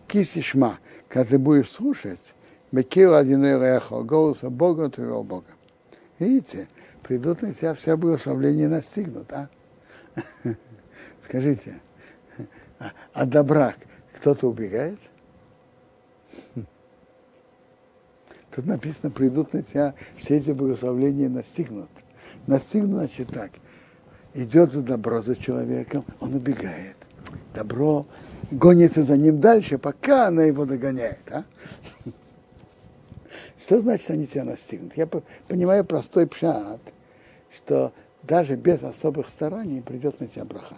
Кисишма, 0.07 0.79
когда 1.09 1.31
ты 1.31 1.39
будешь 1.41 1.69
слушать, 1.69 2.35
Мекил 2.71 3.17
один 3.17 3.45
эхо, 3.45 4.03
голоса 4.05 4.51
Бога 4.51 4.89
твоего 4.89 5.25
Бога. 5.25 5.49
Видите, 6.21 6.69
придут 7.03 7.43
на 7.43 7.53
тебя 7.53 7.75
все 7.75 7.97
благословления 7.97 8.69
настигнут, 8.69 9.33
а? 9.33 9.49
Скажите, 11.25 11.81
а 13.13 13.27
добра 13.27 13.75
кто-то 14.15 14.47
убегает? 14.47 15.01
Тут 18.55 18.67
написано, 18.67 19.11
придут 19.11 19.55
на 19.55 19.63
тебя 19.63 19.97
все 20.17 20.37
эти 20.37 20.53
благословления 20.53 21.29
настигнут. 21.29 21.91
Настигнут, 22.49 22.93
значит 22.93 23.29
так, 23.29 23.51
идет 24.33 24.73
за 24.73 24.81
добро 24.81 25.21
за 25.21 25.37
человеком, 25.37 26.07
он 26.19 26.35
убегает. 26.35 26.97
Добро 27.55 28.07
гонится 28.51 29.03
за 29.03 29.19
ним 29.19 29.39
дальше, 29.39 29.77
пока 29.77 30.29
она 30.29 30.45
его 30.45 30.65
догоняет. 30.65 31.21
А? 31.31 31.45
Что 33.63 33.83
значит 33.83 34.11
они 34.11 34.27
тебя 34.27 34.45
настигнут? 34.45 34.97
Я 34.97 35.07
понимаю 35.47 35.85
простой 35.85 36.27
пшат, 36.27 36.81
что 37.55 37.93
даже 38.23 38.57
без 38.57 38.83
особых 38.83 39.29
стараний 39.29 39.83
придет 39.83 40.19
на 40.19 40.27
тебя 40.27 40.47
браха. 40.47 40.77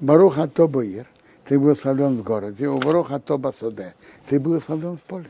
Барух 0.00 0.38
Атобаир, 0.38 1.06
ты 1.44 1.60
благословлен 1.60 2.16
в 2.16 2.24
городе, 2.24 2.68
у 2.68 2.80
Барух 2.80 3.12
Атоба 3.12 3.52
Соде, 3.52 3.94
ты 4.26 4.40
благословлен 4.40 4.96
в 4.96 5.02
поле. 5.02 5.28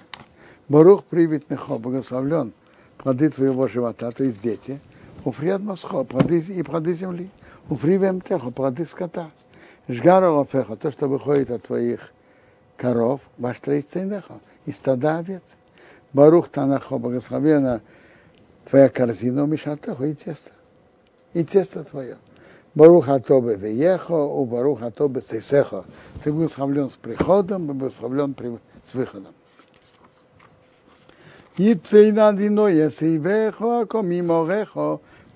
Барух 0.70 1.04
привит 1.04 1.50
Нехо, 1.50 1.76
благословлен 1.76 2.54
плоды 2.96 3.28
твоего 3.28 3.68
живота, 3.68 4.10
то 4.12 4.24
есть 4.24 4.40
дети, 4.40 4.80
ופרי 5.25 5.55
אדמסכו, 5.55 6.01
и 6.03 6.63
плоды 6.63 6.93
земли, 6.93 7.29
ופרי 7.69 7.97
вемтехо, 7.97 8.51
плоды 8.51 8.85
скота. 8.85 9.31
Жгара 9.87 10.29
лофеха, 10.29 10.75
то, 10.75 10.91
что 10.91 11.07
выходит 11.07 11.51
от 11.51 11.63
твоих 11.63 12.11
коров, 12.77 13.21
ваш 13.37 13.59
трейцейнеха, 13.59 14.39
и 14.65 14.71
стада 14.71 15.19
овец. 15.19 15.57
Барух 16.13 16.49
танахо, 16.49 16.97
благословена 16.97 17.81
твоя 18.69 18.89
корзина, 18.89 19.45
мишартехо, 19.45 20.05
и 20.05 20.13
тесто. 20.13 20.51
И 21.33 21.43
тесто 21.43 21.83
твое. 21.83 22.17
Барух 22.73 23.09
Атобе 23.09 23.55
Веехо, 23.55 24.13
у 24.13 24.45
Барух 24.45 24.81
Атобе 24.81 25.21
Цейсехо. 25.21 25.85
Ты 26.23 26.33
благословлен 26.33 26.89
с 26.89 26.95
приходом 26.95 27.71
и 27.71 27.73
благословлен 27.73 28.35
с 28.85 28.93
выходом. 28.93 29.33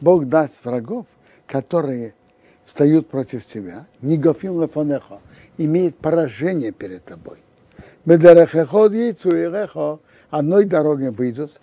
Бог 0.00 0.26
даст 0.26 0.64
врагов, 0.64 1.06
которые 1.46 2.14
встают 2.64 3.08
против 3.08 3.44
тебя, 3.44 3.86
не 4.00 4.16
гофим 4.16 4.62
лефанехо, 4.62 5.20
имеет 5.58 5.98
поражение 5.98 6.72
перед 6.72 7.04
тобой. 7.04 7.36
Медарехеход 8.06 8.94
яйцу 8.94 9.36
и 9.36 9.42
рехо, 9.42 10.00
одной 10.30 10.64
дорогой 10.64 11.10
выйдут 11.10 11.60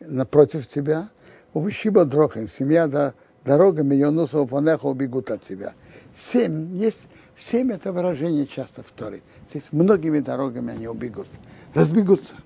напротив 0.00 0.66
тебя, 0.66 1.10
увещиба 1.52 2.06
дрохим, 2.06 2.48
семья 2.48 2.86
да, 2.86 3.12
дорогами 3.44 3.94
Йонуса 3.96 4.46
Фанеха 4.46 4.86
убегут 4.86 5.30
от 5.30 5.42
тебя. 5.42 5.74
Семь, 6.14 6.74
есть, 6.74 7.02
семь 7.38 7.70
это 7.70 7.92
выражение 7.92 8.46
часто 8.46 8.82
в 8.82 8.90
Торе. 8.92 9.20
Здесь 9.50 9.68
многими 9.72 10.20
дорогами 10.20 10.72
они 10.72 10.88
убегут, 10.88 11.26
разбегутся. 11.74 12.36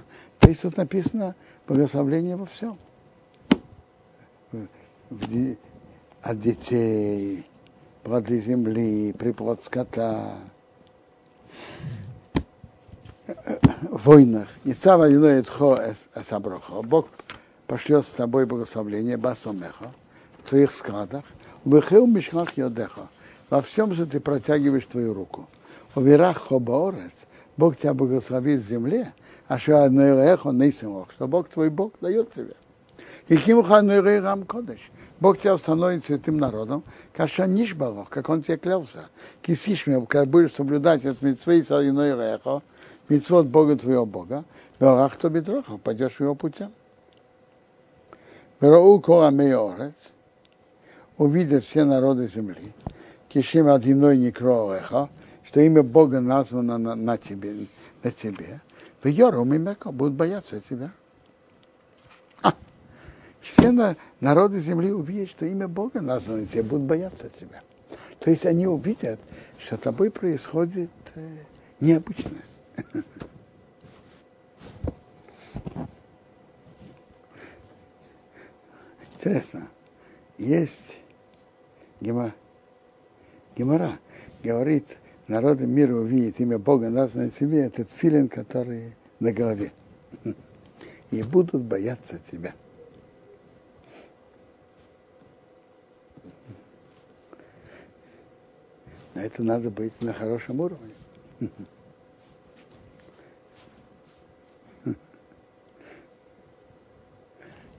Есть 0.42 0.62
тут 0.62 0.76
написано 0.76 1.34
благословление 1.66 2.36
во 2.36 2.46
всем. 2.46 2.78
От 6.22 6.40
детей, 6.40 7.46
плоды 8.02 8.40
земли, 8.40 9.12
приплод 9.12 9.62
скота, 9.62 10.32
войнах. 13.82 14.48
Не 14.64 14.74
цава 14.74 15.08
тхо 15.42 15.80
эсаброхо. 16.14 16.82
Бог 16.82 17.08
пошлет 17.66 18.06
с 18.06 18.10
тобой 18.10 18.46
благословление 18.46 19.16
басомеха 19.16 19.92
в 20.38 20.48
твоих 20.48 20.72
складах. 20.72 21.24
Выхил 21.64 22.06
мишхах 22.06 22.56
йодеха. 22.56 23.08
Во 23.50 23.62
всем 23.62 23.94
же 23.94 24.06
ты 24.06 24.20
протягиваешь 24.20 24.86
твою 24.86 25.14
руку. 25.14 25.48
Уверах 25.94 26.38
хобаорец. 26.38 27.26
Бог 27.56 27.76
тебя 27.76 27.94
благословит 27.94 28.60
в 28.60 28.68
земле, 28.68 29.12
а 29.48 29.58
что 29.58 29.84
одно 29.84 30.02
эхо 30.02 30.50
нейсимох, 30.50 31.12
что 31.12 31.28
Бог 31.28 31.48
твой 31.48 31.70
Бог 31.70 31.92
дает 32.00 32.32
тебе. 32.32 32.54
И 33.28 33.36
кимха 33.36 33.80
рам 34.20 34.44
кодыш. 34.44 34.90
Бог 35.18 35.38
тебя 35.38 35.54
установит 35.54 36.04
святым 36.04 36.36
народом, 36.36 36.84
каша 37.14 37.46
нишбарох, 37.46 38.08
как 38.10 38.28
он 38.28 38.42
тебе 38.42 38.58
клялся. 38.58 39.08
Кисишме, 39.40 40.04
как 40.06 40.28
будешь 40.28 40.52
соблюдать 40.52 41.06
от 41.06 41.22
митцвей 41.22 41.60
иной 41.62 42.10
рехо, 42.10 42.62
митцвот 43.08 43.46
Бога 43.46 43.76
твоего 43.76 44.04
Бога, 44.04 44.44
Берах 44.78 45.16
то 45.16 45.30
бедрохов, 45.30 45.80
пойдешь 45.80 46.20
его 46.20 46.34
путем. 46.34 46.70
Берау 48.60 49.00
кора 49.00 49.30
меорец, 49.30 49.94
увидят 51.16 51.64
все 51.64 51.84
народы 51.84 52.28
земли, 52.28 52.74
кишим 53.28 53.68
одиной 53.68 54.18
не 54.18 54.30
кроеха, 54.30 55.08
что 55.44 55.60
имя 55.60 55.82
Бога 55.82 56.20
названо 56.20 56.76
на, 56.76 56.94
на 56.94 57.16
тебе, 57.16 57.66
на 58.02 58.10
тебе. 58.10 58.60
В 59.06 59.08
и 59.08 59.58
Меко 59.58 59.92
будут 59.92 60.14
бояться 60.14 60.60
тебя. 60.60 60.90
А, 62.42 62.52
все 63.40 63.70
на, 63.70 63.94
народы 64.18 64.58
земли 64.58 64.90
увидят, 64.90 65.28
что 65.30 65.46
имя 65.46 65.68
Бога 65.68 66.00
названо 66.00 66.40
на 66.40 66.46
тебе, 66.48 66.64
будут 66.64 66.88
бояться 66.88 67.28
тебя. 67.28 67.62
То 68.18 68.30
есть 68.30 68.44
они 68.46 68.66
увидят, 68.66 69.20
что 69.60 69.76
тобой 69.76 70.10
происходит 70.10 70.90
э, 71.14 71.36
необычное. 71.78 72.42
Интересно, 79.14 79.68
есть 80.36 80.98
гема, 82.00 82.34
гемора, 83.56 83.92
говорит, 84.42 84.98
народы 85.28 85.66
мира 85.66 85.94
увидит 85.94 86.40
имя 86.40 86.58
Бога 86.58 86.88
названное 86.90 87.30
тебе, 87.30 87.64
этот 87.64 87.90
филин, 87.90 88.28
который 88.28 88.94
на 89.20 89.32
голове. 89.32 89.72
И 91.10 91.22
будут 91.22 91.62
бояться 91.62 92.18
тебя. 92.30 92.54
На 99.14 99.20
это 99.20 99.42
надо 99.42 99.70
быть 99.70 100.00
на 100.02 100.12
хорошем 100.12 100.60
уровне. 100.60 100.92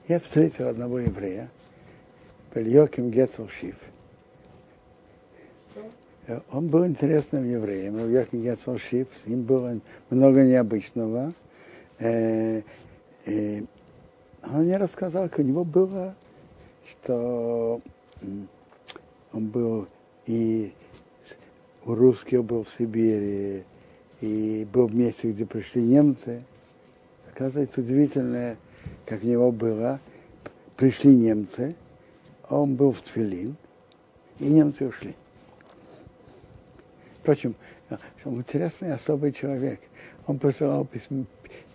Я 0.08 0.18
встретил 0.18 0.68
одного 0.68 0.98
еврея, 1.00 1.50
Бельоким 2.54 3.10
Гецелшиф. 3.10 3.76
Он 6.50 6.68
был 6.68 6.86
интересным 6.86 7.48
евреем, 7.48 7.98
Йоким 8.10 8.42
Гецелшиф, 8.42 9.08
с 9.14 9.26
ним 9.26 9.42
было 9.42 9.80
много 10.10 10.42
необычного. 10.42 11.32
Э, 11.98 12.62
э, 13.26 13.62
он 14.42 14.64
мне 14.64 14.76
рассказал, 14.76 15.28
как 15.28 15.38
у 15.38 15.42
него 15.42 15.64
было, 15.64 16.14
что 16.90 17.80
он 19.32 19.48
был 19.48 19.88
и 20.26 20.72
у 21.84 21.94
русских 21.94 22.44
был 22.44 22.64
в 22.64 22.70
Сибири, 22.70 23.64
и 24.20 24.66
был 24.70 24.88
в 24.88 24.94
месте, 24.94 25.30
где 25.30 25.46
пришли 25.46 25.82
немцы. 25.82 26.42
Оказывается, 27.32 27.80
удивительное 27.80 28.58
как 29.06 29.22
у 29.22 29.26
него 29.26 29.50
было, 29.50 30.00
пришли 30.76 31.14
немцы, 31.14 31.74
он 32.48 32.74
был 32.76 32.92
в 32.92 33.00
Тфилин, 33.00 33.56
и 34.38 34.48
немцы 34.48 34.86
ушли. 34.86 35.14
Впрочем, 37.28 37.56
он 38.24 38.36
интересный 38.36 38.94
особый 38.94 39.32
человек. 39.32 39.80
Он 40.26 40.38
посылал 40.38 40.86
письма, 40.86 41.26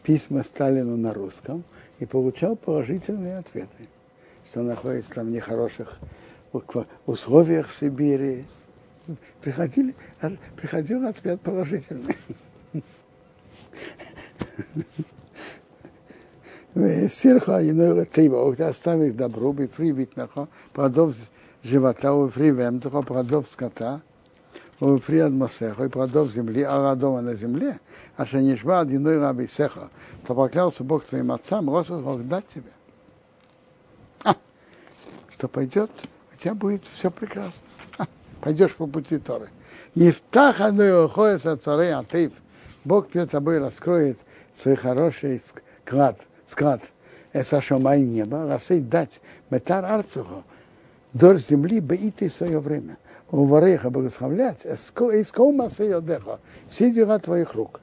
письма 0.01 0.41
Сталину 0.41 0.97
на 0.97 1.13
русском 1.13 1.63
и 1.99 2.07
получал 2.07 2.55
положительные 2.55 3.37
ответы, 3.37 3.87
что 4.49 4.61
он 4.61 4.65
находится 4.65 5.13
там 5.13 5.27
в 5.27 5.29
нехороших 5.29 5.99
условиях 7.05 7.67
в 7.67 7.75
Сибири. 7.75 8.45
Приходили, 9.41 9.93
приходил 10.55 11.05
ответ 11.05 11.39
положительный. 11.41 12.17
Сирха 17.09 17.61
иной 17.61 18.05
тыва, 18.05 18.51
оставив 18.67 19.15
добро, 19.15 19.53
бифри 19.53 19.91
витнаха, 19.91 20.47
продов 20.71 21.15
живота, 21.61 22.11
уфри 22.11 22.49
вемтаха, 22.49 23.03
продов 23.03 23.47
скота, 23.47 24.01
уфри 24.80 25.19
от 25.19 25.32
масеха, 25.32 25.86
и 25.86 25.88
продов 25.88 26.32
земли, 26.32 26.63
а 26.63 26.82
радома 26.82 27.21
на 27.21 27.36
земле, 27.36 27.80
а 28.17 28.26
что 28.26 28.39
не 28.39 28.55
шва 28.55 28.84
иной 28.84 29.19
раби 29.19 29.47
сеха, 29.47 29.89
то 30.26 30.36
поклялся 30.36 30.84
Бог 30.84 31.05
твоим 31.05 31.32
отцам, 31.32 31.69
Росах 31.69 32.01
дать 32.24 32.47
тебе. 32.47 32.71
А, 34.24 34.36
что 35.30 35.47
пойдет, 35.47 35.91
у 36.34 36.38
тебя 36.38 36.53
будет 36.53 36.86
все 36.86 37.11
прекрасно. 37.11 37.67
А, 37.97 38.05
пойдешь 38.41 38.76
по 38.76 38.88
пути 38.88 39.17
Торы. 39.17 39.49
Ефтах 39.95 40.61
аной 40.61 41.05
охоес 41.05 41.45
от 41.45 41.63
царей 41.63 41.93
атыв, 41.93 42.34
Бог 42.84 43.09
перед 43.09 43.32
тобой 43.32 43.59
раскроет 43.59 44.17
свой 44.53 44.76
хороший 44.76 45.41
склад– 45.86 46.19
склад 46.45 46.82
Эса 47.34 47.61
Шамай 47.61 48.01
неба, 48.01 48.47
расей 48.47 48.80
дать 48.80 49.21
метар 49.49 49.84
арцуху, 49.86 50.43
дор 51.14 51.38
земли 51.38 51.80
беиты 51.80 52.30
в 52.30 52.34
свое 52.34 52.59
время. 52.59 52.97
У 53.32 53.45
вареха 53.45 53.89
благословлять, 53.89 54.66
эскома 54.66 55.70
сейодеха, 55.70 56.39
все 56.70 56.91
дела 56.91 57.18
твоих 57.20 57.53
рук. 57.53 57.82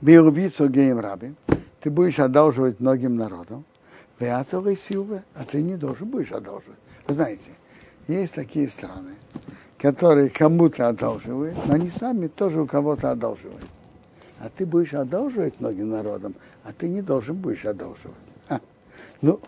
Биурвицу 0.00 0.68
геем 0.68 0.98
раби, 0.98 1.34
ты 1.80 1.90
будешь 1.90 2.18
одалживать 2.18 2.80
многим 2.80 3.16
народам, 3.16 3.64
Веаторы 4.18 4.76
силвы, 4.76 5.22
а 5.34 5.44
ты 5.44 5.62
не 5.62 5.76
должен 5.76 6.08
будешь 6.08 6.32
одалживать. 6.32 6.78
Вы 7.06 7.14
знаете, 7.14 7.50
есть 8.08 8.34
такие 8.34 8.68
страны, 8.68 9.14
которые 9.78 10.30
кому-то 10.30 10.88
одалживают, 10.88 11.56
но 11.66 11.74
они 11.74 11.90
сами 11.90 12.28
тоже 12.28 12.62
у 12.62 12.66
кого-то 12.66 13.10
одалживают 13.10 13.62
а 14.42 14.48
ты 14.48 14.66
будешь 14.66 14.92
одалживать 14.92 15.60
многим 15.60 15.90
народам, 15.90 16.34
а 16.64 16.72
ты 16.72 16.88
не 16.88 17.00
должен 17.00 17.36
будешь 17.36 17.64
одалживать. 17.64 18.16
А, 18.48 18.60
ну, 19.20 19.38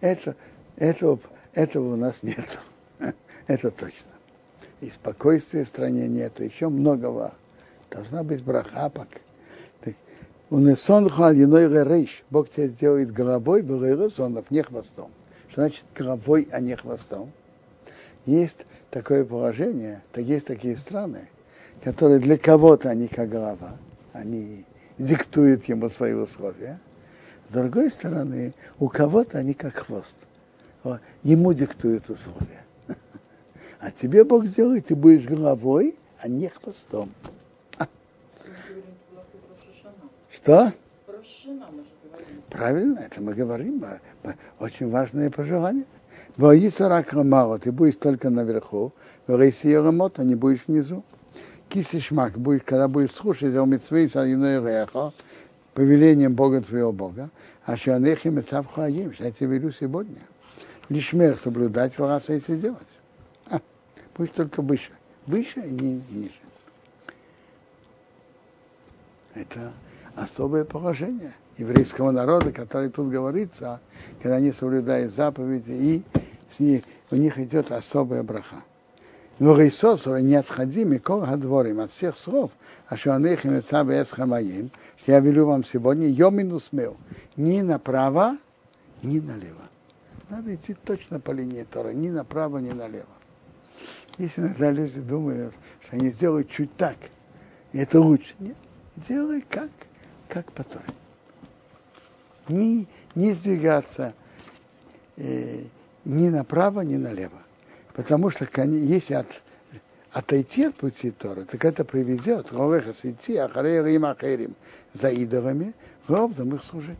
это, 0.00 0.34
этого, 0.76 1.20
этого 1.52 1.94
у 1.94 1.96
нас 1.96 2.22
нет. 2.22 2.60
это 3.46 3.70
точно. 3.70 4.10
И 4.80 4.90
спокойствия 4.90 5.64
в 5.64 5.68
стране 5.68 6.08
нет, 6.08 6.40
еще 6.40 6.68
многого. 6.68 7.34
Должна 7.90 8.22
быть 8.22 8.42
брахапак. 8.42 9.08
Унесон 10.50 11.08
халиной 11.08 11.68
рейш. 11.84 12.24
Бог 12.30 12.50
тебя 12.50 12.66
сделает 12.66 13.12
головой, 13.12 13.64
сонов, 14.10 14.50
не 14.50 14.62
хвостом. 14.62 15.12
Что 15.48 15.62
значит 15.62 15.84
головой, 15.94 16.48
а 16.50 16.60
не 16.60 16.74
хвостом? 16.74 17.30
Есть 18.26 18.66
такое 18.90 19.24
положение, 19.24 20.02
так 20.12 20.24
есть 20.24 20.46
такие 20.46 20.76
страны, 20.76 21.28
которые 21.82 22.18
для 22.18 22.36
кого-то 22.36 22.90
они 22.90 23.08
как 23.08 23.28
голова, 23.28 23.76
они 24.12 24.64
диктуют 24.98 25.64
ему 25.66 25.88
свои 25.88 26.12
условия. 26.12 26.80
С 27.48 27.52
другой 27.52 27.90
стороны, 27.90 28.52
у 28.78 28.88
кого-то 28.88 29.38
они 29.38 29.54
как 29.54 29.74
хвост. 29.74 30.16
Ему 31.22 31.52
диктуют 31.52 32.08
условия. 32.10 32.64
А 33.80 33.90
тебе 33.90 34.24
Бог 34.24 34.44
сделает, 34.46 34.86
ты 34.86 34.94
будешь 34.94 35.24
головой, 35.24 35.96
а 36.20 36.28
не 36.28 36.48
хвостом. 36.48 37.10
Что? 40.30 40.72
Правильно, 42.50 42.98
это 42.98 43.22
мы 43.22 43.34
говорим. 43.34 43.84
Очень 44.58 44.90
важное 44.90 45.30
пожелание. 45.30 45.84
Воисарак 46.36 47.12
мало, 47.12 47.58
ты 47.58 47.72
будешь 47.72 47.96
только 47.96 48.30
наверху, 48.30 48.92
Рейси 49.26 49.74
а 49.74 50.24
не 50.24 50.34
будешь 50.34 50.66
внизу. 50.66 51.04
Кисишмак 51.68 52.38
будешь, 52.38 52.62
когда 52.64 52.88
будешь 52.88 53.12
слушать, 53.12 53.54
о 53.56 53.64
митцвей 53.64 54.06
иной 54.06 54.56
реха, 54.56 55.12
повелением 55.74 56.34
Бога 56.34 56.60
твоего 56.62 56.92
Бога, 56.92 57.30
а 57.64 57.76
что 57.76 57.94
анехи 57.94 58.28
мецав 58.28 58.66
хаим, 58.66 59.12
что 59.12 59.24
я 59.24 59.30
тебе 59.30 59.58
велю 59.58 59.70
сегодня. 59.72 60.18
Лишь 60.90 61.12
мер 61.12 61.36
соблюдать, 61.36 61.96
вараса 61.98 62.34
и 62.34 62.40
делать. 62.40 62.98
А, 63.48 63.60
будешь 64.16 64.30
только 64.30 64.60
выше. 64.60 64.90
Выше 65.24 65.60
и 65.60 65.70
ниже. 65.70 66.32
Это 69.34 69.72
особое 70.16 70.64
положение 70.64 71.32
еврейского 71.56 72.10
народа, 72.10 72.50
который 72.50 72.90
тут 72.90 73.08
говорится, 73.08 73.80
когда 74.20 74.36
они 74.36 74.50
соблюдают 74.50 75.14
заповеди, 75.14 75.70
и 75.70 76.02
с 76.50 76.58
них, 76.58 76.82
у 77.12 77.16
них 77.16 77.38
идет 77.38 77.70
особая 77.70 78.24
браха. 78.24 78.56
Но 79.38 79.56
Рейсосура 79.56 80.16
не 80.16 80.34
отходим 80.34 80.92
и 80.92 80.98
кол 80.98 81.20
гадворим 81.20 81.78
от 81.78 81.92
всех 81.92 82.16
слов, 82.16 82.50
а 82.88 82.96
что 82.96 83.16
их 83.16 83.46
имеца 83.46 83.84
моим, 84.26 84.72
что 84.96 85.12
я 85.12 85.20
велю 85.20 85.46
вам 85.46 85.64
сегодня, 85.64 86.08
йоминус 86.08 86.70
мел, 86.72 86.96
ни 87.36 87.60
направо, 87.60 88.36
ни 89.02 89.20
налево. 89.20 89.69
Надо 90.30 90.54
идти 90.54 90.74
точно 90.74 91.18
по 91.18 91.32
линии 91.32 91.64
Тора, 91.64 91.90
ни 91.90 92.08
направо, 92.08 92.58
ни 92.58 92.70
налево. 92.70 93.06
Если 94.16 94.42
иногда 94.42 94.70
люди 94.70 95.00
думают, 95.00 95.54
что 95.82 95.96
они 95.96 96.10
сделают 96.10 96.48
чуть 96.48 96.74
так, 96.76 96.96
и 97.72 97.78
это 97.78 98.00
лучше. 98.00 98.34
Нет, 98.38 98.56
делай 98.94 99.44
как, 99.48 99.70
как 100.28 100.52
по 100.52 100.62
Торе. 100.62 100.84
Не, 102.48 102.86
не 103.16 103.32
сдвигаться 103.32 104.14
э, 105.16 105.64
ни 106.04 106.28
направо, 106.28 106.82
ни 106.82 106.96
налево. 106.96 107.38
Потому 107.94 108.30
что 108.30 108.46
если 108.64 109.14
от, 109.14 109.42
отойти 110.12 110.64
от 110.64 110.76
пути 110.76 111.10
Торы, 111.10 111.44
так 111.44 111.64
это 111.64 111.84
приведет 111.84 112.52
идти 113.04 113.36
Ахерим 113.36 114.54
за 114.92 115.10
идолами, 115.10 115.74
ровно 116.06 116.54
их 116.54 116.62
служить. 116.62 116.98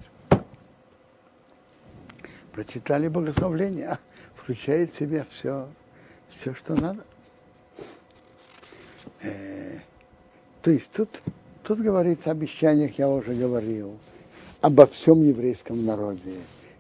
Прочитали 2.53 3.09
богословление, 3.09 3.89
а 3.89 3.99
включает 4.35 4.93
в 4.93 4.99
себя 4.99 5.25
все, 5.29 5.69
все, 6.29 6.55
что 6.55 6.75
надо. 6.75 7.05
Э, 9.23 9.79
то 10.63 10.71
есть 10.71 10.91
тут, 10.93 11.23
тут 11.63 11.79
говорится 11.79 12.31
о 12.31 12.33
обещаниях, 12.33 12.99
я 12.99 13.09
уже 13.09 13.35
говорил, 13.35 13.99
обо 14.61 14.87
всем 14.87 15.23
еврейском 15.23 15.85
народе. 15.85 16.35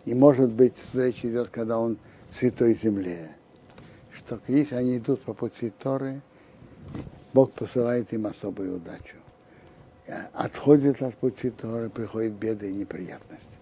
И 0.04 0.14
может 0.14 0.50
быть, 0.50 0.74
речь 0.92 1.24
идет, 1.24 1.50
когда 1.50 1.78
он 1.78 1.98
в 2.30 2.36
святой 2.36 2.74
земле 2.74 3.30
что 4.30 4.40
если 4.46 4.76
они 4.76 4.98
идут 4.98 5.22
по 5.22 5.34
пути 5.34 5.70
Торы, 5.70 6.20
Бог 7.32 7.52
посылает 7.52 8.12
им 8.12 8.26
особую 8.26 8.76
удачу. 8.76 9.16
Отходят 10.32 11.02
от 11.02 11.16
пути 11.16 11.50
Торы, 11.50 11.90
приходят 11.90 12.34
беды 12.34 12.70
и 12.70 12.72
неприятности. 12.72 13.58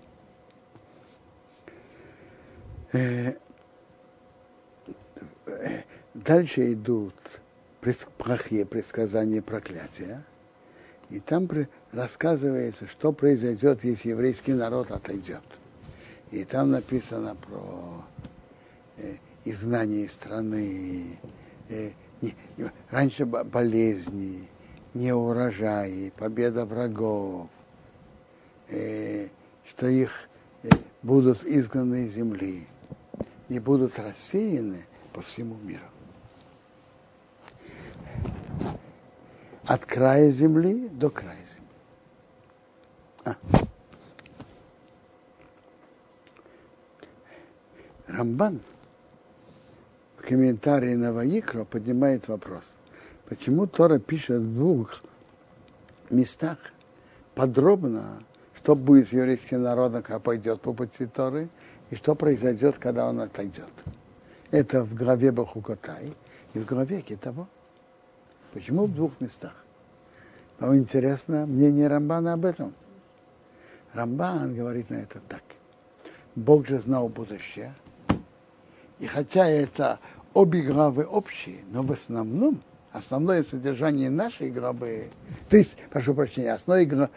Э, 2.93 3.35
дальше 6.15 6.73
идут 6.73 7.15
плохие 8.17 8.65
предсказания 8.65 9.43
проклятия. 9.43 10.25
И 11.11 11.21
там 11.21 11.49
рассказывается, 11.93 12.87
что 12.87 13.13
произойдет, 13.13 13.85
если 13.85 14.11
еврейский 14.11 14.53
народ 14.53 14.91
отойдет. 14.91 15.43
И 16.31 16.45
там 16.45 16.71
написано 16.71 17.35
про 17.35 18.05
э, 18.99 19.17
изгнание 19.45 20.05
из 20.05 20.13
страны, 20.13 21.19
э, 21.69 21.91
раньше 22.91 23.25
болезни, 23.27 24.49
неурожаи, 24.95 26.11
победа 26.17 26.65
врагов, 26.65 27.49
что 28.67 29.87
их 29.87 30.29
будут 31.03 31.45
изгнаны 31.45 32.07
из 32.07 32.15
земли 32.15 32.67
и 33.49 33.59
будут 33.59 33.99
рассеяны 33.99 34.85
по 35.13 35.23
всему 35.23 35.57
миру. 35.57 35.85
От 39.65 39.85
края 39.85 40.31
земли 40.31 40.89
до 40.89 41.11
края 41.11 41.45
земли. 41.45 41.69
А. 43.25 43.37
Рамбан 48.07 48.61
комментарии 50.17 50.95
на 50.95 51.13
Ваикро 51.13 51.65
поднимает 51.65 52.29
вопрос, 52.29 52.65
почему 53.29 53.67
Тора 53.67 53.99
пишет 53.99 54.43
в 54.43 54.55
двух 54.55 55.03
местах 56.11 56.59
подробно, 57.35 58.23
что 58.55 58.75
будет 58.75 59.09
с 59.09 59.13
еврейским 59.13 59.63
народом, 59.63 60.03
когда 60.03 60.19
пойдет 60.19 60.61
по 60.61 60.73
пути 60.73 61.07
Торы, 61.07 61.49
и 61.91 61.95
что 61.95 62.15
произойдет, 62.15 62.79
когда 62.79 63.09
он 63.09 63.21
отойдет. 63.21 63.71
Это 64.51 64.83
в 64.83 64.95
главе 64.95 65.33
Бахукотай 65.33 66.15
и 66.55 66.59
в 66.59 66.65
главе 66.65 67.03
Китаво. 67.03 67.49
Почему 68.53 68.87
в 68.87 68.95
двух 68.95 69.21
местах? 69.21 69.55
Вам 70.59 70.77
интересно 70.77 71.47
мнение 71.47 71.89
Рамбана 71.89 72.33
об 72.33 72.45
этом? 72.45 72.75
Рамбан 73.93 74.55
говорит 74.55 74.91
на 74.91 74.97
это 74.97 75.21
так. 75.29 75.43
Бог 76.35 76.67
же 76.67 76.81
знал 76.81 77.09
будущее. 77.09 77.75
И 78.99 79.07
хотя 79.07 79.47
это 79.47 79.99
обе 80.35 80.63
главы 80.63 81.05
общие, 81.05 81.61
но 81.71 81.83
в 81.83 81.93
основном 81.93 82.63
основное 82.93 83.45
содержание 83.45 84.11
нашей 84.11 84.51
главы, 84.51 85.11
то 85.49 85.57
есть, 85.57 85.77
прошу 85.91 86.15
прощения, 86.15 86.53
основное 86.53 87.11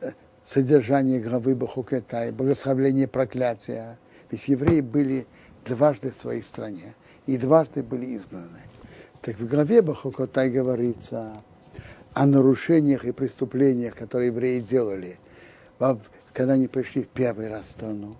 э, 0.00 0.10
содержание 0.44 1.20
главы 1.20 1.54
Бахукетай, 1.54 2.32
благословление 2.32 3.08
проклятия. 3.08 3.98
Ведь 4.32 4.48
евреи 4.48 4.80
были 4.80 5.28
дважды 5.64 6.10
в 6.10 6.20
своей 6.20 6.42
стране 6.42 6.94
и 7.26 7.38
дважды 7.38 7.84
были 7.84 8.16
изгнаны. 8.16 8.62
Так 9.20 9.38
в 9.38 9.46
главе 9.46 9.80
Бахукотай 9.80 10.50
говорится 10.50 11.40
о 12.12 12.26
нарушениях 12.26 13.04
и 13.04 13.12
преступлениях, 13.12 13.94
которые 13.94 14.28
евреи 14.28 14.58
делали, 14.58 15.20
когда 16.32 16.54
они 16.54 16.66
пришли 16.66 17.04
в 17.04 17.08
первый 17.08 17.48
раз 17.48 17.66
в 17.66 17.70
страну, 17.70 18.16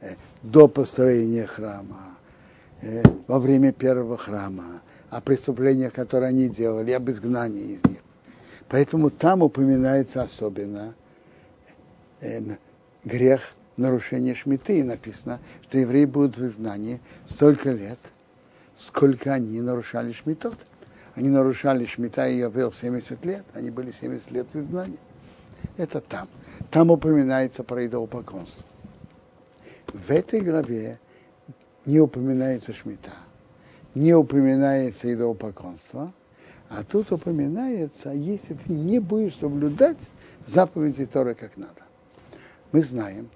э, 0.00 0.14
до 0.42 0.68
построения 0.68 1.46
храма, 1.46 2.16
Э, 2.82 3.02
во 3.26 3.38
время 3.38 3.72
первого 3.72 4.18
храма, 4.18 4.82
о 5.08 5.20
преступлениях, 5.20 5.92
которые 5.92 6.28
они 6.28 6.48
делали, 6.48 6.92
об 6.92 7.08
изгнании 7.10 7.74
из 7.74 7.84
них. 7.84 8.00
Поэтому 8.68 9.08
там 9.10 9.42
упоминается 9.42 10.22
особенно 10.22 10.94
э, 12.20 12.42
грех 13.04 13.54
нарушения 13.76 14.34
шмиты. 14.34 14.80
И 14.80 14.82
написано, 14.82 15.40
что 15.62 15.78
евреи 15.78 16.04
будут 16.04 16.38
в 16.38 16.46
изгнании 16.46 17.00
столько 17.28 17.72
лет, 17.72 17.98
сколько 18.76 19.32
они 19.32 19.60
нарушали 19.60 20.12
шмитот. 20.12 20.56
Они 21.14 21.30
нарушали 21.30 21.86
шмита 21.86 22.28
и 22.28 22.36
Йовел 22.36 22.72
70 22.72 23.24
лет, 23.24 23.44
они 23.54 23.70
были 23.70 23.90
70 23.90 24.30
лет 24.32 24.46
в 24.52 24.58
изгнании. 24.58 24.98
Это 25.78 26.02
там. 26.02 26.28
Там 26.70 26.90
упоминается 26.90 27.64
про 27.64 27.86
идолопоклонство. 27.86 28.64
В 29.86 30.10
этой 30.10 30.40
главе 30.40 30.98
не 31.86 32.00
упоминается 32.00 32.74
шмита, 32.74 33.12
не 33.94 34.14
упоминается 34.14 35.12
идолопоклонство, 35.12 36.12
а 36.68 36.82
тут 36.84 37.12
упоминается, 37.12 38.10
если 38.10 38.54
ты 38.54 38.72
не 38.72 38.98
будешь 38.98 39.36
соблюдать 39.36 39.98
заповеди 40.46 41.06
Торы 41.06 41.34
как 41.34 41.56
надо. 41.56 41.82
Мы 42.72 42.82
знаем, 42.82 43.30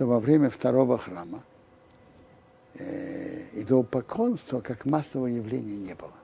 что 0.00 0.06
во 0.06 0.18
время 0.18 0.48
второго 0.48 0.96
храма 0.96 1.42
э, 2.78 3.42
идолопоклонства 3.52 4.62
как 4.62 4.86
массового 4.86 5.26
явления 5.26 5.76
не 5.76 5.94
было. 5.94 6.14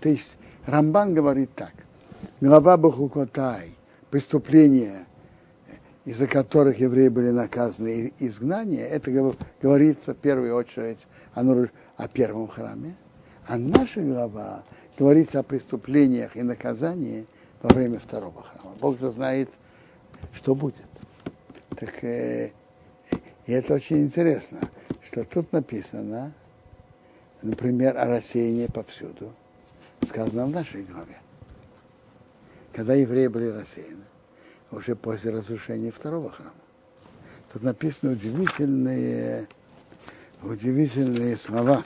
То 0.00 0.08
есть 0.08 0.36
Рамбан 0.66 1.14
говорит 1.14 1.50
так, 1.56 1.72
глава 2.40 2.76
Бахукотай, 2.76 3.74
преступление 4.08 5.06
из-за 6.04 6.28
которых 6.28 6.78
евреи 6.78 7.08
были 7.08 7.30
наказаны 7.30 8.12
изгнание, 8.20 8.86
это 8.86 9.10
говорится 9.60 10.14
в 10.14 10.18
первую 10.18 10.54
очередь 10.54 11.08
о, 11.34 11.66
о 11.96 12.06
первом 12.06 12.46
храме. 12.46 12.94
А 13.48 13.58
наша 13.58 14.00
глава 14.00 14.62
говорится 14.96 15.40
о 15.40 15.42
преступлениях 15.42 16.36
и 16.36 16.42
наказании 16.44 17.26
во 17.60 17.74
время 17.74 17.98
второго 17.98 18.44
храма. 18.44 18.76
Бог 18.80 19.00
же 19.00 19.10
знает, 19.10 19.50
что 20.32 20.54
будет. 20.54 20.87
Так, 21.78 22.02
э, 22.02 22.50
и 23.46 23.52
это 23.52 23.74
очень 23.74 24.02
интересно, 24.02 24.58
что 25.04 25.22
тут 25.22 25.52
написано, 25.52 26.32
например, 27.40 27.96
о 27.96 28.06
рассеянии 28.06 28.66
повсюду. 28.66 29.32
Сказано 30.04 30.46
в 30.46 30.50
нашей 30.50 30.82
главе. 30.82 31.18
Когда 32.72 32.94
евреи 32.94 33.28
были 33.28 33.46
рассеяны 33.48 34.04
уже 34.70 34.96
после 34.96 35.30
разрушения 35.30 35.90
второго 35.90 36.30
храма. 36.30 36.52
тут 37.52 37.62
написаны 37.62 38.12
удивительные, 38.12 39.46
удивительные 40.42 41.36
слова. 41.36 41.84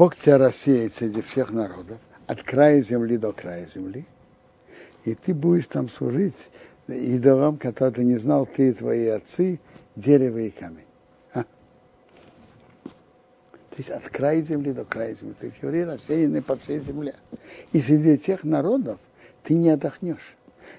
Бог 0.00 0.16
тебя 0.16 0.38
рассеет 0.38 0.94
среди 0.94 1.20
всех 1.20 1.50
народов, 1.50 1.98
от 2.26 2.42
края 2.42 2.80
земли 2.80 3.18
до 3.18 3.32
края 3.32 3.66
земли, 3.66 4.06
и 5.04 5.14
ты 5.14 5.34
будешь 5.34 5.66
там 5.66 5.90
служить 5.90 6.50
идолам, 6.88 7.58
которые 7.58 7.92
ты 7.96 8.04
не 8.04 8.16
знал, 8.16 8.46
ты 8.46 8.70
и 8.70 8.72
твои 8.72 9.08
отцы, 9.08 9.60
дерево 9.96 10.38
и 10.38 10.48
камень. 10.48 10.86
А? 11.34 11.42
То 12.82 13.76
есть 13.76 13.90
от 13.90 14.08
края 14.08 14.40
земли 14.40 14.72
до 14.72 14.86
края 14.86 15.14
земли. 15.14 15.34
То 15.38 15.44
есть 15.44 15.58
евреи 15.60 15.82
рассеяны 15.82 16.40
по 16.40 16.56
всей 16.56 16.80
земле. 16.80 17.14
И 17.72 17.82
среди 17.82 18.16
тех 18.16 18.42
народов 18.42 18.98
ты 19.42 19.52
не 19.52 19.68
отдохнешь. 19.68 20.34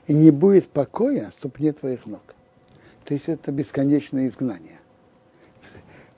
И 0.07 0.15
не 0.15 0.31
будет 0.31 0.67
покоя 0.67 1.29
ступне 1.29 1.73
твоих 1.73 2.07
ног. 2.07 2.23
То 3.05 3.13
есть 3.13 3.29
это 3.29 3.51
бесконечное 3.51 4.27
изгнание. 4.29 4.79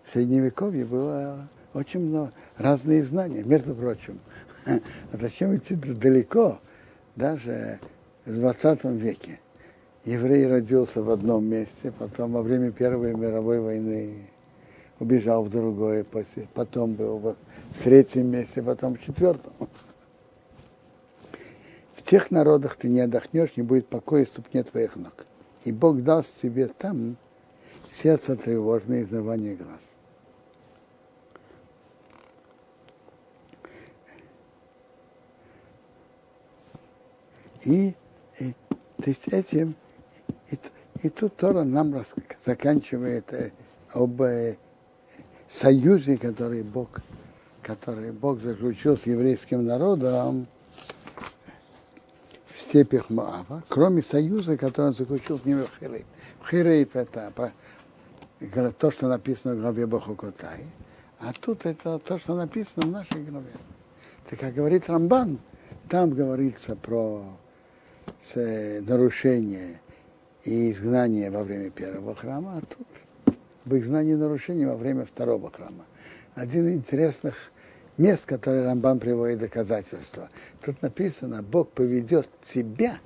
В 0.06 0.10
Средневековье 0.10 0.86
было 0.86 1.50
очень 1.74 2.02
много 2.02 2.32
разные 2.58 3.04
знания. 3.04 3.44
Между 3.44 3.74
прочим, 3.76 4.20
а 4.66 4.80
зачем 5.14 5.56
идти 5.56 5.76
далеко, 5.76 6.60
даже 7.16 7.80
в 8.26 8.34
20 8.36 8.84
веке? 8.86 9.40
Еврей 10.06 10.48
родился 10.48 11.02
в 11.02 11.10
одном 11.10 11.46
месте, 11.46 11.94
потом 11.98 12.34
во 12.34 12.42
время 12.42 12.72
Первой 12.72 13.14
мировой 13.14 13.62
войны 13.62 14.28
убежал 15.00 15.44
в 15.44 15.50
другое, 15.50 16.06
потом 16.54 16.94
был 16.94 17.20
в 17.20 17.84
третьем 17.84 18.28
месте, 18.28 18.62
потом 18.62 18.96
в 18.96 19.02
четвертом. 19.02 19.54
В 21.96 22.02
тех 22.02 22.32
народах 22.32 22.76
ты 22.76 22.90
не 22.90 23.00
отдохнешь, 23.00 23.56
не 23.56 23.64
будет 23.64 23.88
покоя 23.88 24.26
ступне 24.26 24.64
твоих 24.64 24.98
ног. 24.98 25.26
И 25.64 25.72
Бог 25.72 26.04
даст 26.04 26.42
тебе 26.42 26.68
там 26.68 27.16
сердце 27.90 28.36
тревожное 28.36 29.02
и 29.02 29.04
изнывание 29.04 29.56
глаз. 29.56 29.93
И, 37.66 37.96
и 38.40 38.54
то 38.98 39.10
есть 39.10 39.28
этим, 39.28 39.76
и, 40.52 40.58
и 41.04 41.10
тут 41.10 41.36
Тора 41.36 41.64
нам 41.64 41.94
рас, 41.94 42.14
заканчивает 42.46 43.32
э, 43.34 43.52
об 43.94 44.22
э, 44.22 44.58
союзе, 45.48 46.18
который 46.18 46.64
Бог, 46.64 46.90
который 47.62 48.12
Бог 48.12 48.42
заключил 48.42 48.98
с 48.98 49.06
еврейским 49.06 49.66
народом 49.66 50.48
в 52.48 52.60
степях 52.60 53.10
Моава, 53.10 53.64
кроме 53.70 54.02
союза, 54.02 54.58
который 54.58 54.88
он 54.88 54.94
заключил 54.94 55.40
с 55.40 55.46
ними 55.46 55.64
в 55.64 55.80
Хирейф. 55.80 56.06
Хирейф 56.50 56.96
это 56.96 57.32
то, 58.78 58.92
что 58.92 59.08
написано 59.08 59.56
в 59.56 59.62
главе 59.62 59.88
Бахукотай, 59.88 60.66
а 61.20 61.32
тут 61.40 61.66
это 61.66 62.00
то, 62.00 62.18
что 62.18 62.36
написано 62.36 62.88
в 62.88 62.92
нашей 62.92 63.24
главе. 63.24 63.52
Так 64.30 64.40
как 64.40 64.54
говорит 64.54 64.90
Рамбан, 64.90 65.40
там 65.90 66.12
говорится 66.12 66.76
про 66.76 67.26
нарушение 68.36 69.80
и 70.44 70.72
изгнание 70.72 71.32
во 71.32 71.44
время 71.44 71.70
первого 71.70 72.16
храма, 72.16 72.58
а 72.58 72.62
тут 72.62 72.88
в 73.66 73.78
изгнании 73.78 74.14
и 74.14 74.66
во 74.66 74.76
время 74.76 75.06
второго 75.06 75.52
храма. 75.52 75.86
Один 76.36 76.68
из 76.68 76.76
интересных 76.76 77.36
мест, 77.98 78.26
который 78.26 78.66
Рамбан 78.66 79.00
приводит 79.00 79.40
доказательства. 79.40 80.30
Тут 80.64 80.82
написано, 80.82 81.44
Бог 81.44 81.70
поведет 81.70 82.28
тебя 82.44 82.98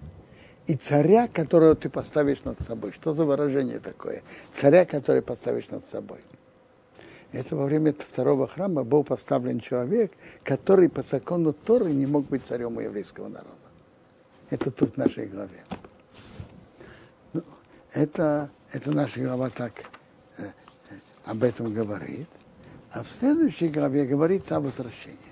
и 0.66 0.76
царя, 0.76 1.28
которого 1.28 1.76
ты 1.76 1.89
поставишь 1.89 2.43
над 2.43 2.60
собой. 2.62 2.91
Что 2.91 3.14
за 3.14 3.26
выражение 3.26 3.80
такое? 3.80 4.24
Царя, 4.54 4.86
который 4.86 5.22
поставишь 5.22 5.70
над 5.70 5.86
собой. 5.86 6.20
Это 7.34 7.56
во 7.56 7.66
время 7.66 7.93
второго 7.93 8.48
храма 8.48 8.84
был 8.84 9.04
поставлен 9.04 9.60
человек, 9.60 10.14
который 10.43 10.89
по 10.89 11.04
закону 11.04 11.54
Торы 11.54 11.91
не 11.91 12.06
мог 12.06 12.28
быть 12.28 12.45
царем 12.45 12.78
у 12.78 12.80
еврейского 12.80 13.28
народа. 13.28 13.66
Это 14.50 14.72
тут 14.72 14.93
в 14.93 14.98
нашей 14.98 15.28
главе. 15.28 15.64
Ну, 17.34 17.43
это, 17.91 18.50
это 18.72 18.91
наша 18.91 19.20
глава 19.20 19.50
так 19.50 19.74
э, 20.38 20.52
об 21.26 21.43
этом 21.43 21.74
говорит. 21.74 22.28
А 22.91 23.04
в 23.04 23.08
следующей 23.20 23.68
главе 23.68 24.06
говорится 24.06 24.56
о 24.56 24.62
возвращении. 24.62 25.26